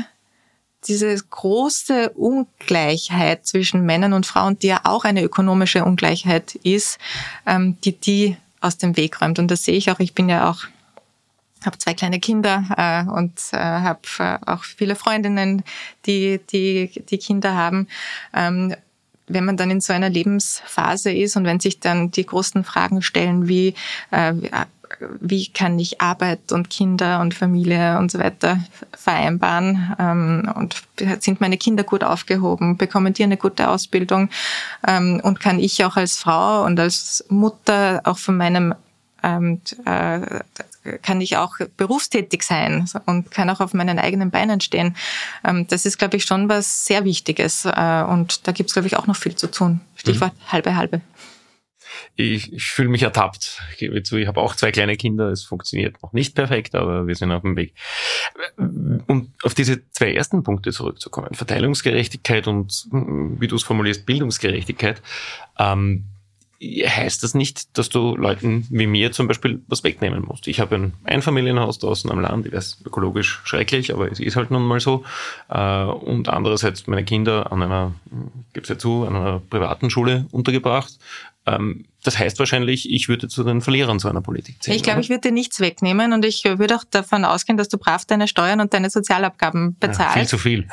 diese 0.86 1.16
große 1.16 2.10
Ungleichheit 2.10 3.46
zwischen 3.46 3.86
Männern 3.86 4.12
und 4.12 4.26
Frauen, 4.26 4.58
die 4.58 4.66
ja 4.66 4.80
auch 4.84 5.04
eine 5.04 5.22
ökonomische 5.22 5.84
Ungleichheit 5.84 6.56
ist, 6.56 6.98
ähm, 7.46 7.78
die 7.84 7.98
die 7.98 8.36
aus 8.60 8.76
dem 8.76 8.96
Weg 8.96 9.22
räumt. 9.22 9.38
Und 9.38 9.50
das 9.50 9.64
sehe 9.64 9.76
ich 9.76 9.90
auch. 9.90 10.00
Ich 10.00 10.14
bin 10.14 10.28
ja 10.28 10.50
auch 10.50 10.64
habe 11.66 11.78
zwei 11.78 11.94
kleine 11.94 12.20
Kinder 12.20 12.64
äh, 12.76 13.10
und 13.10 13.40
äh, 13.52 13.56
habe 13.58 14.00
äh, 14.18 14.38
auch 14.46 14.64
viele 14.64 14.96
Freundinnen, 14.96 15.62
die 16.06 16.40
die 16.50 16.90
die 17.08 17.18
Kinder 17.18 17.54
haben. 17.54 17.88
Ähm, 18.34 18.74
wenn 19.26 19.44
man 19.44 19.56
dann 19.56 19.70
in 19.70 19.80
so 19.80 19.92
einer 19.92 20.10
Lebensphase 20.10 21.10
ist 21.10 21.36
und 21.36 21.44
wenn 21.44 21.58
sich 21.58 21.80
dann 21.80 22.10
die 22.10 22.26
großen 22.26 22.62
Fragen 22.62 23.00
stellen 23.00 23.48
wie 23.48 23.74
äh, 24.10 24.34
wie 25.20 25.48
kann 25.48 25.78
ich 25.78 26.00
Arbeit 26.00 26.52
und 26.52 26.70
Kinder 26.70 27.20
und 27.20 27.34
Familie 27.34 27.98
und 27.98 28.10
so 28.10 28.18
weiter 28.18 28.58
vereinbaren 28.92 29.94
ähm, 29.98 30.52
und 30.54 30.82
sind 31.20 31.40
meine 31.40 31.56
Kinder 31.56 31.84
gut 31.84 32.04
aufgehoben, 32.04 32.76
bekommen 32.76 33.12
die 33.12 33.24
eine 33.24 33.36
gute 33.36 33.68
Ausbildung 33.68 34.28
ähm, 34.86 35.20
und 35.22 35.40
kann 35.40 35.58
ich 35.58 35.84
auch 35.84 35.96
als 35.96 36.18
Frau 36.18 36.64
und 36.64 36.78
als 36.78 37.24
Mutter 37.28 38.02
auch 38.04 38.18
von 38.18 38.36
meinem 38.36 38.74
ähm, 39.22 39.60
äh, 39.84 40.20
kann 41.02 41.20
ich 41.20 41.36
auch 41.36 41.56
berufstätig 41.76 42.42
sein 42.42 42.88
und 43.06 43.30
kann 43.30 43.50
auch 43.50 43.60
auf 43.60 43.74
meinen 43.74 43.98
eigenen 43.98 44.30
Beinen 44.30 44.60
stehen. 44.60 44.96
Ähm, 45.44 45.66
das 45.68 45.86
ist, 45.86 45.98
glaube 45.98 46.16
ich, 46.16 46.24
schon 46.24 46.48
was 46.48 46.84
sehr 46.86 47.04
Wichtiges. 47.04 47.64
Äh, 47.64 48.04
und 48.08 48.46
da 48.46 48.52
gibt 48.52 48.70
es, 48.70 48.74
glaube 48.74 48.88
ich, 48.88 48.96
auch 48.96 49.06
noch 49.06 49.16
viel 49.16 49.34
zu 49.34 49.50
tun. 49.50 49.80
Stichwort 49.96 50.34
mhm. 50.34 50.52
halbe 50.52 50.76
halbe 50.76 51.00
ich, 52.16 52.52
ich 52.52 52.64
fühle 52.64 52.88
mich 52.88 53.02
ertappt. 53.02 53.60
Ich 53.72 53.78
gebe 53.78 54.02
zu, 54.02 54.16
ich 54.16 54.28
habe 54.28 54.40
auch 54.40 54.54
zwei 54.54 54.70
kleine 54.70 54.96
Kinder. 54.96 55.30
Es 55.30 55.44
funktioniert 55.44 56.02
noch 56.02 56.12
nicht 56.12 56.34
perfekt, 56.34 56.74
aber 56.74 57.06
wir 57.06 57.14
sind 57.14 57.32
auf 57.32 57.42
dem 57.42 57.56
Weg. 57.56 57.74
Um 58.56 59.32
auf 59.42 59.54
diese 59.54 59.88
zwei 59.90 60.12
ersten 60.12 60.42
Punkte 60.42 60.72
zurückzukommen, 60.72 61.34
Verteilungsgerechtigkeit 61.34 62.46
und, 62.46 62.86
wie 62.92 63.48
du 63.48 63.56
es 63.56 63.64
formulierst, 63.64 64.06
Bildungsgerechtigkeit, 64.06 65.02
ähm, 65.58 66.04
heißt 66.62 67.22
das 67.22 67.34
nicht, 67.34 67.76
dass 67.76 67.88
du 67.88 68.16
Leuten 68.16 68.66
wie 68.70 68.86
mir 68.86 69.12
zum 69.12 69.28
Beispiel 69.28 69.62
was 69.66 69.84
wegnehmen 69.84 70.24
musst. 70.26 70.46
Ich 70.48 70.60
habe 70.60 70.76
ein 70.76 70.94
Einfamilienhaus 71.04 71.78
draußen 71.78 72.10
am 72.10 72.20
Land, 72.20 72.46
ich 72.46 72.52
weiß, 72.52 72.82
ökologisch 72.86 73.40
schrecklich, 73.44 73.92
aber 73.92 74.10
es 74.10 74.20
ist 74.20 74.36
halt 74.36 74.50
nun 74.50 74.64
mal 74.64 74.80
so. 74.80 75.04
Äh, 75.48 75.84
und 75.84 76.28
andererseits 76.28 76.86
meine 76.86 77.04
Kinder 77.04 77.52
an 77.52 77.62
einer, 77.62 77.94
ich 78.54 78.62
es 78.62 78.68
ja 78.68 78.78
zu, 78.78 79.04
an 79.04 79.16
einer 79.16 79.40
privaten 79.40 79.90
Schule 79.90 80.26
untergebracht. 80.30 80.98
Das 82.04 82.18
heißt 82.18 82.38
wahrscheinlich, 82.38 82.92
ich 82.92 83.08
würde 83.08 83.28
zu 83.28 83.42
den 83.44 83.62
Verlierern 83.62 83.98
so 83.98 84.08
einer 84.10 84.20
Politik 84.20 84.62
zählen. 84.62 84.76
Ich 84.76 84.82
glaube, 84.82 85.00
ich 85.00 85.08
würde 85.08 85.22
dir 85.22 85.32
nichts 85.32 85.58
wegnehmen 85.58 86.12
und 86.12 86.22
ich 86.22 86.44
würde 86.44 86.76
auch 86.76 86.84
davon 86.84 87.24
ausgehen, 87.24 87.56
dass 87.56 87.70
du 87.70 87.78
brav 87.78 88.04
deine 88.04 88.28
Steuern 88.28 88.60
und 88.60 88.74
deine 88.74 88.90
Sozialabgaben 88.90 89.76
bezahlst. 89.80 90.00
Ja, 90.00 90.10
viel 90.10 90.26
zu 90.26 90.36
viel. 90.36 90.68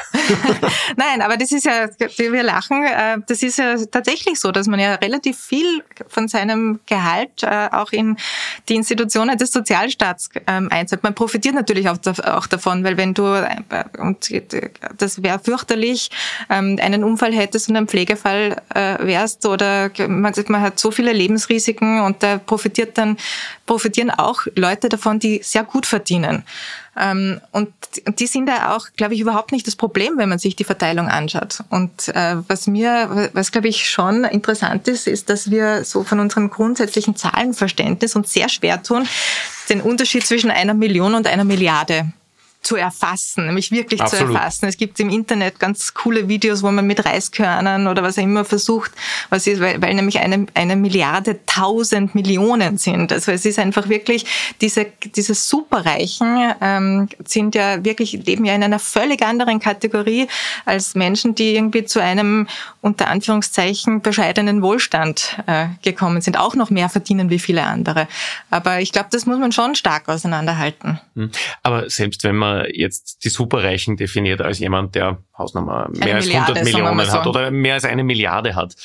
Nein, 0.97 1.21
aber 1.21 1.37
das 1.37 1.53
ist 1.53 1.65
ja, 1.65 1.87
wir 2.17 2.43
lachen, 2.43 2.83
äh, 2.83 3.17
das 3.25 3.43
ist 3.43 3.57
ja 3.57 3.77
tatsächlich 3.89 4.41
so, 4.41 4.51
dass 4.51 4.67
man 4.67 4.77
ja 4.81 4.95
relativ 4.95 5.39
viel 5.39 5.83
von 6.09 6.27
seinem 6.27 6.81
Gehalt 6.85 7.43
äh, 7.43 7.69
auch 7.71 7.93
in 7.93 8.17
die 8.67 8.75
Institutionen 8.75 9.37
des 9.37 9.53
Sozialstaats 9.53 10.29
ähm, 10.47 10.67
einzahlt. 10.69 11.01
Man 11.01 11.15
profitiert 11.15 11.55
natürlich 11.55 11.87
auch 11.87 12.47
davon, 12.47 12.83
weil 12.83 12.97
wenn 12.97 13.13
du, 13.13 13.23
äh, 13.23 13.85
und 13.99 14.29
das 14.97 15.23
wäre 15.23 15.39
fürchterlich, 15.39 16.09
ähm, 16.49 16.77
einen 16.81 17.05
Unfall 17.05 17.33
hättest 17.33 17.69
und 17.69 17.77
ein 17.77 17.87
Pflegefall 17.87 18.61
wärst 18.73 19.45
oder 19.45 19.91
man, 20.07 20.33
man 20.47 20.61
hat 20.61 20.79
so 20.79 20.91
viele 20.91 21.13
Lebensrisiken 21.21 22.01
und 22.01 22.23
da 22.23 22.37
profitiert 22.37 22.97
dann, 22.97 23.17
profitieren 23.65 24.09
auch 24.09 24.41
Leute 24.55 24.89
davon, 24.89 25.19
die 25.19 25.41
sehr 25.43 25.63
gut 25.63 25.85
verdienen. 25.85 26.43
Ähm, 26.99 27.39
und 27.51 27.71
die 28.19 28.27
sind 28.27 28.49
ja 28.49 28.75
auch, 28.75 28.87
glaube 28.97 29.13
ich, 29.13 29.21
überhaupt 29.21 29.51
nicht 29.51 29.65
das 29.65 29.75
Problem, 29.75 30.17
wenn 30.17 30.29
man 30.29 30.39
sich 30.39 30.55
die 30.55 30.63
Verteilung 30.63 31.07
anschaut. 31.07 31.63
Und 31.69 32.09
äh, 32.09 32.35
was 32.47 32.67
mir, 32.67 33.29
was 33.33 33.51
glaube 33.51 33.69
ich 33.69 33.89
schon 33.89 34.25
interessant 34.25 34.87
ist, 34.87 35.07
ist, 35.07 35.29
dass 35.29 35.49
wir 35.49 35.85
so 35.85 36.03
von 36.03 36.19
unserem 36.19 36.49
grundsätzlichen 36.49 37.15
Zahlenverständnis 37.15 38.15
uns 38.15 38.33
sehr 38.33 38.49
schwer 38.49 38.83
tun, 38.83 39.07
den 39.69 39.81
Unterschied 39.81 40.25
zwischen 40.25 40.51
einer 40.51 40.73
Million 40.73 41.15
und 41.15 41.27
einer 41.27 41.45
Milliarde 41.45 42.11
zu 42.61 42.75
erfassen, 42.75 43.47
nämlich 43.47 43.71
wirklich 43.71 44.01
Absolut. 44.01 44.27
zu 44.27 44.33
erfassen. 44.33 44.67
Es 44.67 44.77
gibt 44.77 44.99
im 44.99 45.09
Internet 45.09 45.59
ganz 45.59 45.95
coole 45.95 46.27
Videos, 46.27 46.61
wo 46.61 46.69
man 46.69 46.85
mit 46.85 47.03
Reiskörnern 47.03 47.87
oder 47.87 48.03
was 48.03 48.19
auch 48.19 48.23
immer 48.23 48.45
versucht, 48.45 48.91
was 49.29 49.47
ist, 49.47 49.59
weil, 49.59 49.81
weil 49.81 49.95
nämlich 49.95 50.19
eine, 50.19 50.45
eine 50.53 50.75
Milliarde 50.75 51.39
tausend 51.47 52.13
Millionen 52.13 52.77
sind. 52.77 53.11
Also 53.11 53.31
es 53.31 53.45
ist 53.45 53.57
einfach 53.57 53.89
wirklich, 53.89 54.25
diese, 54.61 54.85
diese 55.15 55.33
Superreichen 55.33 56.53
ähm, 56.61 57.09
sind 57.25 57.55
ja 57.55 57.83
wirklich, 57.83 58.13
leben 58.13 58.45
ja 58.45 58.53
in 58.53 58.63
einer 58.63 58.79
völlig 58.79 59.23
anderen 59.23 59.59
Kategorie 59.59 60.27
als 60.65 60.93
Menschen, 60.93 61.33
die 61.33 61.55
irgendwie 61.55 61.85
zu 61.85 61.99
einem 61.99 62.47
unter 62.81 63.07
Anführungszeichen 63.07 64.01
bescheidenen 64.01 64.61
Wohlstand 64.61 65.37
äh, 65.47 65.67
gekommen 65.81 66.21
sind, 66.21 66.37
auch 66.37 66.53
noch 66.53 66.69
mehr 66.69 66.89
verdienen 66.89 67.31
wie 67.31 67.39
viele 67.39 67.63
andere. 67.63 68.07
Aber 68.51 68.81
ich 68.81 68.91
glaube, 68.91 69.09
das 69.11 69.25
muss 69.25 69.39
man 69.39 69.51
schon 69.51 69.73
stark 69.73 70.07
auseinanderhalten. 70.09 70.99
Hm. 71.15 71.31
Aber 71.63 71.89
selbst 71.89 72.23
wenn 72.23 72.35
man 72.35 72.50
jetzt 72.73 73.23
die 73.23 73.29
Superreichen 73.29 73.97
definiert 73.97 74.41
als 74.41 74.59
jemand, 74.59 74.95
der 74.95 75.19
Hausnummer 75.37 75.89
mehr 75.91 76.03
eine 76.03 76.15
als 76.15 76.25
Milliarde, 76.27 76.53
100 76.53 76.63
Millionen 76.63 77.05
so. 77.05 77.11
hat 77.13 77.27
oder 77.27 77.51
mehr 77.51 77.73
als 77.75 77.85
eine 77.85 78.03
Milliarde 78.03 78.55
hat. 78.55 78.75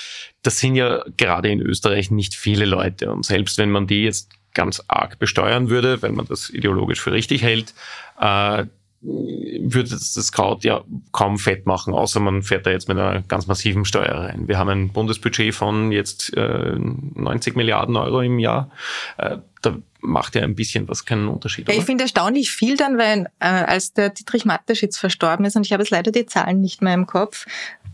Das 0.43 0.59
sind 0.59 0.75
ja 0.77 1.03
gerade 1.17 1.49
in 1.49 1.61
Österreich 1.61 2.11
nicht 2.11 2.35
viele 2.35 2.64
Leute. 2.64 3.11
Und 3.11 3.25
selbst 3.25 3.59
wenn 3.59 3.71
man 3.71 3.87
die 3.87 4.05
jetzt 4.05 4.31
ganz 4.55 4.83
arg 4.89 5.19
besteuern 5.19 5.69
würde, 5.69 6.03
wenn 6.03 6.14
man 6.14 6.27
das 6.27 6.51
ideologisch 6.51 7.01
für 7.01 7.12
richtig 7.12 7.43
hält, 7.43 7.75
äh, 8.21 8.64
würde 9.03 9.91
das 9.91 10.33
Kraut 10.33 10.65
ja 10.65 10.83
kaum 11.13 11.39
fett 11.39 11.67
machen, 11.67 11.95
außer 11.95 12.19
man 12.21 12.43
fährt 12.43 12.67
da 12.67 12.71
jetzt 12.71 12.89
mit 12.89 12.99
einer 12.99 13.23
ganz 13.23 13.47
massiven 13.47 13.85
Steuer 13.85 14.15
rein. 14.15 14.49
Wir 14.49 14.59
haben 14.59 14.69
ein 14.69 14.89
Bundesbudget 14.89 15.55
von 15.55 15.93
jetzt 15.93 16.37
äh, 16.37 16.75
90 16.77 17.57
Milliarden 17.57 17.97
Euro 17.97 18.21
im 18.21 18.39
Jahr. 18.39 18.71
Äh, 19.19 19.39
da 19.63 19.77
macht 20.01 20.35
ja 20.35 20.43
ein 20.43 20.55
bisschen 20.55 20.89
was 20.89 21.05
keinen 21.05 21.29
Unterschied. 21.29 21.69
Ja, 21.69 21.75
ich 21.75 21.85
finde 21.85 22.05
erstaunlich 22.05 22.51
viel 22.51 22.77
dann, 22.77 22.99
weil 22.99 23.27
äh, 23.41 23.47
als 23.47 23.93
der 23.93 24.11
Dietrich 24.11 24.45
Mateschitz 24.45 24.99
verstorben 24.99 25.45
ist, 25.45 25.57
und 25.57 25.67
ich 25.67 25.73
habe 25.73 25.83
jetzt 25.83 25.91
leider 25.91 26.13
die 26.13 26.27
Zahlen 26.27 26.61
nicht 26.61 26.83
mehr 26.83 26.95
im 26.95 27.07
Kopf, 27.07 27.47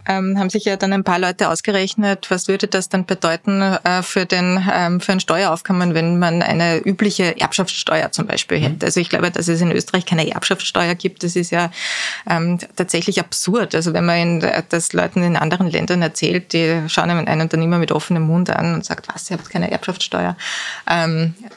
ähm, 0.06 0.38
haben 0.38 0.50
sich 0.50 0.64
ja 0.64 0.76
dann 0.76 0.92
ein 0.92 1.04
paar 1.04 1.18
Leute 1.18 1.48
ausgerechnet, 1.48 2.30
was 2.30 2.48
würde 2.48 2.66
das 2.66 2.88
dann 2.88 3.06
bedeuten 3.06 3.60
äh, 3.60 4.02
für 4.02 4.26
den 4.26 4.64
ähm, 4.72 5.00
für 5.00 5.12
ein 5.12 5.20
Steueraufkommen, 5.20 5.94
wenn 5.94 6.18
man 6.18 6.42
eine 6.42 6.78
übliche 6.78 7.40
Erbschaftssteuer 7.40 8.12
zum 8.12 8.26
Beispiel 8.26 8.58
mhm. 8.58 8.62
hätte. 8.62 8.86
Also 8.86 9.00
ich 9.00 9.08
glaube, 9.08 9.30
dass 9.30 9.48
es 9.48 9.60
in 9.60 9.70
Österreich 9.70 10.06
keine 10.06 10.28
Erbschaftssteuer 10.28 10.94
gibt, 10.94 11.22
das 11.22 11.36
ist 11.36 11.50
ja 11.50 11.70
ähm, 12.28 12.58
tatsächlich 12.76 13.20
absurd. 13.20 13.74
Also 13.74 13.92
wenn 13.92 14.04
man 14.04 14.18
in, 14.18 14.46
das 14.68 14.92
Leuten 14.92 15.22
in 15.22 15.36
anderen 15.36 15.68
Ländern 15.68 16.02
erzählt, 16.02 16.52
die 16.52 16.82
schauen 16.88 17.10
einen 17.10 17.48
dann 17.48 17.62
immer 17.62 17.78
mit 17.78 17.92
offenem 17.92 18.22
Mund 18.22 18.50
an 18.50 18.74
und 18.74 18.84
sagt, 18.84 19.08
was, 19.12 19.30
ihr 19.30 19.36
habt 19.36 19.50
keine 19.50 19.70
Erbschaftssteuer. 19.70 20.36
Ähm, 20.88 21.34
äh, 21.42 21.48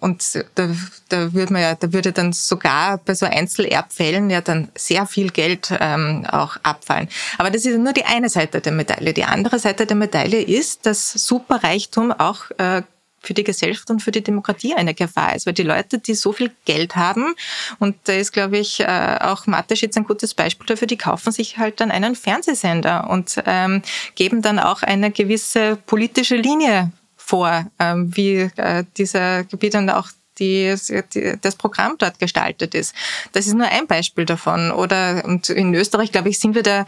und 0.00 0.22
da, 0.54 0.68
da 1.08 1.32
würde 1.34 1.52
man 1.52 1.62
ja, 1.62 1.74
da 1.74 1.92
würde 1.92 2.12
dann 2.12 2.32
sogar 2.32 2.98
bei 2.98 3.14
so 3.14 3.26
Einzelerbfällen 3.26 4.30
ja 4.30 4.40
dann 4.40 4.68
sehr 4.74 5.06
viel 5.06 5.30
Geld 5.30 5.72
ähm, 5.78 6.26
auch 6.30 6.56
abfallen. 6.62 7.08
Aber 7.36 7.50
das 7.50 7.66
ist 7.66 7.78
nur 7.78 7.92
die 7.92 8.04
eine 8.04 8.30
Seite 8.30 8.62
der 8.62 8.72
Medaille. 8.72 9.12
Die 9.12 9.24
andere 9.24 9.58
Seite 9.58 9.84
der 9.84 9.96
Medaille 9.96 10.40
ist, 10.40 10.86
dass 10.86 11.12
Superreichtum 11.12 12.12
auch 12.12 12.50
äh, 12.56 12.82
für 13.22 13.34
die 13.34 13.44
Gesellschaft 13.44 13.90
und 13.90 14.00
für 14.00 14.10
die 14.10 14.22
Demokratie 14.22 14.74
eine 14.74 14.94
Gefahr 14.94 15.36
ist, 15.36 15.46
weil 15.46 15.52
die 15.52 15.62
Leute, 15.62 15.98
die 15.98 16.14
so 16.14 16.32
viel 16.32 16.50
Geld 16.64 16.96
haben, 16.96 17.34
und 17.78 17.96
da 18.04 18.14
ist, 18.14 18.32
glaube 18.32 18.58
ich, 18.58 18.80
äh, 18.80 19.18
auch 19.20 19.46
Mateschitz 19.46 19.96
ein 19.96 20.04
gutes 20.04 20.34
Beispiel 20.34 20.66
dafür, 20.66 20.86
die 20.88 20.96
kaufen 20.96 21.30
sich 21.30 21.58
halt 21.58 21.80
dann 21.80 21.90
einen 21.90 22.16
Fernsehsender 22.16 23.08
und 23.08 23.40
ähm, 23.46 23.82
geben 24.14 24.42
dann 24.42 24.58
auch 24.58 24.82
eine 24.82 25.10
gewisse 25.10 25.76
politische 25.86 26.36
Linie 26.36 26.90
vor, 27.32 27.64
ähm, 27.78 28.14
wie 28.14 28.50
äh, 28.56 28.84
dieser 28.98 29.44
Gebiet 29.44 29.72
dann 29.72 29.88
auch 29.88 30.10
die, 30.42 30.74
die, 31.14 31.34
das 31.40 31.54
Programm 31.54 31.94
dort 31.98 32.18
gestaltet 32.18 32.74
ist. 32.74 32.94
Das 33.32 33.46
ist 33.46 33.54
nur 33.54 33.68
ein 33.68 33.86
Beispiel 33.86 34.24
davon. 34.24 34.72
Oder 34.72 35.24
und 35.24 35.48
in 35.48 35.74
Österreich, 35.74 36.10
glaube 36.10 36.28
ich, 36.30 36.40
sind 36.40 36.54
wir 36.54 36.62
da, 36.62 36.86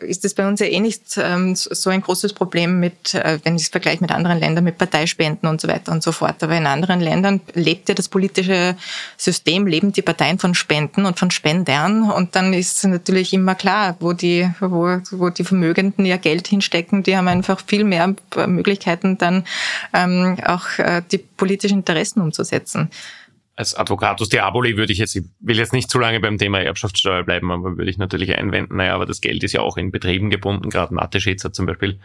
ist 0.00 0.24
das 0.24 0.34
bei 0.34 0.46
uns 0.46 0.60
ja 0.60 0.66
eh 0.66 0.80
nicht 0.80 1.18
ähm, 1.18 1.56
so 1.56 1.90
ein 1.90 2.02
großes 2.02 2.32
Problem 2.32 2.78
mit, 2.78 3.14
äh, 3.14 3.38
wenn 3.42 3.56
ich 3.56 3.62
es 3.62 3.68
vergleiche 3.68 4.00
mit 4.00 4.12
anderen 4.12 4.38
Ländern, 4.38 4.64
mit 4.64 4.78
Parteispenden 4.78 5.48
und 5.48 5.60
so 5.60 5.68
weiter 5.68 5.92
und 5.92 6.02
so 6.02 6.12
fort. 6.12 6.42
Aber 6.42 6.56
in 6.56 6.66
anderen 6.66 7.00
Ländern 7.00 7.40
lebt 7.54 7.88
ja 7.88 7.94
das 7.94 8.08
politische 8.08 8.76
System, 9.16 9.66
leben 9.66 9.92
die 9.92 10.02
Parteien 10.02 10.38
von 10.38 10.54
Spenden 10.54 11.04
und 11.04 11.18
von 11.18 11.30
Spendern. 11.30 12.10
Und 12.10 12.36
dann 12.36 12.52
ist 12.52 12.84
natürlich 12.84 13.32
immer 13.32 13.54
klar, 13.54 13.96
wo 14.00 14.12
die, 14.12 14.48
wo, 14.60 15.00
wo 15.10 15.30
die 15.30 15.44
Vermögenden 15.44 16.06
ihr 16.06 16.18
Geld 16.18 16.46
hinstecken, 16.46 17.02
die 17.02 17.16
haben 17.16 17.28
einfach 17.28 17.60
viel 17.66 17.84
mehr 17.84 18.14
Möglichkeiten, 18.46 19.18
dann 19.18 19.44
ähm, 19.92 20.36
auch 20.46 20.78
äh, 20.78 21.02
die 21.10 21.18
politischen 21.18 21.78
Interessen 21.78 22.20
umzusetzen. 22.20 22.67
Als 23.58 23.74
Advocatus 23.74 24.28
Diaboli 24.28 24.76
würde 24.76 24.92
ich 24.92 25.00
jetzt, 25.00 25.16
ich 25.16 25.24
will 25.40 25.58
jetzt 25.58 25.72
nicht 25.72 25.90
zu 25.90 25.98
lange 25.98 26.20
beim 26.20 26.38
Thema 26.38 26.60
Erbschaftssteuer 26.60 27.24
bleiben, 27.24 27.50
aber 27.50 27.76
würde 27.76 27.90
ich 27.90 27.98
natürlich 27.98 28.38
einwenden, 28.38 28.76
naja, 28.76 28.94
aber 28.94 29.04
das 29.04 29.20
Geld 29.20 29.42
ist 29.42 29.52
ja 29.52 29.62
auch 29.62 29.76
in 29.76 29.90
Betrieben 29.90 30.30
gebunden. 30.30 30.70
Gerade 30.70 30.94
Mateschitz 30.94 31.42
hat 31.42 31.56
zum 31.56 31.66
Beispiel 31.66 31.98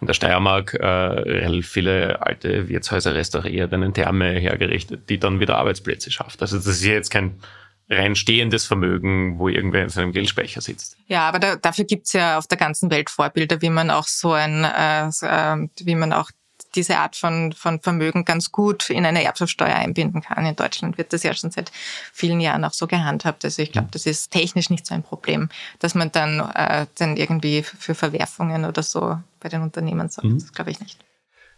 in 0.00 0.08
der 0.08 0.14
Steiermark 0.14 0.74
äh, 0.74 0.84
relativ 0.84 1.68
viele 1.68 2.26
alte 2.26 2.68
Wirtshäuser 2.68 3.14
restauriert, 3.14 3.72
eine 3.72 3.92
Therme 3.92 4.32
hergerichtet, 4.32 5.08
die 5.08 5.20
dann 5.20 5.38
wieder 5.38 5.58
Arbeitsplätze 5.58 6.10
schafft. 6.10 6.42
Also 6.42 6.56
das 6.56 6.66
ist 6.66 6.84
jetzt 6.84 7.10
kein 7.10 7.36
rein 7.88 8.16
stehendes 8.16 8.64
Vermögen, 8.64 9.38
wo 9.38 9.48
irgendwer 9.48 9.84
in 9.84 9.90
seinem 9.90 10.10
Geldspeicher 10.10 10.60
sitzt. 10.60 10.96
Ja, 11.06 11.28
aber 11.28 11.38
da, 11.38 11.54
dafür 11.54 11.84
gibt's 11.84 12.14
ja 12.14 12.36
auf 12.36 12.48
der 12.48 12.58
ganzen 12.58 12.90
Welt 12.90 13.10
Vorbilder, 13.10 13.62
wie 13.62 13.70
man 13.70 13.90
auch 13.90 14.08
so 14.08 14.32
ein, 14.32 14.64
äh, 14.64 15.06
äh 15.06 15.68
wie 15.84 15.94
man 15.94 16.12
auch 16.12 16.32
diese 16.76 16.98
Art 16.98 17.16
von, 17.16 17.52
von 17.52 17.80
Vermögen 17.80 18.24
ganz 18.24 18.52
gut 18.52 18.90
in 18.90 19.06
eine 19.06 19.24
Erbschaftssteuer 19.24 19.74
einbinden 19.74 20.22
kann. 20.22 20.46
In 20.46 20.56
Deutschland 20.56 20.98
wird 20.98 21.12
das 21.12 21.22
ja 21.22 21.34
schon 21.34 21.50
seit 21.50 21.72
vielen 22.12 22.40
Jahren 22.40 22.64
auch 22.64 22.72
so 22.72 22.86
gehandhabt. 22.86 23.44
Also 23.44 23.62
ich 23.62 23.72
glaube, 23.72 23.88
das 23.90 24.06
ist 24.06 24.30
technisch 24.30 24.70
nicht 24.70 24.86
so 24.86 24.94
ein 24.94 25.02
Problem, 25.02 25.48
dass 25.78 25.94
man 25.94 26.12
dann, 26.12 26.40
äh, 26.40 26.86
dann 26.96 27.16
irgendwie 27.16 27.62
für 27.62 27.94
Verwerfungen 27.94 28.64
oder 28.64 28.82
so 28.82 29.18
bei 29.40 29.48
den 29.48 29.62
Unternehmen 29.62 30.08
sorgt. 30.08 30.28
Mhm. 30.28 30.38
Das 30.38 30.52
glaube 30.52 30.70
ich 30.70 30.80
nicht. 30.80 31.05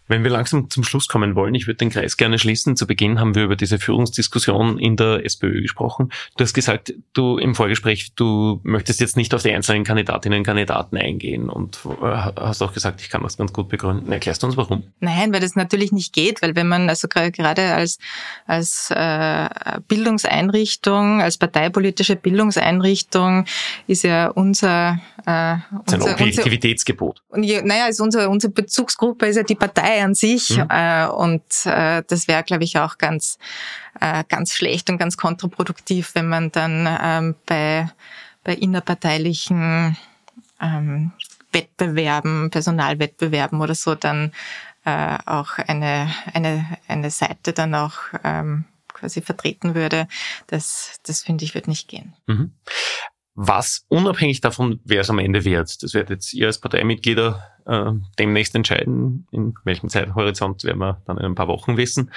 Wenn 0.09 0.25
wir 0.25 0.31
langsam 0.31 0.71
zum 0.71 0.85
Schluss 0.85 1.07
kommen 1.07 1.35
wollen, 1.35 1.55
ich 1.55 1.67
würde 1.67 1.77
den 1.77 1.91
Kreis 1.91 2.17
gerne 2.17 2.39
schließen. 2.39 2.77
Zu 2.77 2.87
Beginn 2.87 3.21
haben 3.21 3.35
wir 3.35 3.45
über 3.45 3.57
diese 3.57 3.79
Führungsdiskussion 3.79 4.79
in 4.79 4.97
der 4.97 5.25
SPÖ 5.25 5.61
gesprochen. 5.61 6.11
Du 6.37 6.45
hast 6.45 6.55
gesagt, 6.55 6.95
du 7.13 7.39
im 7.39 7.55
Vorgespräch, 7.55 8.13
du 8.17 8.61
möchtest 8.63 9.01
jetzt 9.01 9.17
nicht 9.17 9.35
auf 9.35 9.43
die 9.43 9.53
einzelnen 9.53 9.85
Kandidatinnen 9.85 10.39
und 10.39 10.45
Kandidaten 10.45 10.97
eingehen 10.97 11.51
und 11.51 11.79
äh, 12.03 12.07
hast 12.07 12.63
auch 12.63 12.73
gesagt, 12.73 13.01
ich 13.03 13.11
kann 13.11 13.23
das 13.23 13.37
ganz 13.37 13.53
gut 13.53 13.69
begründen. 13.69 14.11
Erklärst 14.11 14.43
du 14.43 14.47
uns 14.47 14.57
warum? 14.57 14.85
Nein, 15.01 15.33
weil 15.33 15.41
das 15.41 15.55
natürlich 15.57 15.93
nicht 15.93 16.13
geht, 16.13 16.43
weil 16.43 16.57
wenn 16.57 16.69
man 16.69 16.89
also 16.89 17.07
gerade 17.09 17.75
als, 17.75 17.99
als 18.47 18.91
äh, 18.91 19.49
Bildungseinrichtung, 19.89 21.21
als 21.21 21.37
parteipolitische 21.37 22.17
Bildungseinrichtung 22.17 23.45
ist 23.87 24.05
ja 24.05 24.29
unser, 24.29 25.01
äh, 25.27 25.57
unser, 25.87 26.07
ein 26.07 26.13
Objektivitätsgebot. 26.15 27.23
Unser, 27.29 27.63
naja, 27.63 27.89
ist 27.89 28.01
unser, 28.01 28.31
unsere 28.31 28.53
Bezugsgruppe 28.53 29.27
ist 29.27 29.37
ja 29.37 29.43
die 29.43 29.55
Partei 29.55 29.98
an 30.01 30.15
sich. 30.15 30.57
Mhm. 30.57 30.67
Äh, 30.71 31.07
und 31.07 31.43
äh, 31.65 32.03
das 32.07 32.29
wäre, 32.29 32.43
glaube 32.43 32.65
ich, 32.65 32.79
auch 32.79 32.99
ganz, 32.99 33.39
äh, 34.01 34.25
ganz 34.29 34.55
schlecht 34.55 34.91
und 34.91 34.99
ganz 34.99 35.17
kontraproduktiv, 35.17 36.15
wenn 36.15 36.29
man 36.29 36.53
dann 36.53 36.89
ähm, 37.03 37.35
bei, 37.47 37.91
bei 38.45 38.55
innerparteilichen 38.55 39.97
ähm, 40.61 41.13
Wettbewerben, 41.53 42.51
Personalwettbewerben 42.51 43.61
oder 43.61 43.75
so 43.75 43.95
dann 43.95 44.33
äh, 44.85 45.19
auch 45.27 45.59
eine, 45.59 46.13
eine, 46.33 46.79
eine 46.87 47.11
Seite 47.11 47.53
dann 47.53 47.75
auch 47.75 47.95
ähm, 48.25 48.65
quasi 48.93 49.23
vertreten 49.23 49.75
würde. 49.75 50.09
Das, 50.49 50.99
das 51.05 51.23
finde 51.23 51.45
ich, 51.45 51.55
wird 51.55 51.69
nicht 51.69 51.89
gehen. 51.89 52.15
Mhm 52.27 52.53
was 53.41 53.85
unabhängig 53.87 54.41
davon, 54.41 54.81
wer 54.85 55.03
es 55.03 55.11
am 55.11 55.21
Ende 55.21 55.45
wird, 55.45 55.85
das 55.85 55.95
werdet 55.95 56.11
jetzt 56.11 56.35
ihr 56.35 56.49
als 56.49 56.59
Parteimitglieder 56.59 57.49
äh, 57.69 57.93
demnächst 58.19 58.55
entscheiden, 58.55 59.27
in 59.31 59.55
welchem 59.65 59.89
Zeithorizont 59.89 60.65
werden 60.65 60.79
wir 60.79 61.01
dann 61.07 61.19
in 61.19 61.25
ein 61.27 61.35
paar 61.35 61.49
Wochen 61.49 61.77
wissen. 61.77 62.11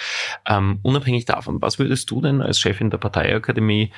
Ähm, 0.47 0.79
unabhängig 0.81 1.25
davon, 1.25 1.61
was 1.61 1.77
würdest 1.77 2.09
du 2.09 2.21
denn 2.21 2.41
als 2.41 2.59
Chefin 2.59 2.89
der 2.89 2.97
Parteiakademie 2.97 3.91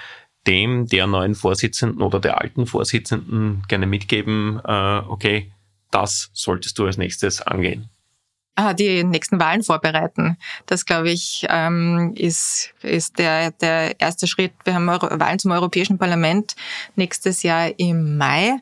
dem 0.47 0.87
der 0.87 1.07
neuen 1.07 1.35
Vorsitzenden 1.35 2.01
oder 2.01 2.19
der 2.19 2.41
alten 2.41 2.65
Vorsitzenden 2.65 3.63
gerne 3.67 3.87
mitgeben, 3.87 4.59
äh, 4.65 5.01
okay, 5.07 5.51
das 5.89 6.31
solltest 6.33 6.77
du 6.79 6.85
als 6.85 6.97
nächstes 6.97 7.41
angehen? 7.41 7.89
Ah, 8.55 8.73
die 8.75 9.03
nächsten 9.03 9.39
Wahlen 9.39 9.63
vorbereiten. 9.63 10.37
Das, 10.67 10.85
glaube 10.85 11.09
ich, 11.09 11.47
ähm, 11.49 12.13
ist, 12.15 12.71
ist 12.83 13.17
der, 13.17 13.49
der 13.49 13.99
erste 13.99 14.27
Schritt. 14.27 14.53
Wir 14.63 14.75
haben 14.75 14.85
Wahlen 14.85 15.39
zum 15.39 15.51
Europäischen 15.51 15.97
Parlament 15.97 16.55
nächstes 16.95 17.41
Jahr 17.41 17.71
im 17.79 18.15
Mai. 18.17 18.59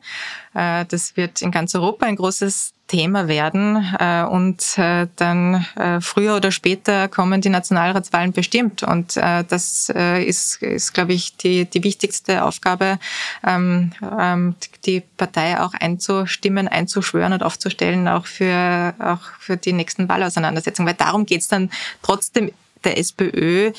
Äh, 0.54 0.86
das 0.86 1.18
wird 1.18 1.42
in 1.42 1.52
ganz 1.52 1.76
Europa 1.76 2.06
ein 2.06 2.16
großes 2.16 2.74
Thema 2.92 3.30
werden 3.30 3.96
äh, 4.00 4.24
und 4.24 4.78
äh, 4.78 5.08
dann 5.16 5.66
früher 6.02 6.36
oder 6.36 6.52
später 6.52 7.08
kommen 7.08 7.40
die 7.40 7.50
Nationalratswahlen 7.50 8.34
bestimmt. 8.34 8.84
Und 8.84 9.16
das 9.16 9.90
ist, 9.90 10.62
ist 10.62 10.94
glaube 10.94 11.14
ich, 11.14 11.38
die, 11.38 11.66
die 11.66 11.84
wichtigste 11.84 12.44
Aufgabe, 12.44 13.00
ähm, 13.48 13.92
ähm, 14.20 14.56
die 14.86 15.02
Partei 15.18 15.60
auch 15.60 15.74
einzustimmen, 15.74 16.68
einzuschwören 16.68 17.34
und 17.34 17.44
aufzustellen, 17.44 18.08
auch 18.08 18.26
für, 18.26 18.94
auch 19.00 19.22
für 19.40 19.58
die 19.58 19.74
nächsten 19.74 20.10
Wahlauseinandersetzungen, 20.10 20.88
weil 20.88 20.98
darum 20.98 21.26
geht's 21.26 21.48
dann 21.48 21.70
trotzdem 22.02 22.52
der 22.84 22.98
SPÖ 22.98 23.72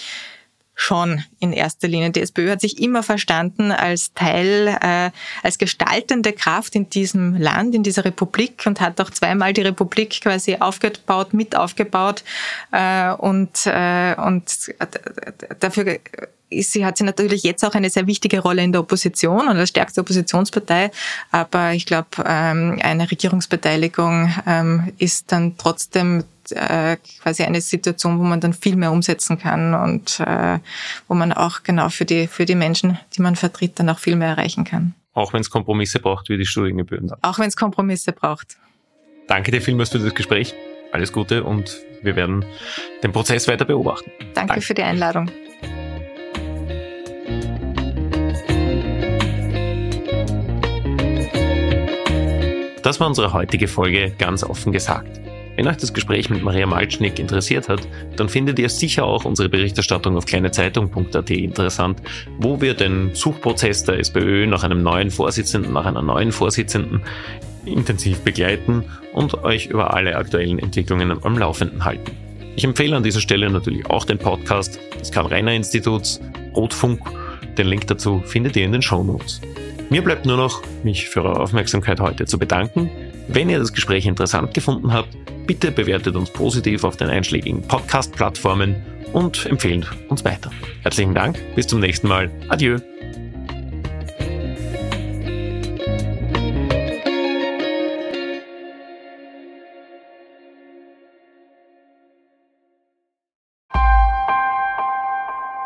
schon 0.82 1.22
in 1.38 1.52
erster 1.52 1.88
Linie. 1.88 2.10
Die 2.10 2.20
SPÖ 2.20 2.50
hat 2.50 2.60
sich 2.60 2.82
immer 2.82 3.02
verstanden 3.02 3.70
als 3.70 4.12
Teil, 4.14 4.76
äh, 4.82 5.10
als 5.42 5.58
gestaltende 5.58 6.32
Kraft 6.32 6.74
in 6.74 6.90
diesem 6.90 7.36
Land, 7.36 7.74
in 7.74 7.82
dieser 7.82 8.04
Republik 8.04 8.62
und 8.66 8.80
hat 8.80 9.00
auch 9.00 9.10
zweimal 9.10 9.52
die 9.52 9.62
Republik 9.62 10.20
quasi 10.20 10.56
aufgebaut, 10.56 11.34
mit 11.34 11.56
aufgebaut 11.56 12.24
äh, 12.72 13.12
und, 13.12 13.66
äh, 13.66 14.14
und 14.16 14.74
dafür 15.60 15.98
sie, 16.60 16.84
hat 16.84 16.98
sie 16.98 17.04
natürlich 17.04 17.42
jetzt 17.44 17.64
auch 17.64 17.74
eine 17.74 17.88
sehr 17.88 18.06
wichtige 18.06 18.40
Rolle 18.40 18.62
in 18.62 18.72
der 18.72 18.80
Opposition 18.80 19.48
und 19.48 19.56
als 19.56 19.70
stärkste 19.70 20.00
Oppositionspartei. 20.00 20.90
Aber 21.30 21.72
ich 21.72 21.86
glaube, 21.86 22.08
ähm, 22.26 22.78
eine 22.82 23.10
Regierungsbeteiligung 23.10 24.34
ähm, 24.46 24.92
ist 24.98 25.32
dann 25.32 25.56
trotzdem 25.56 26.24
äh, 26.52 26.96
quasi 27.22 27.42
eine 27.42 27.60
Situation, 27.60 28.18
wo 28.18 28.22
man 28.22 28.40
dann 28.40 28.52
viel 28.52 28.76
mehr 28.76 28.92
umsetzen 28.92 29.38
kann 29.38 29.74
und 29.74 30.20
äh, 30.20 30.58
wo 31.08 31.14
man 31.14 31.32
auch 31.32 31.62
genau 31.62 31.88
für 31.88 32.04
die, 32.04 32.26
für 32.26 32.44
die 32.44 32.54
Menschen, 32.54 32.98
die 33.16 33.22
man 33.22 33.36
vertritt, 33.36 33.78
dann 33.78 33.88
auch 33.88 33.98
viel 33.98 34.16
mehr 34.16 34.28
erreichen 34.28 34.64
kann. 34.64 34.94
Auch 35.14 35.32
wenn 35.32 35.40
es 35.40 35.50
Kompromisse 35.50 35.98
braucht, 35.98 36.28
wie 36.28 36.38
die 36.38 36.46
Studiengebühren. 36.46 37.10
Auch 37.22 37.38
wenn 37.38 37.48
es 37.48 37.56
Kompromisse 37.56 38.12
braucht. 38.12 38.56
Danke 39.26 39.50
dir 39.50 39.60
vielmals 39.60 39.90
für 39.90 39.98
das 39.98 40.14
Gespräch. 40.14 40.54
Alles 40.92 41.12
Gute 41.12 41.44
und 41.44 41.80
wir 42.02 42.16
werden 42.16 42.44
den 43.02 43.12
Prozess 43.12 43.48
weiter 43.48 43.64
beobachten. 43.64 44.10
Danke, 44.34 44.48
Danke. 44.48 44.60
für 44.60 44.74
die 44.74 44.82
Einladung. 44.82 45.30
Das 52.82 52.98
war 52.98 53.06
unsere 53.06 53.32
heutige 53.32 53.68
Folge 53.68 54.12
ganz 54.18 54.42
offen 54.42 54.72
gesagt. 54.72 55.20
Wenn 55.56 55.68
euch 55.68 55.76
das 55.76 55.92
Gespräch 55.92 56.30
mit 56.30 56.42
Maria 56.42 56.66
Malcznik 56.66 57.18
interessiert 57.18 57.68
hat, 57.68 57.86
dann 58.16 58.28
findet 58.28 58.58
ihr 58.58 58.68
sicher 58.68 59.04
auch 59.04 59.24
unsere 59.24 59.48
Berichterstattung 59.48 60.16
auf 60.16 60.24
kleinezeitung.at 60.24 61.30
interessant, 61.30 62.00
wo 62.38 62.60
wir 62.60 62.74
den 62.74 63.14
Suchprozess 63.14 63.84
der 63.84 63.98
SPÖ 63.98 64.46
nach 64.46 64.64
einem 64.64 64.82
neuen 64.82 65.10
Vorsitzenden, 65.10 65.72
nach 65.72 65.84
einer 65.84 66.02
neuen 66.02 66.32
Vorsitzenden 66.32 67.02
intensiv 67.66 68.20
begleiten 68.20 68.84
und 69.12 69.44
euch 69.44 69.66
über 69.66 69.94
alle 69.94 70.16
aktuellen 70.16 70.58
Entwicklungen 70.58 71.12
am 71.22 71.38
Laufenden 71.38 71.84
halten. 71.84 72.12
Ich 72.56 72.64
empfehle 72.64 72.96
an 72.96 73.02
dieser 73.02 73.20
Stelle 73.20 73.48
natürlich 73.50 73.86
auch 73.86 74.04
den 74.04 74.18
Podcast 74.18 74.78
des 75.00 75.10
Karl-Reiner-Instituts 75.10 76.20
Rotfunk. 76.54 77.00
Den 77.56 77.66
Link 77.66 77.86
dazu 77.86 78.22
findet 78.24 78.56
ihr 78.56 78.64
in 78.64 78.72
den 78.72 78.82
Show 78.82 79.02
Notes. 79.04 79.40
Mir 79.90 80.02
bleibt 80.02 80.26
nur 80.26 80.36
noch, 80.36 80.62
mich 80.82 81.08
für 81.08 81.22
eure 81.22 81.40
Aufmerksamkeit 81.40 82.00
heute 82.00 82.24
zu 82.24 82.38
bedanken. 82.38 82.90
Wenn 83.34 83.48
ihr 83.48 83.58
das 83.58 83.72
Gespräch 83.72 84.04
interessant 84.04 84.52
gefunden 84.52 84.92
habt, 84.92 85.16
bitte 85.46 85.72
bewertet 85.72 86.16
uns 86.16 86.30
positiv 86.30 86.84
auf 86.84 86.98
den 86.98 87.08
einschlägigen 87.08 87.62
Podcast-Plattformen 87.62 88.76
und 89.14 89.46
empfehlt 89.46 89.90
uns 90.10 90.22
weiter. 90.22 90.50
Herzlichen 90.82 91.14
Dank, 91.14 91.42
bis 91.54 91.66
zum 91.66 91.80
nächsten 91.80 92.08
Mal. 92.08 92.30
Adieu. 92.50 92.76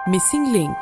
Missing 0.07 0.53
Link 0.53 0.77